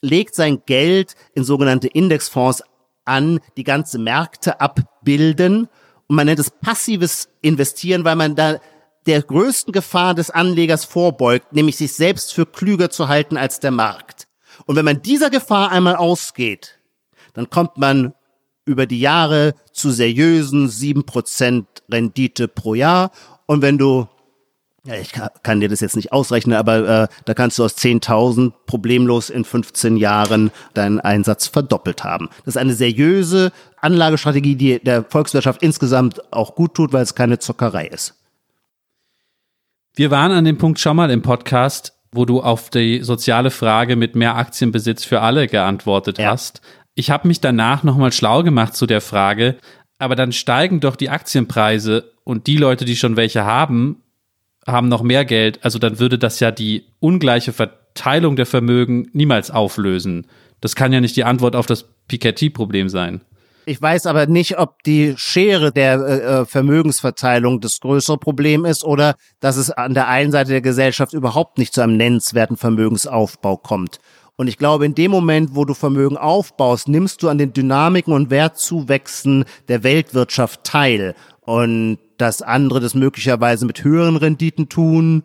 legt 0.00 0.34
sein 0.34 0.62
Geld 0.66 1.14
in 1.34 1.44
sogenannte 1.44 1.88
Indexfonds 1.88 2.62
an, 3.04 3.40
die 3.56 3.64
ganze 3.64 3.98
Märkte 3.98 4.60
abbilden. 4.60 5.68
Und 6.06 6.16
man 6.16 6.26
nennt 6.26 6.40
es 6.40 6.50
passives 6.50 7.28
Investieren, 7.42 8.04
weil 8.04 8.16
man 8.16 8.34
da 8.34 8.58
der 9.06 9.22
größten 9.22 9.72
Gefahr 9.72 10.14
des 10.14 10.30
Anlegers 10.30 10.84
vorbeugt, 10.84 11.52
nämlich 11.52 11.76
sich 11.76 11.94
selbst 11.94 12.34
für 12.34 12.44
klüger 12.44 12.90
zu 12.90 13.08
halten 13.08 13.36
als 13.36 13.60
der 13.60 13.70
Markt. 13.70 14.17
Und 14.66 14.76
wenn 14.76 14.84
man 14.84 15.02
dieser 15.02 15.30
Gefahr 15.30 15.70
einmal 15.70 15.96
ausgeht, 15.96 16.78
dann 17.34 17.50
kommt 17.50 17.78
man 17.78 18.14
über 18.64 18.86
die 18.86 19.00
Jahre 19.00 19.54
zu 19.72 19.90
seriösen 19.90 20.68
7% 20.68 21.64
Rendite 21.90 22.48
pro 22.48 22.74
Jahr. 22.74 23.10
Und 23.46 23.62
wenn 23.62 23.78
du, 23.78 24.06
ja, 24.84 24.94
ich 24.94 25.12
kann, 25.12 25.30
kann 25.42 25.60
dir 25.60 25.68
das 25.68 25.80
jetzt 25.80 25.96
nicht 25.96 26.12
ausrechnen, 26.12 26.56
aber 26.56 27.02
äh, 27.04 27.08
da 27.24 27.34
kannst 27.34 27.58
du 27.58 27.64
aus 27.64 27.76
10.000 27.78 28.52
problemlos 28.66 29.30
in 29.30 29.44
15 29.44 29.96
Jahren 29.96 30.50
deinen 30.74 31.00
Einsatz 31.00 31.46
verdoppelt 31.46 32.04
haben. 32.04 32.28
Das 32.44 32.54
ist 32.54 32.58
eine 32.58 32.74
seriöse 32.74 33.52
Anlagestrategie, 33.80 34.56
die 34.56 34.78
der 34.78 35.04
Volkswirtschaft 35.04 35.62
insgesamt 35.62 36.32
auch 36.32 36.54
gut 36.54 36.74
tut, 36.74 36.92
weil 36.92 37.02
es 37.02 37.14
keine 37.14 37.38
Zockerei 37.38 37.86
ist. 37.86 38.14
Wir 39.94 40.10
waren 40.10 40.30
an 40.30 40.44
dem 40.44 40.58
Punkt 40.58 40.78
schon 40.78 40.96
mal 40.96 41.10
im 41.10 41.22
Podcast, 41.22 41.97
wo 42.12 42.24
du 42.24 42.40
auf 42.40 42.70
die 42.70 43.02
soziale 43.02 43.50
Frage 43.50 43.96
mit 43.96 44.14
mehr 44.16 44.36
Aktienbesitz 44.36 45.04
für 45.04 45.20
alle 45.20 45.46
geantwortet 45.46 46.18
Ja. 46.18 46.30
hast. 46.30 46.60
Ich 46.94 47.10
habe 47.10 47.28
mich 47.28 47.40
danach 47.40 47.82
nochmal 47.82 48.12
schlau 48.12 48.42
gemacht 48.42 48.74
zu 48.74 48.86
der 48.86 49.00
Frage, 49.00 49.56
aber 49.98 50.16
dann 50.16 50.32
steigen 50.32 50.80
doch 50.80 50.96
die 50.96 51.10
Aktienpreise 51.10 52.12
und 52.24 52.46
die 52.46 52.56
Leute, 52.56 52.84
die 52.84 52.96
schon 52.96 53.16
welche 53.16 53.44
haben, 53.44 54.02
haben 54.66 54.88
noch 54.88 55.02
mehr 55.02 55.24
Geld. 55.24 55.64
Also 55.64 55.78
dann 55.78 55.98
würde 55.98 56.18
das 56.18 56.40
ja 56.40 56.50
die 56.50 56.84
ungleiche 57.00 57.52
Verteilung 57.52 58.36
der 58.36 58.46
Vermögen 58.46 59.08
niemals 59.12 59.50
auflösen. 59.50 60.26
Das 60.60 60.74
kann 60.74 60.92
ja 60.92 61.00
nicht 61.00 61.16
die 61.16 61.24
Antwort 61.24 61.56
auf 61.56 61.66
das 61.66 61.84
Piketty-Problem 62.08 62.88
sein. 62.88 63.20
Ich 63.68 63.82
weiß 63.82 64.06
aber 64.06 64.24
nicht, 64.24 64.58
ob 64.58 64.82
die 64.84 65.12
Schere 65.18 65.72
der 65.72 66.00
äh, 66.00 66.20
äh, 66.20 66.44
Vermögensverteilung 66.46 67.60
das 67.60 67.80
größere 67.80 68.16
Problem 68.16 68.64
ist 68.64 68.82
oder 68.82 69.14
dass 69.40 69.58
es 69.58 69.70
an 69.70 69.92
der 69.92 70.08
einen 70.08 70.32
Seite 70.32 70.52
der 70.52 70.62
Gesellschaft 70.62 71.12
überhaupt 71.12 71.58
nicht 71.58 71.74
zu 71.74 71.82
einem 71.82 71.98
nennenswerten 71.98 72.56
Vermögensaufbau 72.56 73.58
kommt. 73.58 73.98
Und 74.36 74.48
ich 74.48 74.56
glaube, 74.56 74.86
in 74.86 74.94
dem 74.94 75.10
Moment, 75.10 75.50
wo 75.54 75.66
du 75.66 75.74
Vermögen 75.74 76.16
aufbaust, 76.16 76.88
nimmst 76.88 77.22
du 77.22 77.28
an 77.28 77.36
den 77.36 77.52
Dynamiken 77.52 78.14
und 78.14 78.30
Wertzuwächsen 78.30 79.44
der 79.68 79.82
Weltwirtschaft 79.82 80.64
teil. 80.64 81.14
Und 81.42 81.98
dass 82.16 82.40
andere 82.40 82.80
das 82.80 82.94
möglicherweise 82.94 83.66
mit 83.66 83.84
höheren 83.84 84.16
Renditen 84.16 84.70
tun, 84.70 85.24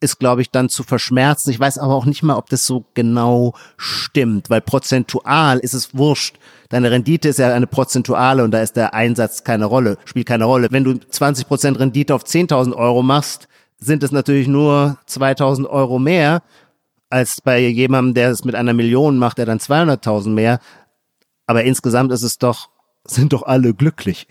ist, 0.00 0.18
glaube 0.18 0.42
ich, 0.42 0.50
dann 0.50 0.68
zu 0.68 0.82
verschmerzen. 0.82 1.50
Ich 1.50 1.58
weiß 1.58 1.78
aber 1.78 1.94
auch 1.94 2.04
nicht 2.04 2.22
mal, 2.22 2.36
ob 2.36 2.50
das 2.50 2.66
so 2.66 2.84
genau 2.94 3.54
stimmt, 3.76 4.50
weil 4.50 4.60
prozentual 4.60 5.58
ist 5.58 5.74
es 5.74 5.96
wurscht. 5.96 6.36
Deine 6.68 6.90
Rendite 6.90 7.28
ist 7.28 7.38
ja 7.38 7.54
eine 7.54 7.66
prozentuale 7.66 8.44
und 8.44 8.50
da 8.50 8.60
ist 8.60 8.76
der 8.76 8.92
Einsatz 8.94 9.44
keine 9.44 9.64
Rolle, 9.64 9.98
spielt 10.04 10.26
keine 10.26 10.44
Rolle. 10.44 10.68
Wenn 10.70 10.84
du 10.84 10.92
20% 10.92 11.78
Rendite 11.78 12.14
auf 12.14 12.24
10.000 12.24 12.74
Euro 12.74 13.02
machst, 13.02 13.48
sind 13.78 14.02
es 14.02 14.12
natürlich 14.12 14.48
nur 14.48 14.98
2.000 15.08 15.66
Euro 15.66 15.98
mehr 15.98 16.42
als 17.08 17.40
bei 17.40 17.60
jemandem, 17.60 18.14
der 18.14 18.30
es 18.30 18.44
mit 18.44 18.54
einer 18.54 18.72
Million 18.72 19.16
macht, 19.16 19.38
der 19.38 19.46
dann 19.46 19.58
200.000 19.58 20.30
mehr. 20.30 20.60
Aber 21.46 21.64
insgesamt 21.64 22.12
ist 22.12 22.22
es 22.22 22.38
doch, 22.38 22.68
sind 23.04 23.32
doch 23.32 23.44
alle 23.44 23.74
glücklich. 23.74 24.26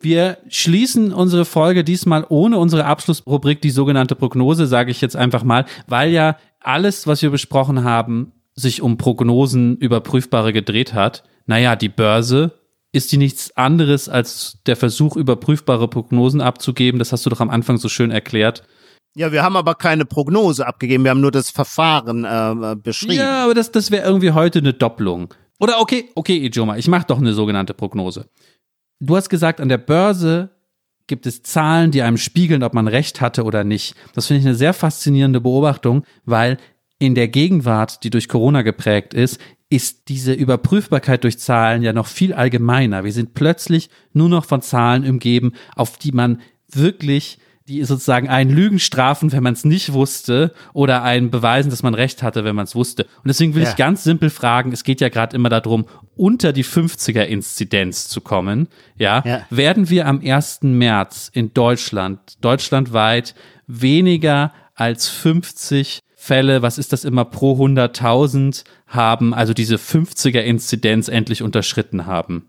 Wir 0.00 0.38
schließen 0.48 1.12
unsere 1.12 1.44
Folge 1.44 1.84
diesmal 1.84 2.24
ohne 2.30 2.58
unsere 2.58 2.86
Abschlussrubrik, 2.86 3.60
die 3.60 3.70
sogenannte 3.70 4.16
Prognose, 4.16 4.66
sage 4.66 4.90
ich 4.90 5.02
jetzt 5.02 5.14
einfach 5.14 5.44
mal, 5.44 5.66
weil 5.86 6.10
ja 6.10 6.38
alles, 6.58 7.06
was 7.06 7.20
wir 7.20 7.30
besprochen 7.30 7.84
haben, 7.84 8.32
sich 8.54 8.80
um 8.80 8.96
Prognosen 8.96 9.76
überprüfbare 9.76 10.54
gedreht 10.54 10.94
hat. 10.94 11.22
Naja, 11.46 11.76
die 11.76 11.90
Börse 11.90 12.52
ist 12.92 13.12
die 13.12 13.18
nichts 13.18 13.56
anderes 13.56 14.08
als 14.08 14.58
der 14.66 14.76
Versuch, 14.76 15.16
überprüfbare 15.16 15.88
Prognosen 15.88 16.40
abzugeben. 16.40 16.98
Das 16.98 17.12
hast 17.12 17.26
du 17.26 17.30
doch 17.30 17.40
am 17.40 17.50
Anfang 17.50 17.76
so 17.76 17.88
schön 17.88 18.10
erklärt. 18.10 18.64
Ja, 19.14 19.32
wir 19.32 19.42
haben 19.42 19.56
aber 19.56 19.74
keine 19.74 20.06
Prognose 20.06 20.66
abgegeben, 20.66 21.04
wir 21.04 21.10
haben 21.10 21.20
nur 21.20 21.32
das 21.32 21.50
Verfahren 21.50 22.24
äh, 22.24 22.76
beschrieben. 22.76 23.14
Ja, 23.14 23.44
aber 23.44 23.54
das, 23.54 23.70
das 23.70 23.90
wäre 23.90 24.06
irgendwie 24.06 24.30
heute 24.30 24.60
eine 24.60 24.72
Doppelung. 24.72 25.34
Oder 25.58 25.80
okay, 25.80 26.08
okay, 26.14 26.46
Ijoma, 26.46 26.78
ich 26.78 26.88
mache 26.88 27.06
doch 27.06 27.18
eine 27.18 27.34
sogenannte 27.34 27.74
Prognose. 27.74 28.30
Du 29.00 29.16
hast 29.16 29.30
gesagt, 29.30 29.60
an 29.60 29.70
der 29.70 29.78
Börse 29.78 30.50
gibt 31.06 31.26
es 31.26 31.42
Zahlen, 31.42 31.90
die 31.90 32.02
einem 32.02 32.18
spiegeln, 32.18 32.62
ob 32.62 32.74
man 32.74 32.86
recht 32.86 33.20
hatte 33.20 33.44
oder 33.44 33.64
nicht. 33.64 33.94
Das 34.14 34.26
finde 34.26 34.40
ich 34.40 34.46
eine 34.46 34.54
sehr 34.54 34.74
faszinierende 34.74 35.40
Beobachtung, 35.40 36.04
weil 36.24 36.58
in 36.98 37.14
der 37.14 37.28
Gegenwart, 37.28 38.04
die 38.04 38.10
durch 38.10 38.28
Corona 38.28 38.62
geprägt 38.62 39.14
ist, 39.14 39.40
ist 39.70 40.08
diese 40.08 40.34
Überprüfbarkeit 40.34 41.24
durch 41.24 41.38
Zahlen 41.38 41.82
ja 41.82 41.92
noch 41.92 42.06
viel 42.06 42.34
allgemeiner. 42.34 43.02
Wir 43.02 43.12
sind 43.12 43.34
plötzlich 43.34 43.88
nur 44.12 44.28
noch 44.28 44.44
von 44.44 44.60
Zahlen 44.60 45.08
umgeben, 45.08 45.52
auf 45.74 45.96
die 45.96 46.12
man 46.12 46.40
wirklich 46.68 47.38
die 47.70 47.84
sozusagen 47.84 48.28
einen 48.28 48.50
Lügen 48.50 48.80
strafen, 48.80 49.30
wenn 49.30 49.44
man 49.44 49.52
es 49.52 49.64
nicht 49.64 49.92
wusste, 49.92 50.52
oder 50.72 51.02
einen 51.04 51.30
beweisen, 51.30 51.70
dass 51.70 51.84
man 51.84 51.94
recht 51.94 52.22
hatte, 52.22 52.42
wenn 52.42 52.56
man 52.56 52.64
es 52.64 52.74
wusste. 52.74 53.04
Und 53.04 53.28
deswegen 53.28 53.54
will 53.54 53.62
Ja. 53.62 53.70
ich 53.70 53.76
ganz 53.76 54.02
simpel 54.02 54.28
fragen, 54.28 54.72
es 54.72 54.82
geht 54.82 55.00
ja 55.00 55.08
gerade 55.08 55.36
immer 55.36 55.48
darum, 55.48 55.86
unter 56.16 56.52
die 56.52 56.64
50er-Inzidenz 56.64 58.08
zu 58.08 58.20
kommen. 58.20 58.66
Ja? 58.96 59.22
Ja. 59.24 59.46
Werden 59.50 59.88
wir 59.88 60.06
am 60.06 60.20
1. 60.20 60.60
März 60.62 61.30
in 61.32 61.54
Deutschland, 61.54 62.18
deutschlandweit, 62.40 63.34
weniger 63.68 64.52
als 64.74 65.06
50 65.08 66.00
Fälle, 66.16 66.60
was 66.62 66.76
ist 66.76 66.92
das 66.92 67.04
immer 67.04 67.24
pro 67.24 67.56
100.000 67.56 68.64
haben, 68.88 69.32
also 69.32 69.54
diese 69.54 69.76
50er-Inzidenz 69.76 71.08
endlich 71.08 71.42
unterschritten 71.42 72.06
haben? 72.06 72.46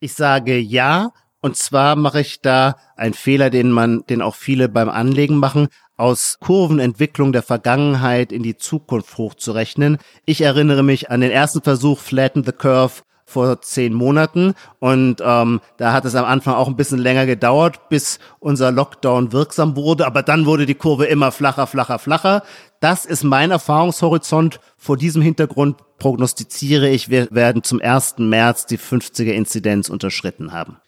Ich 0.00 0.14
sage 0.14 0.56
ja. 0.58 1.10
Und 1.40 1.56
zwar 1.56 1.94
mache 1.96 2.20
ich 2.20 2.40
da 2.40 2.76
einen 2.96 3.14
Fehler, 3.14 3.50
den 3.50 3.70
man, 3.70 4.04
den 4.08 4.22
auch 4.22 4.34
viele 4.34 4.68
beim 4.68 4.88
Anlegen 4.88 5.36
machen, 5.36 5.68
aus 5.96 6.38
Kurvenentwicklung 6.40 7.32
der 7.32 7.42
Vergangenheit 7.42 8.32
in 8.32 8.42
die 8.42 8.56
Zukunft 8.56 9.18
hochzurechnen. 9.18 9.98
Ich 10.24 10.40
erinnere 10.40 10.82
mich 10.82 11.10
an 11.10 11.20
den 11.20 11.30
ersten 11.30 11.62
Versuch 11.62 12.00
Flatten 12.00 12.44
the 12.44 12.52
Curve 12.52 13.02
vor 13.28 13.60
zehn 13.60 13.92
Monaten 13.92 14.54
und 14.78 15.20
ähm, 15.22 15.60
da 15.76 15.92
hat 15.92 16.06
es 16.06 16.14
am 16.14 16.24
Anfang 16.24 16.54
auch 16.54 16.66
ein 16.66 16.76
bisschen 16.76 16.98
länger 16.98 17.26
gedauert, 17.26 17.90
bis 17.90 18.18
unser 18.38 18.72
Lockdown 18.72 19.32
wirksam 19.32 19.76
wurde, 19.76 20.06
aber 20.06 20.22
dann 20.22 20.46
wurde 20.46 20.64
die 20.64 20.74
Kurve 20.74 21.04
immer 21.04 21.30
flacher, 21.30 21.66
flacher, 21.66 21.98
flacher. 21.98 22.42
Das 22.80 23.04
ist 23.04 23.24
mein 23.24 23.50
Erfahrungshorizont. 23.50 24.60
Vor 24.78 24.96
diesem 24.96 25.20
Hintergrund 25.20 25.76
prognostiziere 25.98 26.88
ich, 26.88 27.10
wir 27.10 27.28
werden 27.30 27.62
zum 27.62 27.82
1. 27.82 28.14
März 28.18 28.64
die 28.64 28.78
50er 28.78 29.32
Inzidenz 29.32 29.90
unterschritten 29.90 30.52
haben. 30.52 30.78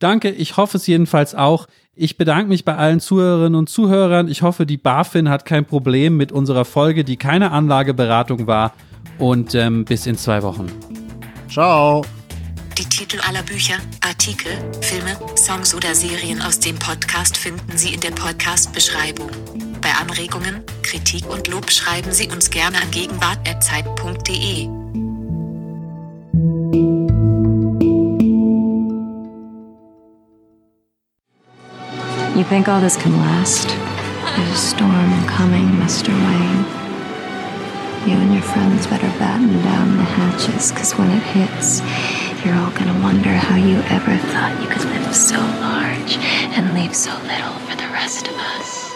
Danke, 0.00 0.30
ich 0.30 0.56
hoffe 0.56 0.78
es 0.78 0.86
jedenfalls 0.86 1.34
auch. 1.34 1.66
Ich 1.94 2.16
bedanke 2.16 2.48
mich 2.48 2.64
bei 2.64 2.74
allen 2.74 3.00
Zuhörerinnen 3.00 3.54
und 3.54 3.68
Zuhörern. 3.68 4.28
Ich 4.28 4.42
hoffe, 4.42 4.64
die 4.64 4.78
BaFin 4.78 5.28
hat 5.28 5.44
kein 5.44 5.66
Problem 5.66 6.16
mit 6.16 6.32
unserer 6.32 6.64
Folge, 6.64 7.04
die 7.04 7.18
keine 7.18 7.52
Anlageberatung 7.52 8.46
war. 8.46 8.72
Und 9.18 9.54
ähm, 9.54 9.84
bis 9.84 10.06
in 10.06 10.16
zwei 10.16 10.42
Wochen. 10.42 10.72
Ciao. 11.50 12.02
Die 12.78 12.86
Titel 12.86 13.20
aller 13.28 13.42
Bücher, 13.42 13.74
Artikel, 14.00 14.52
Filme, 14.80 15.18
Songs 15.36 15.74
oder 15.74 15.94
Serien 15.94 16.40
aus 16.40 16.58
dem 16.58 16.78
Podcast 16.78 17.36
finden 17.36 17.76
Sie 17.76 17.92
in 17.92 18.00
der 18.00 18.12
Podcast-Beschreibung. 18.12 19.28
Bei 19.82 19.90
Anregungen, 20.00 20.62
Kritik 20.82 21.28
und 21.28 21.48
Lob 21.48 21.70
schreiben 21.70 22.12
Sie 22.12 22.28
uns 22.28 22.48
gerne 22.48 22.78
an 22.78 22.90
gegenwart.zeit.de. 22.90 25.09
You 32.40 32.46
think 32.46 32.68
all 32.68 32.80
this 32.80 32.96
can 32.96 33.12
last? 33.18 33.68
There's 33.68 34.50
a 34.50 34.56
storm 34.56 35.26
coming, 35.26 35.66
Mr. 35.76 36.08
Wayne. 36.08 36.64
You 38.08 38.16
and 38.16 38.32
your 38.32 38.42
friends 38.42 38.86
better 38.86 39.08
batten 39.18 39.52
down 39.62 39.98
the 39.98 40.04
hatches, 40.04 40.72
because 40.72 40.92
when 40.92 41.10
it 41.10 41.22
hits, 41.22 41.82
you're 42.42 42.54
all 42.54 42.70
gonna 42.70 42.98
wonder 43.02 43.28
how 43.28 43.56
you 43.56 43.76
ever 43.92 44.16
thought 44.32 44.58
you 44.62 44.68
could 44.70 44.86
live 44.86 45.14
so 45.14 45.36
large 45.36 46.16
and 46.56 46.72
leave 46.72 46.96
so 46.96 47.12
little 47.24 47.52
for 47.68 47.76
the 47.76 47.92
rest 47.92 48.26
of 48.26 48.34
us. 48.34 48.89